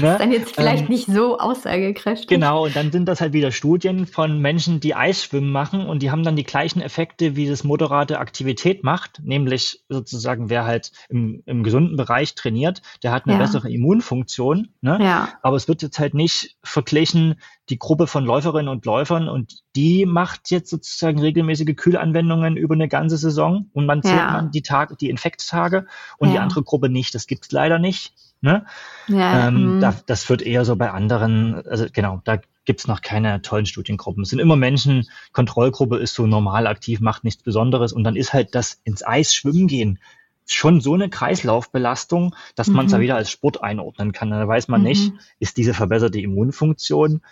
Ne? 0.00 0.12
Ist 0.12 0.20
dann 0.20 0.32
jetzt 0.32 0.54
vielleicht 0.54 0.84
ähm, 0.84 0.88
nicht 0.88 1.06
so 1.06 1.38
aussagekräftig. 1.38 2.26
Genau, 2.26 2.64
und 2.64 2.74
dann 2.74 2.90
sind 2.92 3.06
das 3.06 3.20
halt 3.20 3.32
wieder 3.32 3.52
Studien 3.52 4.06
von 4.06 4.38
Menschen, 4.38 4.80
die 4.80 4.94
Eisschwimmen 4.94 5.50
machen 5.50 5.86
und 5.86 6.02
die 6.02 6.10
haben 6.10 6.22
dann 6.22 6.34
die 6.34 6.44
gleichen 6.44 6.80
Effekte, 6.80 7.36
wie 7.36 7.46
das 7.46 7.62
moderate 7.62 8.18
Aktivität 8.18 8.84
macht, 8.84 9.20
nämlich 9.22 9.84
sozusagen, 9.88 10.48
wer 10.48 10.64
halt 10.64 10.92
im, 11.08 11.42
im 11.46 11.62
gesunden 11.62 11.96
Bereich 11.96 12.34
trainiert, 12.34 12.80
der 13.02 13.12
hat 13.12 13.26
eine 13.26 13.34
ja. 13.34 13.38
bessere 13.38 13.70
Immunfunktion. 13.70 14.68
Ne? 14.80 14.98
Ja. 15.00 15.28
Aber 15.42 15.56
es 15.56 15.68
wird 15.68 15.82
jetzt 15.82 15.98
halt 15.98 16.14
nicht 16.14 16.56
verglichen, 16.62 17.36
die 17.68 17.78
Gruppe 17.78 18.06
von 18.06 18.24
Läuferinnen 18.24 18.68
und 18.68 18.84
Läufern 18.86 19.28
und 19.28 19.62
die 19.76 20.06
macht 20.06 20.50
jetzt 20.50 20.70
sozusagen 20.70 21.20
regelmäßige 21.20 21.76
Kühlanwendungen 21.76 22.56
über 22.56 22.74
eine 22.74 22.88
ganze 22.88 23.16
Saison 23.16 23.66
und 23.72 23.86
man 23.86 24.02
zählt 24.02 24.16
ja. 24.16 24.32
man 24.32 24.50
die 24.50 24.62
Tage, 24.62 24.96
die 24.96 25.10
Infekttage 25.10 25.86
und 26.18 26.28
ja. 26.28 26.34
die 26.34 26.40
andere 26.40 26.62
Gruppe 26.62 26.88
nicht. 26.88 27.14
Das 27.14 27.26
gibt's 27.26 27.52
leider 27.52 27.78
nicht. 27.78 28.14
Ne? 28.42 28.66
Ja, 29.06 29.48
ähm, 29.48 29.76
mhm. 29.76 29.80
da, 29.80 29.94
das 30.06 30.28
wird 30.28 30.42
eher 30.42 30.64
so 30.64 30.76
bei 30.76 30.90
anderen, 30.90 31.54
also 31.66 31.86
genau, 31.92 32.20
da 32.24 32.38
gibt's 32.64 32.86
noch 32.86 33.00
keine 33.00 33.40
tollen 33.40 33.66
Studiengruppen. 33.66 34.24
Es 34.24 34.30
sind 34.30 34.40
immer 34.40 34.56
Menschen, 34.56 35.08
Kontrollgruppe 35.32 35.96
ist 35.96 36.14
so 36.14 36.26
normal 36.26 36.66
aktiv, 36.66 37.00
macht 37.00 37.24
nichts 37.24 37.42
Besonderes 37.42 37.92
und 37.92 38.04
dann 38.04 38.16
ist 38.16 38.32
halt 38.32 38.54
das 38.54 38.80
ins 38.84 39.06
Eis 39.06 39.34
schwimmen 39.34 39.68
gehen 39.68 39.98
schon 40.46 40.80
so 40.80 40.94
eine 40.94 41.08
Kreislaufbelastung, 41.08 42.34
dass 42.56 42.68
man 42.68 42.86
es 42.86 42.92
mhm. 42.92 42.96
da 42.96 43.00
wieder 43.00 43.16
als 43.16 43.30
Sport 43.30 43.62
einordnen 43.62 44.12
kann. 44.12 44.30
Da 44.30 44.46
weiß 44.46 44.68
man 44.68 44.80
mhm. 44.80 44.88
nicht, 44.88 45.12
ist 45.38 45.56
diese 45.56 45.72
verbesserte 45.72 46.20
Immunfunktion 46.20 47.22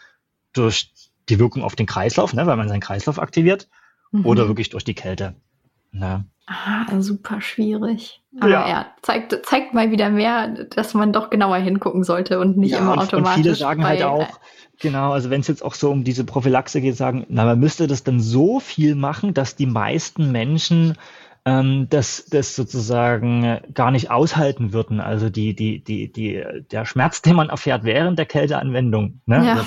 durch 0.52 0.92
die 1.28 1.38
Wirkung 1.38 1.62
auf 1.62 1.76
den 1.76 1.86
Kreislauf, 1.86 2.32
ne, 2.32 2.46
weil 2.46 2.56
man 2.56 2.68
seinen 2.68 2.80
Kreislauf 2.80 3.18
aktiviert, 3.18 3.68
mhm. 4.10 4.26
oder 4.26 4.48
wirklich 4.48 4.70
durch 4.70 4.84
die 4.84 4.94
Kälte. 4.94 5.34
Ne? 5.92 6.24
Ah, 6.46 7.00
super 7.00 7.40
schwierig. 7.40 8.22
Aber 8.40 8.48
ja, 8.48 8.68
ja 8.68 8.86
zeigt, 9.02 9.46
zeigt 9.46 9.72
mal 9.72 9.90
wieder 9.90 10.10
mehr, 10.10 10.48
dass 10.48 10.94
man 10.94 11.12
doch 11.12 11.30
genauer 11.30 11.58
hingucken 11.58 12.02
sollte 12.02 12.40
und 12.40 12.56
nicht 12.56 12.72
ja, 12.72 12.78
immer 12.78 12.92
und, 12.94 12.98
automatisch. 12.98 13.36
Und 13.36 13.42
viele 13.42 13.54
sagen 13.54 13.84
halt 13.84 14.02
auch, 14.02 14.26
genau, 14.80 15.12
also 15.12 15.30
wenn 15.30 15.40
es 15.42 15.48
jetzt 15.48 15.64
auch 15.64 15.74
so 15.74 15.90
um 15.90 16.02
diese 16.02 16.24
Prophylaxe 16.24 16.80
geht, 16.80 16.96
sagen, 16.96 17.24
na, 17.28 17.44
man 17.44 17.60
müsste 17.60 17.86
das 17.86 18.02
dann 18.02 18.18
so 18.18 18.58
viel 18.58 18.96
machen, 18.96 19.32
dass 19.32 19.54
die 19.54 19.66
meisten 19.66 20.32
Menschen 20.32 20.96
ähm, 21.44 21.86
das, 21.88 22.26
das 22.26 22.56
sozusagen 22.56 23.60
gar 23.72 23.92
nicht 23.92 24.10
aushalten 24.10 24.72
würden. 24.72 25.00
Also 25.00 25.30
die, 25.30 25.54
die, 25.54 25.84
die, 25.84 26.12
die, 26.12 26.44
der 26.70 26.84
Schmerz, 26.84 27.22
den 27.22 27.36
man 27.36 27.48
erfährt 27.48 27.84
während 27.84 28.18
der 28.18 28.26
Kälteanwendung, 28.26 29.20
ne? 29.26 29.46
Ja. 29.46 29.66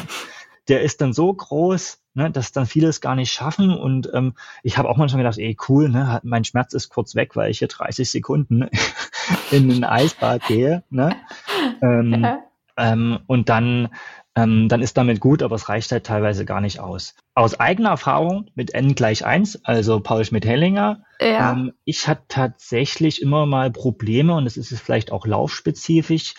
Der 0.70 0.82
ist 0.82 1.02
dann 1.02 1.12
so 1.12 1.34
groß, 1.34 2.03
ne, 2.14 2.32
dass 2.32 2.52
dann 2.52 2.66
viele 2.66 2.88
es 2.88 3.02
gar 3.02 3.16
nicht 3.16 3.32
schaffen. 3.32 3.74
Und 3.74 4.10
ähm, 4.14 4.34
ich 4.62 4.78
habe 4.78 4.90
auch 4.90 4.98
manchmal 4.98 5.24
gedacht, 5.24 5.38
ey, 5.38 5.58
cool, 5.68 5.90
ne, 5.90 6.20
mein 6.24 6.46
Schmerz 6.46 6.74
ist 6.74 6.90
kurz 6.90 7.16
weg, 7.16 7.36
weil 7.36 7.52
ich 7.52 7.60
hier 7.60 7.68
30 7.68 8.10
Sekunden 8.10 8.70
in 9.52 9.72
ein 9.72 9.84
Eisbad 9.84 10.46
gehe. 10.48 10.84
Ne? 10.90 11.16
Ähm, 11.82 12.26
ähm, 12.78 13.20
und 13.28 13.50
dann, 13.50 13.90
ähm, 14.36 14.68
dann 14.68 14.82
ist 14.82 14.98
damit 14.98 15.20
gut, 15.20 15.44
aber 15.44 15.56
es 15.56 15.70
reicht 15.70 15.92
halt 15.92 16.06
teilweise 16.06 16.46
gar 16.46 16.62
nicht 16.62 16.80
aus. 16.80 17.16
Aus 17.36 17.60
eigener 17.60 17.90
Erfahrung 17.90 18.50
mit 18.56 18.74
N 18.74 18.96
gleich 18.96 19.26
1, 19.26 19.64
also 19.64 20.00
Paul 20.00 20.26
Schmidt-Hellinger, 20.26 21.04
ja. 21.20 21.52
ähm, 21.52 21.74
ich 21.86 22.08
hatte 22.08 22.24
tatsächlich 22.28 23.22
immer 23.22 23.46
mal 23.46 23.72
Probleme, 23.72 24.34
und 24.34 24.46
das 24.46 24.58
ist 24.58 24.72
es 24.72 24.82
vielleicht 24.82 25.12
auch 25.12 25.28
laufspezifisch, 25.28 26.34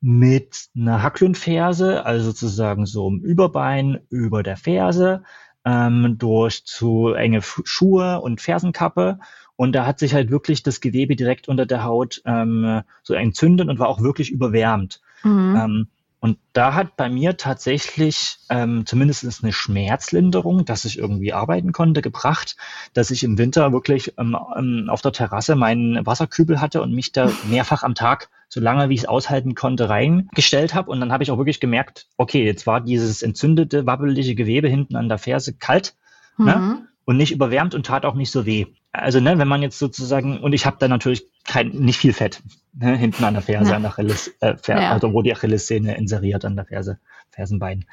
mit 0.00 0.68
einer 0.76 1.02
Hacklundferse, 1.02 2.04
also 2.06 2.26
sozusagen 2.26 2.86
so 2.86 3.08
im 3.08 3.20
Überbein 3.20 4.00
über 4.10 4.42
der 4.42 4.56
Ferse, 4.56 5.22
ähm, 5.64 6.16
durch 6.18 6.64
zu 6.64 7.12
enge 7.14 7.42
Schuhe 7.42 8.20
und 8.20 8.40
Fersenkappe. 8.40 9.18
Und 9.56 9.72
da 9.72 9.86
hat 9.86 9.98
sich 9.98 10.14
halt 10.14 10.30
wirklich 10.30 10.62
das 10.62 10.80
Gewebe 10.80 11.16
direkt 11.16 11.48
unter 11.48 11.66
der 11.66 11.82
Haut 11.82 12.22
ähm, 12.24 12.82
so 13.02 13.14
entzündet 13.14 13.68
und 13.68 13.78
war 13.80 13.88
auch 13.88 14.00
wirklich 14.00 14.30
überwärmt. 14.30 15.00
Mhm. 15.24 15.56
Ähm, 15.56 15.88
und 16.20 16.38
da 16.52 16.74
hat 16.74 16.96
bei 16.96 17.08
mir 17.08 17.36
tatsächlich 17.36 18.38
ähm, 18.50 18.86
zumindest 18.86 19.42
eine 19.42 19.52
Schmerzlinderung, 19.52 20.64
dass 20.64 20.84
ich 20.84 20.98
irgendwie 20.98 21.32
arbeiten 21.32 21.72
konnte, 21.72 22.02
gebracht, 22.02 22.56
dass 22.92 23.12
ich 23.12 23.22
im 23.22 23.38
Winter 23.38 23.72
wirklich 23.72 24.14
ähm, 24.18 24.36
ähm, 24.56 24.86
auf 24.88 25.00
der 25.00 25.12
Terrasse 25.12 25.54
meinen 25.54 26.04
Wasserkübel 26.04 26.60
hatte 26.60 26.82
und 26.82 26.92
mich 26.92 27.12
da 27.12 27.30
mehrfach 27.48 27.84
am 27.84 27.94
Tag, 27.94 28.30
so 28.48 28.60
lange 28.60 28.88
wie 28.88 28.94
ich 28.94 29.00
es 29.00 29.06
aushalten 29.06 29.54
konnte, 29.54 29.88
reingestellt 29.88 30.74
habe. 30.74 30.90
Und 30.90 31.00
dann 31.00 31.12
habe 31.12 31.22
ich 31.22 31.30
auch 31.30 31.38
wirklich 31.38 31.60
gemerkt, 31.60 32.06
okay, 32.16 32.44
jetzt 32.44 32.66
war 32.66 32.80
dieses 32.80 33.22
entzündete, 33.22 33.86
wabbelige 33.86 34.34
Gewebe 34.34 34.68
hinten 34.68 34.96
an 34.96 35.08
der 35.08 35.18
Ferse 35.18 35.54
kalt 35.54 35.94
ne? 36.38 36.56
mhm. 36.56 36.68
ne? 36.68 36.88
und 37.04 37.16
nicht 37.16 37.32
überwärmt 37.32 37.74
und 37.74 37.86
tat 37.86 38.04
auch 38.04 38.14
nicht 38.14 38.30
so 38.30 38.46
weh. 38.46 38.66
Also, 38.90 39.20
ne, 39.20 39.38
wenn 39.38 39.48
man 39.48 39.62
jetzt 39.62 39.78
sozusagen, 39.78 40.40
und 40.40 40.54
ich 40.54 40.64
habe 40.64 40.78
da 40.80 40.88
natürlich 40.88 41.26
kein, 41.44 41.68
nicht 41.68 41.98
viel 41.98 42.14
Fett 42.14 42.42
ne, 42.72 42.96
hinten 42.96 43.22
an 43.24 43.34
der 43.34 43.42
Ferse, 43.42 43.70
ja. 43.70 43.76
an 43.76 43.82
der 43.82 43.92
Achilles, 43.92 44.34
äh, 44.40 44.56
Fer 44.56 44.80
ja. 44.80 44.92
also 44.92 45.12
wo 45.12 45.22
die 45.22 45.32
Achillessehne 45.32 45.96
inseriert 45.96 46.44
an 46.44 46.56
der 46.56 46.64
Ferse, 46.64 46.98
Fersenbein. 47.30 47.84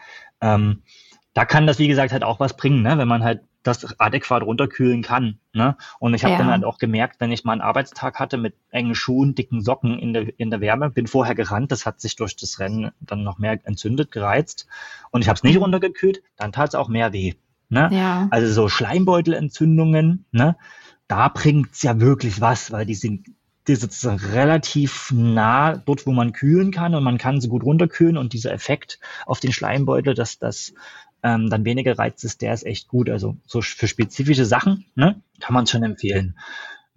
Ähm, 0.42 0.84
da 1.34 1.44
kann 1.44 1.68
das, 1.68 1.80
wie 1.80 1.90
gesagt, 1.90 2.14
halt 2.14 2.24
auch 2.24 2.40
was 2.40 2.56
bringen, 2.56 2.82
ne, 2.82 2.98
wenn 2.98 3.10
man 3.10 3.24
halt 3.24 3.42
das 3.66 4.00
adäquat 4.00 4.44
runterkühlen 4.44 5.02
kann. 5.02 5.40
Ne? 5.54 5.76
Und 6.00 6.14
ich 6.14 6.24
habe 6.24 6.34
ja. 6.34 6.38
dann 6.38 6.52
halt 6.52 6.64
auch 6.64 6.78
gemerkt, 6.78 7.20
wenn 7.20 7.32
ich 7.32 7.44
mal 7.44 7.54
einen 7.54 7.62
Arbeitstag 7.62 8.20
hatte 8.20 8.38
mit 8.38 8.56
engen 8.70 8.96
Schuhen, 8.96 9.36
dicken 9.36 9.62
Socken 9.62 9.98
in 9.98 10.14
der, 10.14 10.40
in 10.40 10.52
der 10.52 10.62
Wärme, 10.62 10.90
bin 10.90 11.08
vorher 11.08 11.36
gerannt, 11.36 11.72
das 11.72 11.86
hat 11.86 12.00
sich 12.00 12.16
durch 12.16 12.36
das 12.36 12.60
Rennen 12.60 12.92
dann 13.00 13.24
noch 13.24 13.40
mehr 13.40 13.60
entzündet, 13.64 14.12
gereizt. 14.12 14.68
Und 15.12 15.22
ich 15.22 15.30
habe 15.30 15.38
es 15.38 15.44
nicht 15.44 15.60
runtergekühlt, 15.60 16.22
dann 16.38 16.52
tat 16.52 16.70
es 16.70 16.76
auch 16.76 16.90
mehr 16.90 17.12
weh. 17.12 17.34
Ne? 17.70 17.90
Ja. 17.92 18.28
Also 18.30 18.52
so 18.52 18.70
Schleimbeutelentzündungen, 18.70 20.26
ne? 20.32 20.56
da 21.08 21.30
bringt's 21.30 21.82
ja 21.82 22.00
wirklich 22.00 22.42
was, 22.42 22.72
weil 22.72 22.86
die 22.86 22.96
sind 22.96 23.28
die 23.68 23.76
sozusagen 23.76 24.20
relativ 24.20 25.12
nah 25.12 25.76
dort, 25.76 26.06
wo 26.06 26.12
man 26.12 26.34
kühlen 26.34 26.72
kann 26.72 26.94
und 26.94 27.04
man 27.04 27.18
kann 27.18 27.42
sie 27.42 27.48
gut 27.48 27.64
runterkühlen 27.64 28.18
und 28.18 28.34
dieser 28.34 28.54
Effekt 28.54 29.00
auf 29.26 29.40
den 29.40 29.52
Schleimbeutel, 29.52 30.14
dass 30.14 30.38
das 30.38 30.74
ähm, 31.26 31.50
dann 31.50 31.66
weniger 31.66 31.98
reizt 31.98 32.24
ist, 32.24 32.42
der 32.44 32.54
ist 32.54 32.66
echt 32.66 32.88
gut. 32.88 33.10
Also 33.10 33.36
so 33.46 33.62
für 33.62 33.88
spezifische 33.88 34.46
Sachen 34.46 34.86
ne, 34.94 35.22
kann 35.42 35.56
man 35.56 35.66
schon 35.66 35.84
empfehlen. 35.84 36.38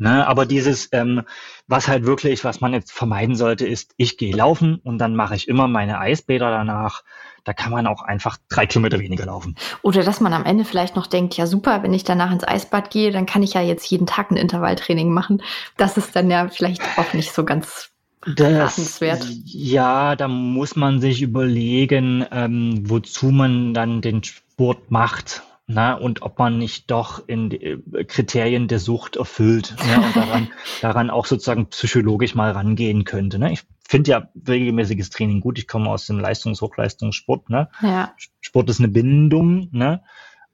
Ne, 0.00 0.24
aber 0.28 0.46
dieses, 0.46 0.90
ähm, 0.92 1.22
was 1.66 1.88
halt 1.88 2.06
wirklich, 2.06 2.44
was 2.44 2.60
man 2.60 2.72
jetzt 2.72 2.92
vermeiden 2.92 3.34
sollte, 3.34 3.66
ist, 3.66 3.94
ich 3.96 4.16
gehe 4.16 4.36
laufen 4.36 4.76
und 4.84 4.98
dann 4.98 5.16
mache 5.16 5.34
ich 5.34 5.48
immer 5.48 5.66
meine 5.66 5.98
Eisbäder 5.98 6.50
danach. 6.50 7.02
Da 7.42 7.52
kann 7.52 7.72
man 7.72 7.86
auch 7.86 8.02
einfach 8.02 8.36
drei 8.48 8.66
Kilometer 8.66 9.00
weniger 9.00 9.26
laufen. 9.26 9.56
Oder 9.82 10.04
dass 10.04 10.20
man 10.20 10.34
am 10.34 10.44
Ende 10.44 10.64
vielleicht 10.64 10.94
noch 10.94 11.06
denkt, 11.06 11.36
ja 11.36 11.46
super, 11.46 11.82
wenn 11.82 11.94
ich 11.94 12.04
danach 12.04 12.30
ins 12.30 12.46
Eisbad 12.46 12.90
gehe, 12.90 13.10
dann 13.10 13.26
kann 13.26 13.42
ich 13.42 13.54
ja 13.54 13.62
jetzt 13.62 13.90
jeden 13.90 14.06
Tag 14.06 14.30
ein 14.30 14.36
Intervalltraining 14.36 15.10
machen. 15.12 15.42
Das 15.76 15.96
ist 15.96 16.14
dann 16.14 16.30
ja 16.30 16.48
vielleicht 16.48 16.82
auch 16.96 17.14
nicht 17.14 17.32
so 17.32 17.44
ganz 17.44 17.90
das, 18.26 19.00
ja, 19.44 20.16
da 20.16 20.28
muss 20.28 20.76
man 20.76 21.00
sich 21.00 21.22
überlegen, 21.22 22.24
ähm, 22.30 22.82
wozu 22.84 23.30
man 23.30 23.74
dann 23.74 24.00
den 24.00 24.22
Sport 24.24 24.90
macht. 24.90 25.42
Na, 25.70 25.92
und 25.92 26.22
ob 26.22 26.38
man 26.38 26.56
nicht 26.56 26.90
doch 26.90 27.28
in 27.28 27.50
äh, 27.50 28.04
Kriterien 28.04 28.68
der 28.68 28.78
Sucht 28.78 29.16
erfüllt 29.16 29.76
ne, 29.86 29.96
und 30.02 30.16
daran, 30.16 30.48
daran 30.80 31.10
auch 31.10 31.26
sozusagen 31.26 31.66
psychologisch 31.66 32.34
mal 32.34 32.52
rangehen 32.52 33.04
könnte. 33.04 33.38
Ne? 33.38 33.52
Ich 33.52 33.64
finde 33.86 34.10
ja 34.10 34.28
regelmäßiges 34.48 35.10
Training 35.10 35.42
gut. 35.42 35.58
Ich 35.58 35.68
komme 35.68 35.90
aus 35.90 36.06
dem 36.06 36.18
Leistungs-Hochleistungssport. 36.20 37.50
Ne? 37.50 37.68
Ja. 37.82 38.14
Sport 38.40 38.70
ist 38.70 38.78
eine 38.78 38.88
Bindung, 38.88 39.68
ne? 39.72 40.02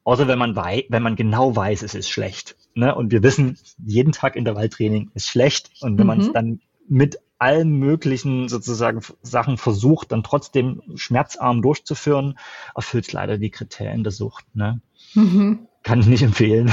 Außer 0.02 0.26
wenn 0.26 0.38
man 0.38 0.56
wei 0.56 0.84
wenn 0.88 1.02
man 1.02 1.14
genau 1.14 1.54
weiß, 1.54 1.82
es 1.82 1.94
ist 1.94 2.10
schlecht. 2.10 2.56
Ne? 2.74 2.92
Und 2.92 3.12
wir 3.12 3.22
wissen, 3.22 3.56
jeden 3.86 4.12
Tag 4.12 4.34
Intervalltraining 4.34 5.12
ist 5.14 5.28
schlecht. 5.28 5.70
Und 5.80 5.96
wenn 5.96 6.06
mhm. 6.06 6.08
man 6.08 6.20
es 6.20 6.32
dann 6.32 6.60
mit 6.88 7.18
allen 7.38 7.78
möglichen 7.78 8.48
sozusagen 8.48 9.00
Sachen 9.22 9.56
versucht, 9.58 10.12
dann 10.12 10.22
trotzdem 10.22 10.82
schmerzarm 10.94 11.62
durchzuführen, 11.62 12.38
erfüllt 12.74 13.12
leider 13.12 13.38
die 13.38 13.50
Kriterien 13.50 14.04
der 14.04 14.12
Sucht. 14.12 14.44
Ne? 14.54 14.80
Mhm. 15.14 15.66
Kann 15.82 16.00
ich 16.00 16.06
nicht 16.06 16.22
empfehlen. 16.22 16.70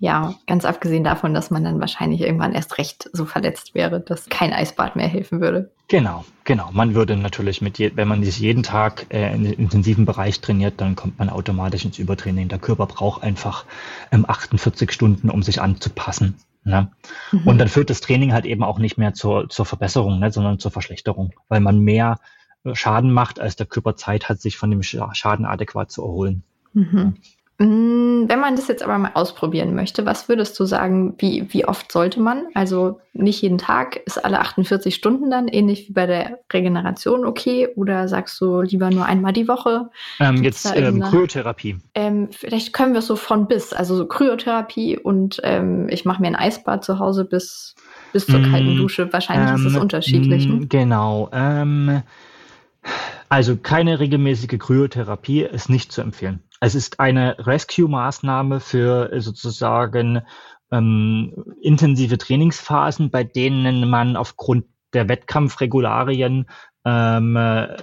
Ja, 0.00 0.34
ganz 0.46 0.64
abgesehen 0.64 1.02
davon, 1.02 1.34
dass 1.34 1.50
man 1.50 1.64
dann 1.64 1.80
wahrscheinlich 1.80 2.20
irgendwann 2.20 2.54
erst 2.54 2.78
recht 2.78 3.10
so 3.12 3.24
verletzt 3.24 3.74
wäre, 3.74 4.00
dass 4.00 4.28
kein 4.28 4.52
Eisbad 4.52 4.94
mehr 4.94 5.08
helfen 5.08 5.40
würde. 5.40 5.72
Genau, 5.88 6.24
genau. 6.44 6.70
Man 6.72 6.94
würde 6.94 7.16
natürlich 7.16 7.62
mit, 7.62 7.78
je, 7.78 7.90
wenn 7.96 8.06
man 8.06 8.22
sich 8.22 8.38
jeden 8.38 8.62
Tag 8.62 9.06
äh, 9.10 9.34
in 9.34 9.42
den 9.42 9.54
intensiven 9.54 10.04
Bereich 10.04 10.40
trainiert, 10.40 10.74
dann 10.80 10.94
kommt 10.94 11.18
man 11.18 11.28
automatisch 11.28 11.84
ins 11.84 11.98
Übertraining. 11.98 12.48
Der 12.48 12.60
Körper 12.60 12.86
braucht 12.86 13.24
einfach 13.24 13.64
ähm, 14.12 14.24
48 14.28 14.92
Stunden, 14.92 15.30
um 15.30 15.42
sich 15.42 15.60
anzupassen. 15.60 16.36
Ne? 16.68 16.90
Mhm. 17.32 17.46
Und 17.46 17.58
dann 17.58 17.68
führt 17.68 17.90
das 17.90 18.00
Training 18.00 18.32
halt 18.32 18.44
eben 18.44 18.62
auch 18.62 18.78
nicht 18.78 18.98
mehr 18.98 19.14
zur, 19.14 19.48
zur 19.48 19.64
Verbesserung, 19.64 20.18
ne, 20.18 20.30
sondern 20.30 20.58
zur 20.58 20.70
Verschlechterung, 20.70 21.32
weil 21.48 21.60
man 21.60 21.80
mehr 21.80 22.20
äh, 22.64 22.74
Schaden 22.74 23.10
macht, 23.10 23.40
als 23.40 23.56
der 23.56 23.66
Körper 23.66 23.96
Zeit 23.96 24.28
hat, 24.28 24.40
sich 24.40 24.58
von 24.58 24.70
dem 24.70 24.82
Schaden 24.82 25.46
adäquat 25.46 25.90
zu 25.90 26.02
erholen. 26.02 26.42
Mhm. 26.74 27.14
Mm, 27.58 27.64
wenn 28.28 28.40
man 28.40 28.56
das 28.56 28.68
jetzt 28.68 28.82
aber 28.82 28.98
mal 28.98 29.12
ausprobieren 29.14 29.74
möchte, 29.74 30.06
was 30.06 30.28
würdest 30.28 30.58
du 30.58 30.64
sagen, 30.64 31.14
wie, 31.18 31.46
wie 31.50 31.64
oft 31.64 31.92
sollte 31.92 32.20
man? 32.20 32.46
Also 32.54 33.00
nicht 33.12 33.42
jeden 33.42 33.58
Tag, 33.58 33.96
ist 34.06 34.24
alle 34.24 34.40
48 34.40 34.94
Stunden 34.94 35.30
dann 35.30 35.48
ähnlich 35.48 35.88
wie 35.88 35.92
bei 35.92 36.06
der 36.06 36.38
Regeneration 36.52 37.24
okay? 37.24 37.68
Oder 37.76 38.08
sagst 38.08 38.40
du 38.40 38.62
lieber 38.62 38.90
nur 38.90 39.04
einmal 39.04 39.32
die 39.32 39.48
Woche? 39.48 39.90
Ähm, 40.20 40.42
jetzt 40.42 40.72
ähm, 40.74 41.00
Kryotherapie. 41.00 41.76
Ähm, 41.94 42.28
vielleicht 42.30 42.72
können 42.72 42.92
wir 42.92 43.00
es 43.00 43.06
so 43.06 43.16
von 43.16 43.46
bis, 43.46 43.72
also 43.72 43.96
so 43.96 44.06
Kryotherapie 44.06 44.98
und 44.98 45.40
ähm, 45.44 45.88
ich 45.90 46.04
mache 46.04 46.22
mir 46.22 46.28
ein 46.28 46.36
Eisbad 46.36 46.84
zu 46.84 46.98
Hause 46.98 47.24
bis, 47.24 47.74
bis 48.12 48.26
zur 48.26 48.40
mm, 48.40 48.50
kalten 48.50 48.76
Dusche. 48.76 49.12
Wahrscheinlich 49.12 49.54
ist 49.60 49.66
es 49.66 49.74
ähm, 49.74 49.82
unterschiedlich. 49.82 50.46
Ne? 50.46 50.54
Mm, 50.54 50.68
genau. 50.68 51.28
Also 53.28 53.56
keine 53.56 54.00
regelmäßige 54.00 54.58
Kryotherapie 54.58 55.42
ist 55.42 55.68
nicht 55.68 55.92
zu 55.92 56.00
empfehlen. 56.00 56.42
Es 56.60 56.74
ist 56.74 56.98
eine 56.98 57.36
Rescue-Maßnahme 57.38 58.60
für 58.60 59.12
äh, 59.12 59.20
sozusagen 59.20 60.22
ähm, 60.70 61.44
intensive 61.62 62.18
Trainingsphasen, 62.18 63.10
bei 63.10 63.24
denen 63.24 63.88
man 63.88 64.16
aufgrund 64.16 64.64
der 64.92 65.08
Wettkampfregularien 65.08 66.46
ähm, 66.84 67.34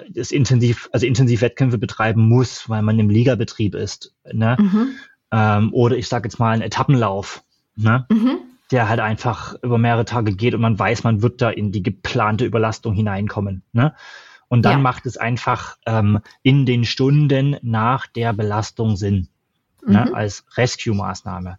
das 0.10 0.32
intensiv, 0.32 0.90
also 0.92 1.06
intensiv 1.06 1.42
Wettkämpfe 1.42 1.78
betreiben 1.78 2.28
muss, 2.28 2.70
weil 2.70 2.82
man 2.82 3.00
im 3.00 3.10
Ligabetrieb 3.10 3.76
ist. 3.76 4.16
Ne? 4.32 4.58
Mhm. 4.60 4.88
Ähm, 5.32 5.74
oder 5.74 5.98
ich 5.98 6.08
sage 6.08 6.28
jetzt 6.28 6.40
mal 6.40 6.52
einen 6.52 6.62
Etappenlauf, 6.62 7.44
ne? 7.76 8.06
Mhm. 8.10 8.40
der 8.72 8.90
halt 8.90 9.00
einfach 9.00 9.56
über 9.62 9.78
mehrere 9.78 10.06
Tage 10.06 10.36
geht 10.36 10.56
und 10.56 10.62
man 10.62 10.78
weiß, 10.78 11.04
man 11.04 11.22
wird 11.22 11.42
da 11.42 11.50
in 11.50 11.72
die 11.72 11.84
geplante 11.84 12.46
Überlastung 12.46 12.94
hineinkommen. 12.94 13.64
Ne? 13.74 13.94
Und 14.48 14.64
dann 14.64 14.74
ja. 14.74 14.80
macht 14.80 15.06
es 15.06 15.18
einfach 15.18 15.78
ähm, 15.86 16.20
in 16.44 16.66
den 16.66 16.86
Stunden 16.86 17.58
nach 17.62 18.08
der 18.08 18.34
Belastung 18.34 18.96
Sinn, 18.96 19.28
ne, 19.86 20.06
mhm. 20.06 20.12
ne, 20.12 20.14
als 20.16 20.46
Rescue-Maßnahme. 20.56 21.58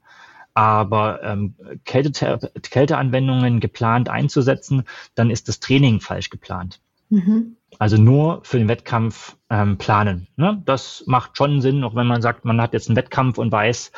Aber 0.55 1.22
ähm, 1.22 1.55
Kälte 1.84 2.51
Kälteanwendungen 2.62 3.61
geplant 3.61 4.09
einzusetzen, 4.09 4.84
dann 5.14 5.30
ist 5.30 5.49
das 5.49 5.61
Training 5.61 6.01
falsch 6.01 6.30
geplant. 6.30 6.80
Mhm. 7.11 7.57
Also 7.78 7.99
nur 7.99 8.41
für 8.43 8.59
den 8.59 8.68
Wettkampf 8.68 9.37
ähm, 9.51 9.76
planen. 9.76 10.28
Ne? 10.37 10.62
Das 10.64 11.05
macht 11.07 11.37
schon 11.37 11.61
Sinn, 11.61 11.84
auch 11.84 11.95
wenn 11.95 12.07
man 12.07 12.22
sagt, 12.22 12.45
man 12.45 12.61
hat 12.61 12.72
jetzt 12.72 12.89
einen 12.89 12.97
Wettkampf 12.97 13.39
und 13.39 13.53
weiß, 13.53 13.93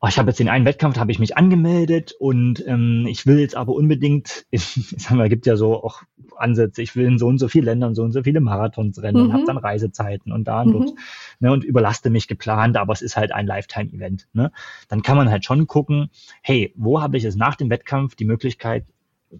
oh, 0.00 0.06
ich 0.06 0.18
habe 0.18 0.30
jetzt 0.30 0.38
den 0.38 0.48
einen 0.48 0.64
Wettkampf, 0.64 0.94
da 0.94 1.00
habe 1.00 1.12
ich 1.12 1.18
mich 1.18 1.36
angemeldet 1.36 2.12
und 2.18 2.64
ähm, 2.66 3.06
ich 3.08 3.26
will 3.26 3.38
jetzt 3.38 3.56
aber 3.56 3.72
unbedingt, 3.72 4.46
ich 4.50 4.94
sag 4.96 5.16
mal, 5.16 5.28
gibt 5.28 5.46
ja 5.46 5.56
so 5.56 5.82
auch 5.82 6.02
Ansätze, 6.36 6.82
ich 6.82 6.94
will 6.94 7.06
in 7.06 7.18
so 7.18 7.26
und 7.26 7.38
so 7.38 7.48
viele 7.48 7.66
Ländern 7.66 7.94
so 7.94 8.02
und 8.02 8.12
so 8.12 8.22
viele 8.22 8.40
Marathons 8.40 9.02
rennen 9.02 9.18
mhm. 9.18 9.26
und 9.26 9.32
habe 9.32 9.44
dann 9.44 9.58
Reisezeiten 9.58 10.32
und 10.32 10.46
da 10.46 10.62
und 10.62 10.68
mhm. 10.68 10.72
dort 10.72 10.92
ne, 11.40 11.52
und 11.52 11.64
überlaste 11.64 12.10
mich 12.10 12.28
geplant, 12.28 12.76
aber 12.76 12.92
es 12.92 13.02
ist 13.02 13.16
halt 13.16 13.32
ein 13.32 13.46
Lifetime-Event. 13.46 14.28
Ne? 14.32 14.52
Dann 14.88 15.02
kann 15.02 15.16
man 15.16 15.30
halt 15.30 15.44
schon 15.44 15.66
gucken, 15.66 16.10
hey, 16.42 16.72
wo 16.76 17.00
habe 17.00 17.16
ich 17.16 17.24
es 17.24 17.36
nach 17.36 17.56
dem 17.56 17.70
Wettkampf 17.70 18.14
die 18.14 18.24
Möglichkeit, 18.24 18.86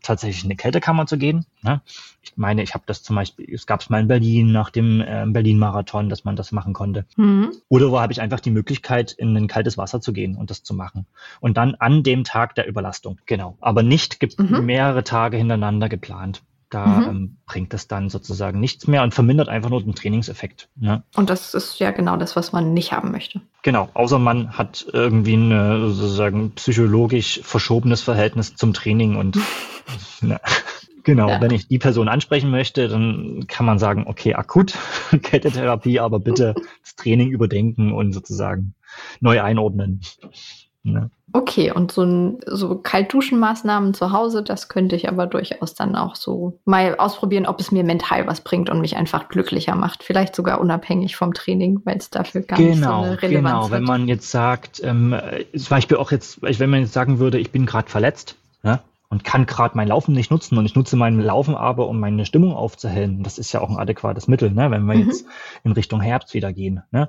tatsächlich 0.02 0.44
in 0.44 0.48
eine 0.48 0.56
Kältekammer 0.56 1.06
zu 1.06 1.18
gehen. 1.18 1.46
Ne? 1.62 1.80
Ich 2.22 2.36
meine, 2.36 2.62
ich 2.62 2.74
habe 2.74 2.84
das 2.86 3.02
zum 3.02 3.16
Beispiel, 3.16 3.52
es 3.52 3.66
gab 3.66 3.80
es 3.80 3.90
mal 3.90 4.00
in 4.00 4.08
Berlin 4.08 4.52
nach 4.52 4.70
dem 4.70 5.00
äh, 5.00 5.24
Berlin-Marathon, 5.26 6.08
dass 6.08 6.24
man 6.24 6.36
das 6.36 6.52
machen 6.52 6.72
konnte. 6.72 7.06
Mhm. 7.16 7.52
Oder 7.68 7.90
wo 7.90 8.00
habe 8.00 8.12
ich 8.12 8.20
einfach 8.20 8.40
die 8.40 8.50
Möglichkeit, 8.50 9.12
in 9.12 9.36
ein 9.36 9.48
kaltes 9.48 9.78
Wasser 9.78 10.00
zu 10.00 10.12
gehen 10.12 10.36
und 10.36 10.50
das 10.50 10.62
zu 10.62 10.74
machen. 10.74 11.06
Und 11.40 11.56
dann 11.56 11.74
an 11.76 12.02
dem 12.02 12.24
Tag 12.24 12.54
der 12.54 12.68
Überlastung. 12.68 13.20
Genau. 13.26 13.56
Aber 13.60 13.82
nicht 13.82 14.18
mhm. 14.38 14.64
mehrere 14.64 15.04
Tage 15.04 15.36
hintereinander 15.36 15.88
geplant. 15.88 16.42
Da 16.70 16.86
mhm. 16.86 17.08
ähm, 17.08 17.36
bringt 17.46 17.72
das 17.72 17.88
dann 17.88 18.10
sozusagen 18.10 18.60
nichts 18.60 18.86
mehr 18.86 19.02
und 19.02 19.14
vermindert 19.14 19.48
einfach 19.48 19.70
nur 19.70 19.82
den 19.82 19.94
Trainingseffekt. 19.94 20.68
Ne? 20.76 21.02
Und 21.16 21.30
das 21.30 21.54
ist 21.54 21.78
ja 21.78 21.92
genau 21.92 22.16
das, 22.16 22.36
was 22.36 22.52
man 22.52 22.74
nicht 22.74 22.92
haben 22.92 23.10
möchte. 23.10 23.40
Genau, 23.62 23.88
außer 23.94 24.18
man 24.18 24.58
hat 24.58 24.86
irgendwie 24.92 25.34
ein 25.34 25.92
sozusagen 25.94 26.50
psychologisch 26.52 27.40
verschobenes 27.42 28.02
Verhältnis 28.02 28.54
zum 28.54 28.74
Training 28.74 29.16
und 29.16 29.38
ne, 30.20 30.40
genau, 31.04 31.28
ja. 31.30 31.40
wenn 31.40 31.52
ich 31.52 31.68
die 31.68 31.78
Person 31.78 32.08
ansprechen 32.08 32.50
möchte, 32.50 32.88
dann 32.88 33.46
kann 33.48 33.64
man 33.64 33.78
sagen, 33.78 34.04
okay, 34.06 34.34
akut 34.34 34.74
Kettetherapie, 35.22 36.00
aber 36.00 36.20
bitte 36.20 36.54
das 36.82 36.96
Training 36.96 37.30
überdenken 37.30 37.92
und 37.92 38.12
sozusagen 38.12 38.74
neu 39.20 39.40
einordnen. 39.40 40.02
Ne? 40.82 41.10
Okay, 41.32 41.70
und 41.70 41.92
so, 41.92 42.02
ein, 42.02 42.38
so 42.46 42.76
Kaltduschenmaßnahmen 42.76 43.92
zu 43.92 44.12
Hause, 44.12 44.42
das 44.42 44.68
könnte 44.68 44.96
ich 44.96 45.08
aber 45.08 45.26
durchaus 45.26 45.74
dann 45.74 45.94
auch 45.94 46.16
so 46.16 46.58
mal 46.64 46.96
ausprobieren, 46.96 47.46
ob 47.46 47.60
es 47.60 47.70
mir 47.70 47.84
mental 47.84 48.26
was 48.26 48.40
bringt 48.40 48.70
und 48.70 48.80
mich 48.80 48.96
einfach 48.96 49.28
glücklicher 49.28 49.74
macht. 49.74 50.02
Vielleicht 50.02 50.34
sogar 50.34 50.60
unabhängig 50.60 51.16
vom 51.16 51.34
Training, 51.34 51.80
weil 51.84 51.98
es 51.98 52.08
dafür 52.08 52.40
gar 52.40 52.58
genau, 52.58 52.70
nicht 52.70 52.82
so 52.82 52.90
eine 52.90 53.22
Relevanz 53.22 53.52
Genau, 53.52 53.64
hat. 53.64 53.70
wenn 53.72 53.84
man 53.84 54.08
jetzt 54.08 54.30
sagt, 54.30 54.82
ähm, 54.82 55.14
zum 55.54 55.68
Beispiel 55.68 55.98
auch 55.98 56.10
jetzt, 56.10 56.40
wenn 56.40 56.70
man 56.70 56.80
jetzt 56.80 56.94
sagen 56.94 57.18
würde, 57.18 57.38
ich 57.38 57.52
bin 57.52 57.66
gerade 57.66 57.90
verletzt, 57.90 58.36
ja, 58.62 58.80
und 59.10 59.24
kann 59.24 59.46
gerade 59.46 59.76
mein 59.76 59.88
Laufen 59.88 60.12
nicht 60.12 60.30
nutzen 60.30 60.58
und 60.58 60.66
ich 60.66 60.74
nutze 60.74 60.96
mein 60.96 61.18
Laufen 61.18 61.54
aber, 61.54 61.88
um 61.88 61.98
meine 61.98 62.26
Stimmung 62.26 62.52
aufzuhellen. 62.54 63.22
Das 63.22 63.38
ist 63.38 63.52
ja 63.52 63.60
auch 63.60 63.70
ein 63.70 63.78
adäquates 63.78 64.28
Mittel, 64.28 64.50
ne? 64.50 64.70
wenn 64.70 64.84
wir 64.84 64.94
mhm. 64.94 65.08
jetzt 65.08 65.24
in 65.64 65.72
Richtung 65.72 66.00
Herbst 66.00 66.34
wieder 66.34 66.52
gehen. 66.52 66.82
Ne? 66.90 67.08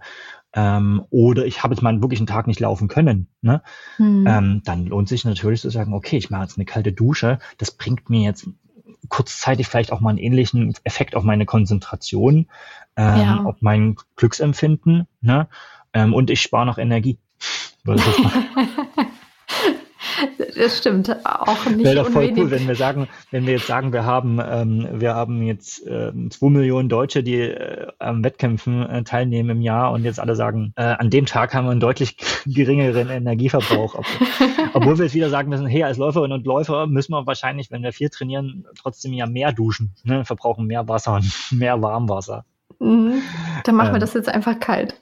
Ähm, 0.54 1.04
oder 1.10 1.46
ich 1.46 1.64
habe 1.64 1.74
jetzt 1.74 1.82
mal 1.82 2.02
wirklich 2.02 2.20
einen 2.20 2.28
Tag 2.28 2.48
nicht 2.48 2.60
laufen 2.60 2.88
können. 2.88 3.28
Ne? 3.42 3.62
Mhm. 3.98 4.26
Ähm, 4.28 4.62
dann 4.66 4.86
lohnt 4.86 5.08
sich 5.08 5.26
natürlich 5.26 5.62
zu 5.62 5.70
sagen, 5.70 5.94
okay, 5.94 6.18
ich 6.18 6.30
mache 6.30 6.44
jetzt 6.44 6.58
eine 6.58 6.66
kalte 6.66 6.92
Dusche. 6.92 7.40
Das 7.58 7.72
bringt 7.72 8.10
mir 8.10 8.22
jetzt 8.22 8.48
kurzzeitig 9.10 9.68
vielleicht 9.68 9.92
auch 9.92 10.00
mal 10.00 10.10
einen 10.10 10.18
ähnlichen 10.18 10.74
Effekt 10.84 11.16
auf 11.16 11.24
meine 11.24 11.46
Konzentration, 11.46 12.48
ähm, 12.96 13.20
ja. 13.20 13.44
auf 13.44 13.58
mein 13.62 13.96
Glücksempfinden. 14.16 15.08
Ne? 15.22 15.48
Ähm, 15.94 16.14
und 16.14 16.30
ich 16.30 16.42
spare 16.42 16.66
noch 16.66 16.78
Energie. 16.78 17.18
Das 20.56 20.78
stimmt, 20.78 21.10
auch 21.26 21.66
nicht 21.66 21.84
Wäre 21.84 21.96
doch 21.96 22.10
voll 22.10 22.24
unwenig. 22.24 22.44
cool, 22.44 22.52
wenn 22.52 22.68
wir 22.68 22.76
sagen, 22.76 23.08
wenn 23.32 23.46
wir 23.46 23.54
jetzt 23.54 23.68
sagen, 23.68 23.94
wir 23.94 24.06
haben, 24.06 24.40
ähm, 24.44 24.88
wir 24.94 25.16
haben 25.16 25.42
jetzt 25.44 25.86
äh, 25.86 26.12
zwei 26.30 26.50
Millionen 26.50 26.90
Deutsche, 26.90 27.24
die 27.24 27.40
äh, 27.42 27.88
am 28.00 28.24
Wettkämpfen 28.24 28.90
äh, 28.90 29.04
teilnehmen 29.04 29.50
im 29.50 29.62
Jahr 29.62 29.92
und 29.92 30.04
jetzt 30.04 30.20
alle 30.20 30.36
sagen, 30.36 30.74
äh, 30.76 30.84
an 30.84 31.10
dem 31.10 31.26
Tag 31.26 31.54
haben 31.54 31.66
wir 31.66 31.72
einen 31.72 31.80
deutlich 31.80 32.18
geringeren 32.46 33.10
Energieverbrauch. 33.10 33.96
Obwohl, 33.96 34.28
obwohl 34.74 34.98
wir 34.98 35.06
jetzt 35.06 35.16
wieder 35.16 35.30
sagen 35.30 35.50
müssen, 35.50 35.68
hey, 35.68 35.84
als 35.84 35.98
Läuferinnen 35.98 36.38
und 36.38 36.46
Läufer 36.46 36.88
müssen 36.88 37.14
wir 37.14 37.26
wahrscheinlich, 37.26 37.72
wenn 37.72 37.84
wir 37.84 37.94
viel 37.94 38.10
trainieren, 38.10 38.66
trotzdem 38.80 39.14
ja 39.14 39.26
mehr 39.26 39.52
duschen, 39.52 39.96
ne? 40.04 40.26
verbrauchen 40.26 40.66
mehr 40.66 40.88
Wasser 40.88 41.16
und 41.16 41.32
mehr 41.52 41.82
Warmwasser. 41.82 42.46
Mhm. 42.80 43.22
Dann 43.64 43.76
machen 43.76 43.90
ähm, 43.90 43.96
wir 43.96 44.00
das 44.00 44.14
jetzt 44.14 44.30
einfach 44.30 44.60
kalt. 44.60 44.96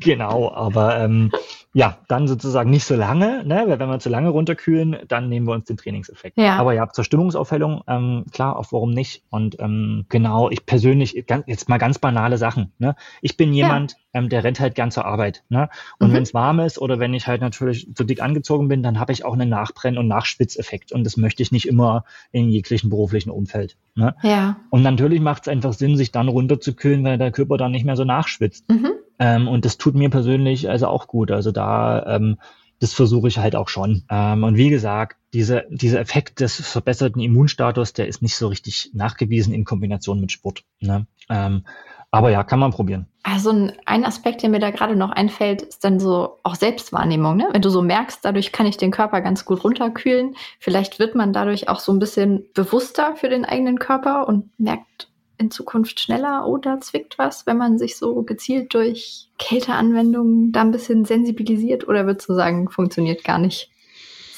Genau, 0.00 0.52
aber 0.52 0.98
ähm, 0.98 1.30
ja, 1.72 1.98
dann 2.08 2.26
sozusagen 2.26 2.70
nicht 2.70 2.84
so 2.84 2.94
lange, 2.94 3.44
ne? 3.44 3.64
weil 3.66 3.78
wenn 3.78 3.88
wir 3.88 3.98
zu 3.98 4.08
lange 4.08 4.30
runterkühlen, 4.30 4.96
dann 5.08 5.28
nehmen 5.28 5.46
wir 5.46 5.52
uns 5.52 5.64
den 5.64 5.76
Trainingseffekt. 5.76 6.36
Ja. 6.38 6.56
Aber 6.56 6.72
ja, 6.72 6.88
zur 6.88 7.04
Stimmungsaufhellung, 7.04 7.82
ähm, 7.86 8.24
klar, 8.32 8.56
auch 8.56 8.72
warum 8.72 8.90
nicht. 8.90 9.22
Und 9.30 9.60
ähm, 9.60 10.06
genau, 10.08 10.50
ich 10.50 10.66
persönlich, 10.66 11.26
ganz, 11.26 11.44
jetzt 11.46 11.68
mal 11.68 11.78
ganz 11.78 11.98
banale 11.98 12.38
Sachen. 12.38 12.72
Ne? 12.78 12.96
Ich 13.22 13.36
bin 13.36 13.52
jemand, 13.52 13.92
ja. 13.92 14.20
ähm, 14.20 14.28
der 14.28 14.42
rennt 14.42 14.58
halt 14.60 14.74
gern 14.74 14.90
zur 14.90 15.04
Arbeit. 15.04 15.44
Ne? 15.48 15.68
Und 15.98 16.10
mhm. 16.10 16.14
wenn 16.14 16.22
es 16.22 16.34
warm 16.34 16.60
ist 16.60 16.78
oder 16.80 16.98
wenn 16.98 17.14
ich 17.14 17.26
halt 17.26 17.40
natürlich 17.40 17.88
zu 17.94 18.04
dick 18.04 18.22
angezogen 18.22 18.68
bin, 18.68 18.82
dann 18.82 18.98
habe 18.98 19.12
ich 19.12 19.24
auch 19.24 19.34
einen 19.34 19.48
Nachbrenn- 19.48 19.98
und 19.98 20.08
Nachschwitzeffekt. 20.08 20.92
Und 20.92 21.04
das 21.04 21.16
möchte 21.16 21.42
ich 21.42 21.52
nicht 21.52 21.68
immer 21.68 22.04
in 22.32 22.48
jeglichen 22.48 22.90
beruflichen 22.90 23.30
Umfeld. 23.30 23.76
Ne? 23.94 24.14
Ja. 24.22 24.56
Und 24.70 24.82
natürlich 24.82 25.20
macht 25.20 25.42
es 25.42 25.48
einfach 25.48 25.72
Sinn, 25.72 25.96
sich 25.96 26.10
dann 26.12 26.28
runterzukühlen, 26.28 27.04
weil 27.04 27.18
der 27.18 27.32
Körper 27.32 27.56
dann 27.56 27.72
nicht 27.72 27.84
mehr 27.84 27.96
so 27.96 28.04
nachschwitzt. 28.04 28.68
Mhm. 28.68 28.92
Ähm, 29.18 29.48
und 29.48 29.64
das 29.64 29.78
tut 29.78 29.94
mir 29.94 30.10
persönlich 30.10 30.68
also 30.68 30.88
auch 30.88 31.06
gut. 31.06 31.30
Also 31.30 31.52
da, 31.52 32.04
ähm, 32.06 32.38
das 32.80 32.92
versuche 32.92 33.28
ich 33.28 33.38
halt 33.38 33.56
auch 33.56 33.68
schon. 33.68 34.04
Ähm, 34.10 34.44
und 34.44 34.56
wie 34.56 34.70
gesagt, 34.70 35.16
diese, 35.32 35.64
dieser 35.70 36.00
Effekt 36.00 36.40
des 36.40 36.60
verbesserten 36.60 37.20
Immunstatus, 37.20 37.92
der 37.92 38.08
ist 38.08 38.22
nicht 38.22 38.36
so 38.36 38.48
richtig 38.48 38.90
nachgewiesen 38.94 39.54
in 39.54 39.64
Kombination 39.64 40.20
mit 40.20 40.32
Sport. 40.32 40.64
Ne? 40.80 41.06
Ähm, 41.30 41.64
aber 42.10 42.30
ja, 42.30 42.44
kann 42.44 42.60
man 42.60 42.70
probieren. 42.70 43.08
Also 43.24 43.50
ein, 43.86 44.04
Aspekt, 44.04 44.42
der 44.42 44.50
mir 44.50 44.60
da 44.60 44.70
gerade 44.70 44.94
noch 44.94 45.10
einfällt, 45.10 45.62
ist 45.62 45.82
dann 45.82 45.98
so 45.98 46.38
auch 46.44 46.54
Selbstwahrnehmung. 46.54 47.36
Ne? 47.36 47.48
Wenn 47.50 47.62
du 47.62 47.70
so 47.70 47.82
merkst, 47.82 48.20
dadurch 48.22 48.52
kann 48.52 48.66
ich 48.66 48.76
den 48.76 48.92
Körper 48.92 49.20
ganz 49.20 49.44
gut 49.44 49.64
runterkühlen. 49.64 50.36
Vielleicht 50.60 51.00
wird 51.00 51.16
man 51.16 51.32
dadurch 51.32 51.68
auch 51.68 51.80
so 51.80 51.90
ein 51.90 51.98
bisschen 51.98 52.44
bewusster 52.54 53.16
für 53.16 53.28
den 53.28 53.44
eigenen 53.44 53.80
Körper 53.80 54.28
und 54.28 54.48
merkt, 54.60 55.08
in 55.38 55.50
Zukunft 55.50 56.00
schneller 56.00 56.46
oder 56.46 56.80
zwickt 56.80 57.18
was, 57.18 57.46
wenn 57.46 57.56
man 57.56 57.78
sich 57.78 57.96
so 57.96 58.22
gezielt 58.22 58.74
durch 58.74 59.28
Kälteanwendungen 59.38 60.52
da 60.52 60.60
ein 60.60 60.70
bisschen 60.70 61.04
sensibilisiert 61.04 61.88
oder 61.88 62.06
würdest 62.06 62.28
du 62.28 62.34
sagen, 62.34 62.68
funktioniert 62.70 63.24
gar 63.24 63.38
nicht? 63.38 63.70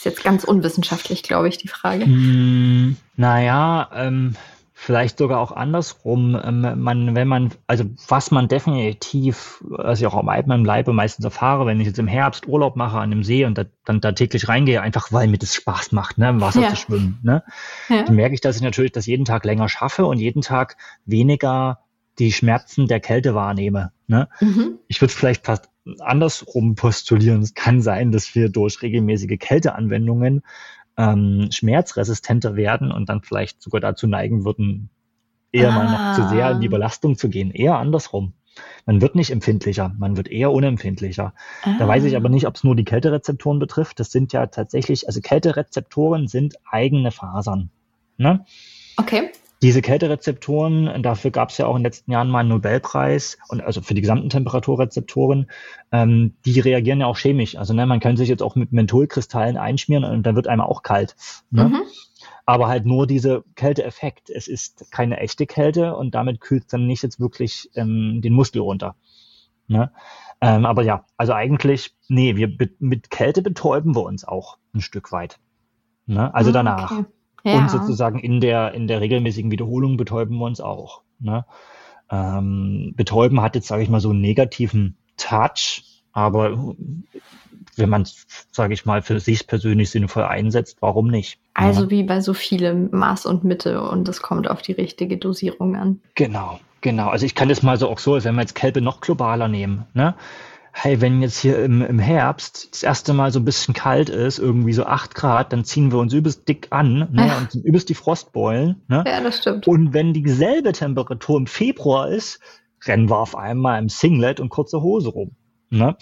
jetzt 0.07 0.25
ganz 0.25 0.45
unwissenschaftlich, 0.45 1.23
glaube 1.23 1.49
ich, 1.49 1.59
die 1.59 1.69
Frage. 1.69 2.07
Mm, 2.07 2.97
naja, 3.17 3.91
ähm, 3.93 4.35
vielleicht 4.79 5.17
sogar 5.17 5.41
auch 5.41 5.53
andersrum. 5.53 6.39
Ähm, 6.45 6.83
man, 6.83 7.17
wenn 7.17 7.27
man, 7.27 7.51
also 7.67 7.85
was 8.09 8.31
man 8.31 8.47
definitiv, 8.47 9.65
was 9.67 10.01
ich 10.01 10.07
auch 10.07 10.15
am 10.15 10.29
eigenen 10.29 10.67
Leibe 10.67 10.93
meistens 10.93 11.25
erfahre, 11.25 11.65
wenn 11.65 11.81
ich 11.81 11.87
jetzt 11.87 11.99
im 11.99 12.07
Herbst 12.07 12.47
Urlaub 12.47 12.77
mache 12.77 12.99
an 12.99 13.09
dem 13.09 13.25
See 13.25 13.47
und 13.47 13.57
da, 13.57 13.65
dann 13.87 14.03
da 14.03 14.13
täglich 14.13 14.49
reingehe, 14.49 14.83
einfach 14.83 15.11
weil 15.13 15.29
mir 15.29 15.39
das 15.39 15.55
Spaß 15.55 15.93
macht, 15.93 16.19
ne, 16.19 16.29
im 16.29 16.43
Wasser 16.43 16.61
ja. 16.61 16.69
zu 16.69 16.77
schwimmen, 16.77 17.19
ne, 17.23 17.43
ja. 17.89 18.03
dann 18.03 18.15
merke 18.15 18.35
ich, 18.35 18.43
dass 18.43 18.57
ich 18.57 18.63
natürlich 18.63 18.93
das 18.93 19.07
jeden 19.07 19.25
Tag 19.25 19.47
länger 19.47 19.71
schaffe 19.71 20.05
und 20.05 20.19
jeden 20.19 20.43
Tag 20.43 20.77
weniger 21.07 21.81
die 22.19 22.33
Schmerzen 22.33 22.87
der 22.87 23.01
Kälte 23.01 23.35
wahrnehme. 23.35 23.93
Ne? 24.09 24.29
Mhm. 24.41 24.79
Ich 24.89 25.01
würde 25.01 25.11
es 25.11 25.17
vielleicht 25.17 25.47
fast 25.47 25.71
andersrum 26.01 26.75
postulieren. 26.75 27.41
Es 27.41 27.55
kann 27.55 27.81
sein, 27.81 28.13
dass 28.13 28.35
wir 28.35 28.51
durch 28.51 28.83
regelmäßige 28.83 29.39
Kälteanwendungen 29.39 30.43
ähm, 30.97 31.49
schmerzresistenter 31.51 32.57
werden 32.57 32.91
und 32.91 33.09
dann 33.09 33.23
vielleicht 33.23 33.63
sogar 33.63 33.81
dazu 33.81 34.07
neigen 34.07 34.45
würden, 34.45 34.91
eher 35.53 35.71
ah. 35.71 35.73
mal 35.73 35.91
noch 35.91 36.17
zu 36.17 36.29
sehr 36.29 36.51
in 36.53 36.61
die 36.61 36.69
Belastung 36.69 37.17
zu 37.17 37.29
gehen. 37.29 37.51
Eher 37.51 37.77
andersrum. 37.77 38.35
Man 38.87 39.03
wird 39.03 39.15
nicht 39.15 39.31
empfindlicher, 39.31 39.95
man 39.99 40.17
wird 40.17 40.29
eher 40.29 40.51
unempfindlicher. 40.51 41.35
Ah. 41.63 41.77
Da 41.79 41.87
weiß 41.87 42.05
ich 42.05 42.17
aber 42.17 42.31
nicht, 42.31 42.47
ob 42.47 42.57
es 42.57 42.65
nur 42.65 42.75
die 42.75 42.85
Kälterezeptoren 42.85 43.59
betrifft. 43.59 44.01
Das 44.01 44.11
sind 44.11 44.33
ja 44.33 44.47
tatsächlich, 44.47 45.07
also 45.07 45.21
Kälterezeptoren 45.21 46.27
sind 46.29 46.55
eigene 46.71 47.11
Fasern. 47.11 47.71
Ne? 48.17 48.45
Okay 48.97 49.31
diese 49.63 49.81
Kälterezeptoren, 49.81 51.03
dafür 51.03 51.31
gab 51.31 51.49
es 51.49 51.59
ja 51.59 51.67
auch 51.67 51.77
in 51.77 51.81
den 51.81 51.87
letzten 51.87 52.13
Jahren 52.13 52.29
mal 52.29 52.41
einen 52.41 52.51
Nobelpreis 52.51 53.39
und 53.49 53.63
also 53.63 53.81
für 53.81 53.95
die 53.95 54.03
gesamten 54.03 54.29
Temperaturrezeptoren, 54.29 55.51
ähm, 55.93 56.35
die 56.45 56.61
reagieren 56.61 57.01
ja 57.01 57.07
auch 57.07 57.17
chemisch. 57.17 57.57
Also 57.57 57.73
ne, 57.73 57.87
man 57.87 58.01
kann 58.01 58.17
sich 58.17 58.29
jetzt 58.29 58.43
auch 58.43 58.55
mit 58.55 58.73
Mentholkristallen 58.73 59.57
einschmieren 59.57 60.05
und 60.05 60.25
dann 60.25 60.37
wird 60.37 60.47
einem 60.47 60.61
auch 60.61 60.83
kalt. 60.83 61.17
Ne? 61.51 61.71
Mhm. 61.71 61.83
Aber 62.45 62.69
halt 62.69 62.85
nur 62.85 63.07
dieser 63.07 63.43
Kälteeffekt. 63.55 64.31
Es 64.31 64.47
ist 64.47 64.93
keine 64.93 65.19
echte 65.19 65.47
Kälte 65.47 65.97
und 65.97 66.15
damit 66.15 66.41
kühlt 66.41 66.65
es 66.65 66.69
dann 66.69 66.87
nicht 66.87 67.03
jetzt 67.03 67.19
wirklich 67.19 67.71
ähm, 67.75 68.21
den 68.23 68.35
Muskel 68.35 68.61
runter. 68.61 68.95
Ne? 69.69 69.91
Ähm, 70.43 70.67
aber 70.67 70.83
ja, 70.83 71.07
also 71.17 71.33
eigentlich, 71.33 71.97
nee, 72.09 72.37
wir 72.37 72.53
mit 72.79 73.11
Kälte 73.11 73.41
betäuben 73.41 73.97
wir 73.97 74.03
uns 74.03 74.25
auch 74.25 74.59
ein 74.75 74.83
Stück 74.83 75.13
weit. 75.13 75.39
Ne? 76.05 76.33
Also 76.35 76.51
ah, 76.51 76.53
danach. 76.53 76.93
Okay. 76.93 77.05
Ja. 77.47 77.59
Und 77.59 77.71
sozusagen 77.71 78.19
in 78.19 78.41
der, 78.41 78.75
in 78.75 78.89
der 78.89 79.01
regelmäßigen 79.01 79.53
Wiederholung 79.53 79.97
betäuben 79.97 80.37
wir 80.39 80.47
uns 80.47 80.61
auch. 80.61 81.03
Ne? 81.21 81.45
Ähm, 82.11 82.93
betäuben 82.97 83.41
hat 83.41 83.55
jetzt, 83.55 83.69
sage 83.69 83.85
ich 83.85 83.89
mal, 83.89 84.01
so 84.01 84.11
einen 84.11 84.21
negativen 84.21 84.97
Touch, 85.17 85.85
aber 86.11 86.75
wenn 87.77 87.89
man 87.89 88.03
es, 88.03 88.27
sage 88.51 88.75
ich 88.75 88.85
mal, 88.85 89.01
für 89.01 89.21
sich 89.21 89.47
persönlich 89.47 89.91
sinnvoll 89.91 90.25
einsetzt, 90.25 90.79
warum 90.81 91.07
nicht? 91.07 91.39
Also 91.55 91.85
ja. 91.85 91.91
wie 91.91 92.03
bei 92.03 92.21
so 92.21 92.35
vielem 92.35 92.91
Maß 92.91 93.27
und 93.27 93.45
Mitte 93.45 93.81
und 93.81 94.09
es 94.09 94.23
kommt 94.23 94.51
auf 94.51 94.61
die 94.61 94.73
richtige 94.73 95.17
Dosierung 95.17 95.77
an. 95.77 96.01
Genau, 96.17 96.59
genau. 96.81 97.11
Also 97.11 97.27
ich 97.27 97.37
kann 97.37 97.49
das 97.49 97.63
mal 97.63 97.77
so 97.77 97.89
auch 97.89 98.01
so, 98.01 98.13
wenn 98.25 98.35
wir 98.35 98.41
jetzt 98.41 98.57
Kälbe 98.57 98.81
noch 98.81 99.01
globaler 99.01 99.47
nehmen, 99.47 99.85
ne? 99.95 100.17
Hey, 100.79 101.01
wenn 101.01 101.23
jetzt 101.23 101.39
hier 101.39 101.59
im, 101.65 101.81
im 101.81 101.99
Herbst 101.99 102.69
das 102.71 102.83
erste 102.83 103.15
Mal 103.15 103.33
so 103.33 103.41
ein 103.41 103.47
bisschen 103.47 103.73
kalt 103.73 104.11
ist, 104.11 104.39
irgendwie 104.39 104.75
so 104.75 104.85
acht 104.85 105.15
Grad, 105.15 105.51
dann 105.55 105.65
ziehen 105.65 105.91
wir 105.91 105.99
uns 105.99 106.13
übelst 106.13 106.47
dick 106.47 106.67
an 106.69 107.09
ne, 107.13 107.35
und 107.39 107.51
sind 107.51 107.65
übelst 107.65 107.89
die 107.89 107.95
Frostbeulen. 107.95 108.83
Ne? 108.87 109.03
Ja, 109.07 109.23
das 109.23 109.39
stimmt. 109.39 109.67
Und 109.67 109.95
wenn 109.95 110.13
dieselbe 110.13 110.73
Temperatur 110.73 111.39
im 111.39 111.47
Februar 111.47 112.11
ist, 112.11 112.41
rennen 112.85 113.09
wir 113.09 113.17
auf 113.17 113.35
einmal 113.35 113.81
im 113.81 113.89
Singlet 113.89 114.39
und 114.39 114.51
kurze 114.51 114.83
Hose 114.83 115.09
rum. 115.09 115.31
Ne? 115.71 115.97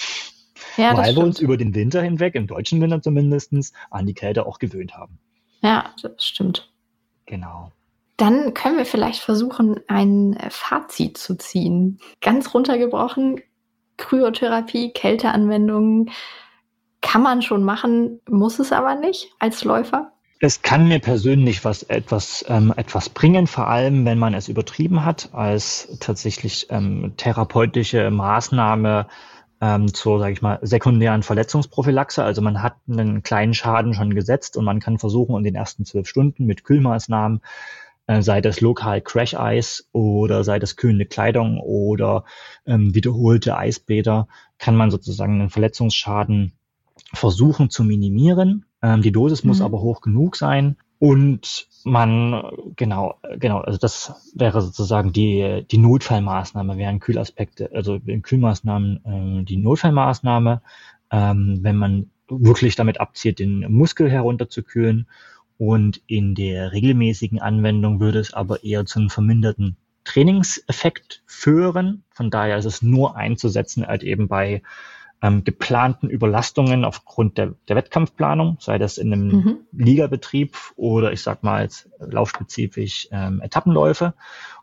Ja, 0.77 0.97
Weil 0.97 1.15
wir 1.15 1.23
uns 1.23 1.39
über 1.39 1.57
den 1.57 1.73
Winter 1.77 2.03
hinweg, 2.03 2.35
im 2.35 2.49
deutschen 2.49 2.81
Winter 2.81 3.01
zumindest, 3.01 3.53
an 3.91 4.07
die 4.07 4.15
Kälte 4.15 4.45
auch 4.45 4.59
gewöhnt 4.59 4.97
haben. 4.97 5.21
Ja, 5.63 5.95
das 6.03 6.25
stimmt. 6.25 6.73
Genau. 7.27 7.71
Dann 8.17 8.55
können 8.55 8.77
wir 8.77 8.87
vielleicht 8.87 9.21
versuchen, 9.21 9.79
ein 9.87 10.37
Fazit 10.51 11.17
zu 11.17 11.37
ziehen. 11.37 12.01
Ganz 12.21 12.53
runtergebrochen, 12.55 13.41
Kryotherapie, 13.97 14.93
Kälteanwendungen 14.93 16.11
kann 17.01 17.23
man 17.23 17.43
schon 17.43 17.65
machen, 17.65 18.21
muss 18.29 18.59
es 18.59 18.73
aber 18.73 18.95
nicht 18.95 19.31
als 19.39 19.63
Läufer? 19.65 20.11
Es 20.41 20.63
kann 20.63 20.89
mir 20.89 20.99
persönlich 20.99 21.65
was 21.65 21.83
etwas 21.85 22.45
ähm, 22.49 22.73
etwas 22.77 23.09
bringen, 23.09 23.47
vor 23.47 23.69
allem 23.69 24.05
wenn 24.05 24.19
man 24.19 24.35
es 24.35 24.49
übertrieben 24.49 25.05
hat 25.05 25.31
als 25.33 25.97
tatsächlich 26.01 26.67
ähm, 26.71 27.15
therapeutische 27.17 28.11
Maßnahme 28.11 29.07
ähm, 29.61 29.95
zur, 29.95 30.19
sage 30.19 30.33
ich 30.33 30.43
mal, 30.43 30.59
sekundären 30.63 31.23
Verletzungsprophylaxe. 31.23 32.23
Also 32.23 32.43
man 32.43 32.63
hat 32.63 32.75
einen 32.89 33.23
kleinen 33.23 33.55
Schaden 33.55 33.95
schon 33.95 34.15
gesetzt 34.15 34.57
und 34.57 34.65
man 34.65 34.81
kann 34.81 34.99
versuchen, 34.99 35.37
in 35.37 35.45
den 35.45 35.55
ersten 35.55 35.85
zwölf 35.85 36.09
Stunden 36.09 36.45
mit 36.45 36.65
Kühlmaßnahmen 36.65 37.41
äh, 38.07 38.23
sei 38.23 38.41
das 38.41 38.61
lokal 38.61 39.01
Crash 39.01 39.35
Eis 39.35 39.89
oder 39.93 40.45
sei 40.45 40.59
das 40.59 40.77
kühlende 40.77 41.07
Kleidung 41.07 41.59
oder 41.59 42.25
ähm, 42.67 42.95
wiederholte 42.95 43.57
Eisbäder, 43.57 44.29
kann 44.59 44.77
man 44.77 44.91
sozusagen 44.91 45.41
einen 45.41 45.51
Verletzungsschaden 45.51 46.53
versuchen 47.13 47.71
zu 47.71 47.85
minimieren. 47.85 48.67
Ähm, 48.83 49.03
die 49.03 49.13
Dosis 49.13 49.45
mhm. 49.45 49.49
muss 49.49 49.61
aber 49.61 49.81
hoch 49.81 50.01
genug 50.01 50.37
sein 50.37 50.77
und 50.99 51.69
man, 51.85 52.43
genau, 52.77 53.17
genau, 53.39 53.59
also 53.59 53.79
das 53.79 54.33
wäre 54.35 54.63
sozusagen 54.63 55.13
die, 55.13 55.65
die 55.71 55.79
Notfallmaßnahme, 55.79 56.79
wären 56.79 57.01
Kühlaspekte, 57.01 57.71
also 57.75 58.01
in 58.07 58.23
Kühlmaßnahmen 58.23 59.41
äh, 59.41 59.45
die 59.45 59.59
Notfallmaßnahme, 59.59 60.63
ähm, 61.11 61.59
wenn 61.61 61.77
man 61.77 62.11
wirklich 62.29 62.75
damit 62.75 63.01
abzielt, 63.01 63.39
den 63.39 63.71
Muskel 63.71 64.11
herunterzukühlen 64.11 65.07
und 65.59 66.03
in 66.07 66.35
der 66.35 66.73
regelmäßigen 66.73 67.41
Anwendung 67.41 68.01
würde 68.01 68.19
es 68.19 68.33
aber 68.33 68.65
eher 68.65 68.87
zu 68.87 68.99
einem 68.99 69.11
verminderten 69.11 69.77
Trainingseffekt 70.05 71.23
führen. 71.27 72.05
Von 72.11 72.31
daher 72.31 72.59
ist 72.59 72.65
es 72.65 72.83
nur 72.83 73.17
einzusetzen, 73.17 73.87
halt 73.87 74.03
eben 74.03 74.29
bei 74.29 74.63
ähm, 75.23 75.45
geplanten 75.45 76.11
Überlastungen 76.11 76.85
aufgrund 76.85 77.39
der, 77.39 77.55
der, 77.69 77.77
Wettkampfplanung, 77.77 78.59
sei 78.61 78.79
das 78.79 78.99
in 78.99 79.13
einem 79.13 79.29
mhm. 79.29 79.57
Ligabetrieb 79.73 80.57
oder 80.77 81.13
ich 81.13 81.23
sag 81.23 81.43
mal 81.43 81.63
jetzt 81.63 81.89
laufspezifisch 81.99 83.09
ähm, 83.11 83.41
Etappenläufe 83.41 84.13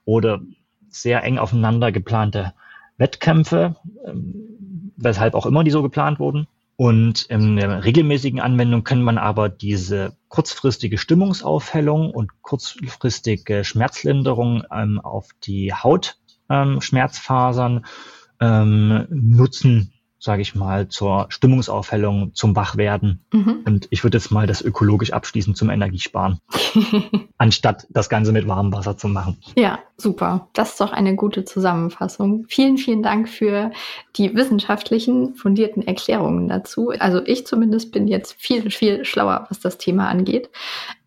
oder 0.05 0.41
sehr 0.89 1.23
eng 1.23 1.39
aufeinander 1.39 1.91
geplante 1.91 2.53
Wettkämpfe, 2.97 3.75
ähm, 4.05 4.91
weshalb 4.97 5.33
auch 5.33 5.47
immer 5.47 5.63
die 5.63 5.71
so 5.71 5.81
geplant 5.81 6.19
wurden. 6.19 6.47
Und 6.81 7.29
in 7.29 7.57
der 7.57 7.85
regelmäßigen 7.85 8.39
Anwendung 8.39 8.83
kann 8.83 9.03
man 9.03 9.19
aber 9.19 9.49
diese 9.49 10.17
kurzfristige 10.29 10.97
Stimmungsaufhellung 10.97 12.09
und 12.09 12.41
kurzfristige 12.41 13.63
Schmerzlinderung 13.63 14.63
ähm, 14.73 14.99
auf 14.99 15.29
die 15.43 15.75
Hautschmerzfasern 15.75 17.85
ähm, 18.39 19.05
nutzen, 19.11 19.93
sage 20.21 20.43
ich 20.43 20.53
mal, 20.53 20.87
zur 20.87 21.25
Stimmungsaufhellung, 21.29 22.35
zum 22.35 22.55
Wachwerden. 22.55 23.25
Mhm. 23.33 23.63
Und 23.65 23.87
ich 23.89 24.03
würde 24.03 24.19
jetzt 24.19 24.29
mal 24.29 24.45
das 24.45 24.61
ökologisch 24.61 25.11
abschließen 25.11 25.55
zum 25.55 25.71
Energiesparen, 25.71 26.39
anstatt 27.39 27.87
das 27.89 28.07
Ganze 28.07 28.31
mit 28.31 28.47
warmem 28.47 28.71
Wasser 28.71 28.95
zu 28.95 29.07
machen. 29.07 29.37
Ja, 29.55 29.79
super. 29.97 30.47
Das 30.53 30.71
ist 30.71 30.81
doch 30.81 30.91
eine 30.91 31.15
gute 31.15 31.43
Zusammenfassung. 31.43 32.45
Vielen, 32.47 32.77
vielen 32.77 33.01
Dank 33.01 33.29
für 33.29 33.71
die 34.15 34.35
wissenschaftlichen, 34.35 35.33
fundierten 35.33 35.81
Erklärungen 35.85 36.47
dazu. 36.47 36.91
Also 36.99 37.25
ich 37.25 37.47
zumindest 37.47 37.91
bin 37.91 38.07
jetzt 38.07 38.35
viel, 38.37 38.69
viel 38.69 39.03
schlauer, 39.05 39.47
was 39.49 39.59
das 39.59 39.79
Thema 39.79 40.07
angeht. 40.07 40.51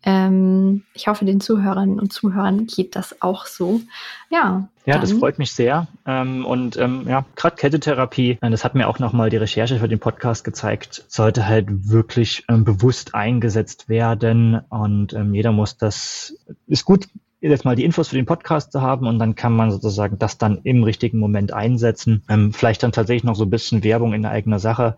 Ähm, 0.05 0.83
ich 0.93 1.07
hoffe, 1.07 1.25
den 1.25 1.41
Zuhörerinnen 1.41 1.99
und 1.99 2.13
Zuhörern 2.13 2.67
geht 2.67 2.95
das 2.95 3.21
auch 3.23 3.47
so. 3.47 3.81
Ja. 4.29 4.69
Ja, 4.85 4.99
das 4.99 5.13
freut 5.13 5.39
mich 5.39 5.51
sehr. 5.51 5.87
Ähm, 6.05 6.45
und 6.45 6.77
ähm, 6.77 7.07
ja, 7.07 7.25
gerade 7.35 7.55
Kettetherapie, 7.55 8.37
äh, 8.39 8.51
das 8.51 8.63
hat 8.63 8.75
mir 8.75 8.87
auch 8.87 8.99
nochmal 8.99 9.31
die 9.31 9.37
Recherche 9.37 9.79
für 9.79 9.87
den 9.87 9.97
Podcast 9.97 10.43
gezeigt, 10.43 11.03
sollte 11.07 11.47
halt 11.47 11.89
wirklich 11.89 12.45
ähm, 12.49 12.63
bewusst 12.63 13.15
eingesetzt 13.15 13.89
werden. 13.89 14.61
Und 14.69 15.13
ähm, 15.13 15.33
jeder 15.33 15.51
muss 15.51 15.77
das, 15.77 16.35
ist 16.67 16.85
gut, 16.85 17.07
jetzt 17.41 17.65
mal 17.65 17.75
die 17.75 17.83
Infos 17.83 18.09
für 18.09 18.15
den 18.15 18.27
Podcast 18.27 18.71
zu 18.71 18.81
haben 18.83 19.07
und 19.07 19.17
dann 19.17 19.33
kann 19.33 19.53
man 19.53 19.71
sozusagen 19.71 20.19
das 20.19 20.37
dann 20.37 20.59
im 20.63 20.83
richtigen 20.83 21.17
Moment 21.17 21.51
einsetzen. 21.51 22.23
Ähm, 22.29 22.53
vielleicht 22.53 22.83
dann 22.83 22.91
tatsächlich 22.91 23.23
noch 23.23 23.35
so 23.35 23.45
ein 23.45 23.49
bisschen 23.49 23.83
Werbung 23.83 24.13
in 24.13 24.25
eigener 24.25 24.59
Sache. 24.59 24.97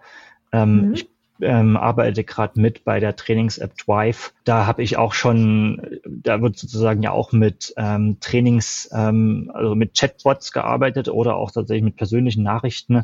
Ähm, 0.51 0.87
mhm. 0.87 0.93
Ich 0.95 1.09
ähm, 1.41 1.77
arbeite 1.77 2.23
gerade 2.23 2.59
mit 2.59 2.83
bei 2.83 2.99
der 2.99 3.15
Trainings-App 3.15 3.77
Drive. 3.77 4.33
Da 4.43 4.65
habe 4.65 4.83
ich 4.83 4.97
auch 4.97 5.13
schon, 5.13 5.99
da 6.05 6.41
wird 6.41 6.57
sozusagen 6.57 7.03
ja 7.03 7.11
auch 7.11 7.31
mit 7.31 7.73
ähm, 7.77 8.17
Trainings, 8.19 8.89
ähm, 8.93 9.51
also 9.53 9.75
mit 9.75 9.97
Chatbots 9.97 10.51
gearbeitet 10.51 11.09
oder 11.09 11.35
auch 11.35 11.51
tatsächlich 11.51 11.83
mit 11.83 11.95
persönlichen 11.95 12.43
Nachrichten. 12.43 13.03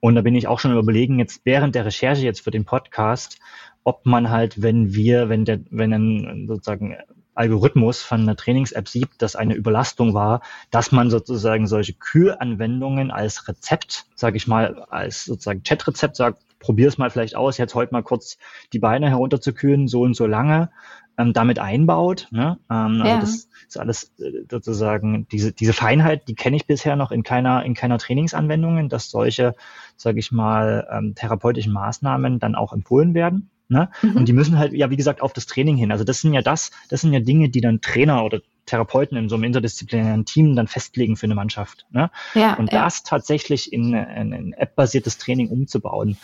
Und 0.00 0.14
da 0.14 0.22
bin 0.22 0.34
ich 0.34 0.48
auch 0.48 0.58
schon 0.58 0.76
überlegen, 0.76 1.18
jetzt 1.18 1.42
während 1.44 1.74
der 1.74 1.86
Recherche 1.86 2.24
jetzt 2.24 2.40
für 2.40 2.50
den 2.50 2.64
Podcast, 2.64 3.38
ob 3.84 4.06
man 4.06 4.30
halt, 4.30 4.62
wenn 4.62 4.94
wir, 4.94 5.28
wenn 5.28 5.44
der, 5.44 5.60
wenn 5.70 5.92
ein 5.92 6.46
sozusagen 6.48 6.96
Algorithmus 7.34 8.02
von 8.02 8.20
einer 8.20 8.36
Trainings-App 8.36 8.88
sieht, 8.88 9.08
dass 9.18 9.36
eine 9.36 9.54
Überlastung 9.54 10.12
war, 10.12 10.42
dass 10.70 10.92
man 10.92 11.10
sozusagen 11.10 11.66
solche 11.66 11.94
Kühlanwendungen 11.94 13.10
als 13.10 13.48
Rezept, 13.48 14.06
sage 14.14 14.36
ich 14.36 14.46
mal, 14.46 14.82
als 14.90 15.24
sozusagen 15.24 15.62
Chat-Rezept 15.62 16.16
sagt, 16.16 16.42
probier 16.62 16.88
es 16.88 16.96
mal 16.96 17.10
vielleicht 17.10 17.36
aus, 17.36 17.58
jetzt 17.58 17.74
heute 17.74 17.92
mal 17.92 18.02
kurz 18.02 18.38
die 18.72 18.78
Beine 18.78 19.10
herunterzukühlen, 19.10 19.88
so 19.88 20.02
und 20.02 20.14
so 20.14 20.26
lange, 20.26 20.70
ähm, 21.18 21.32
damit 21.32 21.58
einbaut. 21.58 22.28
Ne? 22.30 22.58
Ähm, 22.70 23.02
also 23.02 23.04
ja. 23.04 23.14
Also 23.16 23.26
das 23.26 23.48
ist 23.68 23.78
alles 23.78 24.12
äh, 24.18 24.44
sozusagen, 24.50 25.26
diese, 25.30 25.52
diese 25.52 25.72
Feinheit, 25.72 26.28
die 26.28 26.34
kenne 26.34 26.56
ich 26.56 26.66
bisher 26.66 26.96
noch 26.96 27.10
in 27.10 27.22
keiner, 27.22 27.64
in 27.64 27.74
keiner 27.74 27.98
Trainingsanwendung, 27.98 28.88
dass 28.88 29.10
solche, 29.10 29.54
sage 29.96 30.18
ich 30.20 30.32
mal, 30.32 30.88
ähm, 30.90 31.14
therapeutischen 31.14 31.72
Maßnahmen 31.72 32.38
dann 32.38 32.54
auch 32.54 32.72
empfohlen 32.72 33.14
werden. 33.14 33.50
Ne? 33.68 33.90
Mhm. 34.02 34.16
Und 34.16 34.28
die 34.28 34.32
müssen 34.32 34.58
halt, 34.58 34.72
ja, 34.72 34.90
wie 34.90 34.96
gesagt, 34.96 35.22
auf 35.22 35.32
das 35.32 35.46
Training 35.46 35.76
hin. 35.76 35.92
Also 35.92 36.04
das 36.04 36.20
sind 36.20 36.34
ja 36.34 36.42
das, 36.42 36.70
das 36.88 37.00
sind 37.00 37.12
ja 37.12 37.20
Dinge, 37.20 37.48
die 37.48 37.60
dann 37.60 37.80
Trainer 37.80 38.24
oder 38.24 38.40
Therapeuten 38.66 39.16
in 39.16 39.28
so 39.28 39.34
einem 39.34 39.44
interdisziplinären 39.44 40.24
Team 40.24 40.54
dann 40.54 40.68
festlegen 40.68 41.16
für 41.16 41.26
eine 41.26 41.34
Mannschaft. 41.34 41.86
Ne? 41.90 42.10
Ja, 42.34 42.54
und 42.54 42.72
ja. 42.72 42.84
das 42.84 43.02
tatsächlich 43.02 43.72
in, 43.72 43.94
in 43.94 44.34
ein 44.34 44.52
App-basiertes 44.52 45.18
Training 45.18 45.48
umzubauen, 45.48 46.16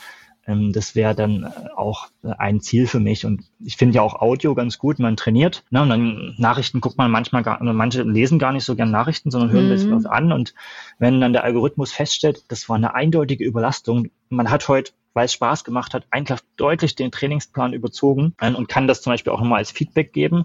das 0.73 0.95
wäre 0.95 1.15
dann 1.15 1.45
äh, 1.45 1.69
auch 1.77 2.09
ein 2.23 2.61
Ziel 2.61 2.87
für 2.87 3.01
mich. 3.01 3.27
Und 3.27 3.45
ich 3.61 3.77
finde 3.77 3.97
ja 3.97 4.03
auch 4.03 4.15
Audio 4.15 4.55
ganz 4.55 4.79
gut. 4.79 4.99
Man 4.99 5.17
trainiert, 5.17 5.65
ne? 5.71 5.83
und 5.83 5.91
dann 5.91 6.35
Nachrichten 6.39 6.81
guckt 6.81 6.97
man 6.97 7.11
manchmal 7.11 7.43
gar, 7.43 7.63
manche 7.63 8.03
lesen 8.03 8.39
gar 8.39 8.53
nicht 8.53 8.65
so 8.65 8.75
gern 8.75 8.91
Nachrichten, 8.91 9.31
sondern 9.31 9.51
hören 9.51 9.69
mhm. 9.69 9.91
das 9.91 10.07
an. 10.07 10.33
Und 10.33 10.55
wenn 10.99 11.21
dann 11.21 11.35
der 11.35 11.45
Algorithmus 11.45 11.93
feststellt, 11.93 12.45
das 12.49 12.69
war 12.69 12.77
eine 12.77 12.95
eindeutige 12.95 13.45
Überlastung, 13.45 14.09
man 14.31 14.51
hat 14.51 14.69
heute 14.69 14.93
weil 15.19 15.25
es 15.25 15.33
Spaß 15.33 15.65
gemacht 15.65 15.95
hat, 15.95 16.07
einfach 16.11 16.39
deutlich 16.57 16.95
den 16.95 17.11
Trainingsplan 17.11 17.73
überzogen 17.73 18.35
äh, 18.41 18.53
und 18.53 18.69
kann 18.69 18.87
das 18.87 19.03
zum 19.03 19.13
Beispiel 19.13 19.33
auch 19.33 19.41
nochmal 19.41 19.59
als 19.59 19.73
Feedback 19.73 20.13
geben, 20.13 20.45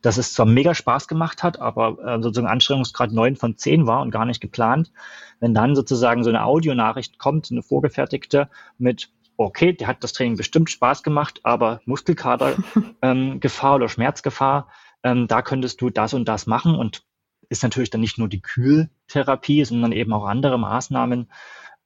dass 0.00 0.16
es 0.16 0.32
zwar 0.32 0.46
mega 0.46 0.74
Spaß 0.74 1.08
gemacht 1.08 1.42
hat, 1.42 1.60
aber 1.60 1.98
äh, 2.02 2.22
sozusagen 2.22 2.46
Anstrengungsgrad 2.48 3.12
neun 3.12 3.36
von 3.36 3.58
zehn 3.58 3.86
war 3.86 4.00
und 4.00 4.10
gar 4.10 4.24
nicht 4.24 4.40
geplant. 4.40 4.92
Wenn 5.40 5.52
dann 5.52 5.76
sozusagen 5.76 6.24
so 6.24 6.30
eine 6.30 6.44
Audionachricht 6.44 7.18
kommt, 7.18 7.50
eine 7.50 7.62
vorgefertigte 7.62 8.48
mit 8.78 9.10
okay, 9.36 9.72
der 9.72 9.88
hat 9.88 10.04
das 10.04 10.12
Training 10.12 10.36
bestimmt 10.36 10.70
Spaß 10.70 11.02
gemacht, 11.02 11.40
aber 11.42 11.80
Muskelkater, 11.84 12.56
ähm, 13.02 13.40
Gefahr 13.40 13.76
oder 13.76 13.88
Schmerzgefahr, 13.88 14.68
ähm, 15.02 15.28
da 15.28 15.42
könntest 15.42 15.80
du 15.80 15.90
das 15.90 16.14
und 16.14 16.26
das 16.26 16.46
machen 16.46 16.74
und 16.74 17.02
ist 17.48 17.62
natürlich 17.62 17.90
dann 17.90 18.00
nicht 18.00 18.18
nur 18.18 18.28
die 18.28 18.40
Kühltherapie, 18.40 19.64
sondern 19.64 19.92
eben 19.92 20.12
auch 20.12 20.24
andere 20.24 20.58
Maßnahmen, 20.58 21.30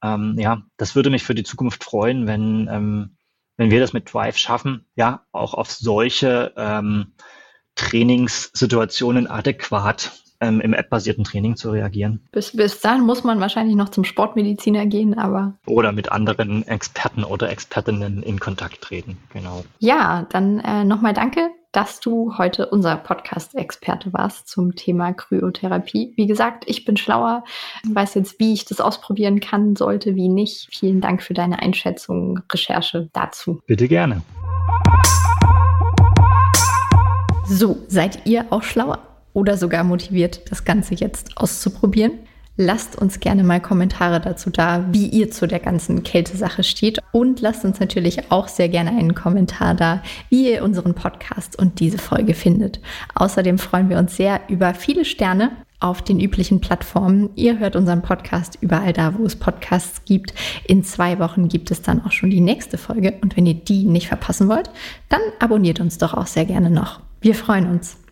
ähm, 0.02 0.36
ja, 0.38 0.62
das 0.76 0.94
würde 0.94 1.10
mich 1.10 1.24
für 1.24 1.34
die 1.34 1.42
Zukunft 1.42 1.82
freuen, 1.84 2.26
wenn, 2.26 2.68
ähm, 2.70 3.16
wenn 3.56 3.70
wir 3.70 3.80
das 3.80 3.92
mit 3.92 4.12
Drive 4.12 4.36
schaffen, 4.36 4.86
ja, 4.94 5.26
auch 5.32 5.54
auf 5.54 5.70
solche 5.72 6.52
ähm, 6.56 7.14
Trainingssituationen 7.74 9.26
adäquat 9.26 10.12
ähm, 10.40 10.60
im 10.60 10.72
app-basierten 10.72 11.24
Training 11.24 11.56
zu 11.56 11.70
reagieren. 11.70 12.20
Bis, 12.32 12.56
bis 12.56 12.80
dahin 12.80 13.04
muss 13.04 13.24
man 13.24 13.40
wahrscheinlich 13.40 13.76
noch 13.76 13.88
zum 13.88 14.04
Sportmediziner 14.04 14.86
gehen, 14.86 15.18
aber. 15.18 15.54
Oder 15.66 15.92
mit 15.92 16.12
anderen 16.12 16.66
Experten 16.66 17.24
oder 17.24 17.50
Expertinnen 17.50 18.22
in 18.22 18.40
Kontakt 18.40 18.82
treten, 18.82 19.18
genau. 19.32 19.64
Ja, 19.78 20.26
dann 20.30 20.60
äh, 20.60 20.84
nochmal 20.84 21.14
danke 21.14 21.50
dass 21.72 22.00
du 22.00 22.36
heute 22.38 22.66
unser 22.66 22.96
Podcast-Experte 22.96 24.12
warst 24.12 24.48
zum 24.48 24.74
Thema 24.74 25.12
Kryotherapie. 25.12 26.12
Wie 26.16 26.26
gesagt, 26.26 26.64
ich 26.66 26.84
bin 26.84 26.96
schlauer, 26.96 27.44
weiß 27.86 28.14
jetzt, 28.14 28.40
wie 28.40 28.54
ich 28.54 28.64
das 28.64 28.80
ausprobieren 28.80 29.40
kann, 29.40 29.76
sollte, 29.76 30.16
wie 30.16 30.28
nicht. 30.28 30.68
Vielen 30.74 31.00
Dank 31.00 31.22
für 31.22 31.34
deine 31.34 31.60
Einschätzung, 31.60 32.40
Recherche 32.50 33.10
dazu. 33.12 33.60
Bitte 33.66 33.86
gerne. 33.86 34.22
So, 37.44 37.78
seid 37.86 38.26
ihr 38.26 38.46
auch 38.50 38.62
schlauer 38.62 39.07
oder 39.32 39.56
sogar 39.56 39.84
motiviert, 39.84 40.50
das 40.50 40.64
Ganze 40.64 40.94
jetzt 40.94 41.36
auszuprobieren? 41.36 42.12
Lasst 42.60 42.96
uns 42.96 43.20
gerne 43.20 43.44
mal 43.44 43.60
Kommentare 43.60 44.20
dazu 44.20 44.50
da, 44.50 44.84
wie 44.90 45.06
ihr 45.06 45.30
zu 45.30 45.46
der 45.46 45.60
ganzen 45.60 46.02
Kältesache 46.02 46.64
steht. 46.64 46.98
Und 47.12 47.40
lasst 47.40 47.64
uns 47.64 47.78
natürlich 47.78 48.32
auch 48.32 48.48
sehr 48.48 48.68
gerne 48.68 48.90
einen 48.90 49.14
Kommentar 49.14 49.74
da, 49.74 50.02
wie 50.28 50.50
ihr 50.52 50.64
unseren 50.64 50.94
Podcast 50.94 51.56
und 51.56 51.78
diese 51.78 51.98
Folge 51.98 52.34
findet. 52.34 52.80
Außerdem 53.14 53.58
freuen 53.58 53.88
wir 53.90 53.98
uns 53.98 54.16
sehr 54.16 54.40
über 54.48 54.74
viele 54.74 55.04
Sterne 55.04 55.52
auf 55.78 56.02
den 56.02 56.18
üblichen 56.18 56.60
Plattformen. 56.60 57.30
Ihr 57.36 57.60
hört 57.60 57.76
unseren 57.76 58.02
Podcast 58.02 58.58
überall 58.60 58.92
da, 58.92 59.16
wo 59.16 59.24
es 59.24 59.36
Podcasts 59.36 60.04
gibt. 60.04 60.34
In 60.66 60.82
zwei 60.82 61.20
Wochen 61.20 61.46
gibt 61.46 61.70
es 61.70 61.82
dann 61.82 62.04
auch 62.04 62.10
schon 62.10 62.30
die 62.30 62.40
nächste 62.40 62.76
Folge. 62.76 63.14
Und 63.20 63.36
wenn 63.36 63.46
ihr 63.46 63.54
die 63.54 63.84
nicht 63.84 64.08
verpassen 64.08 64.48
wollt, 64.48 64.70
dann 65.08 65.20
abonniert 65.38 65.78
uns 65.78 65.98
doch 65.98 66.12
auch 66.12 66.26
sehr 66.26 66.44
gerne 66.44 66.70
noch. 66.70 66.98
Wir 67.20 67.36
freuen 67.36 67.68
uns. 67.68 67.98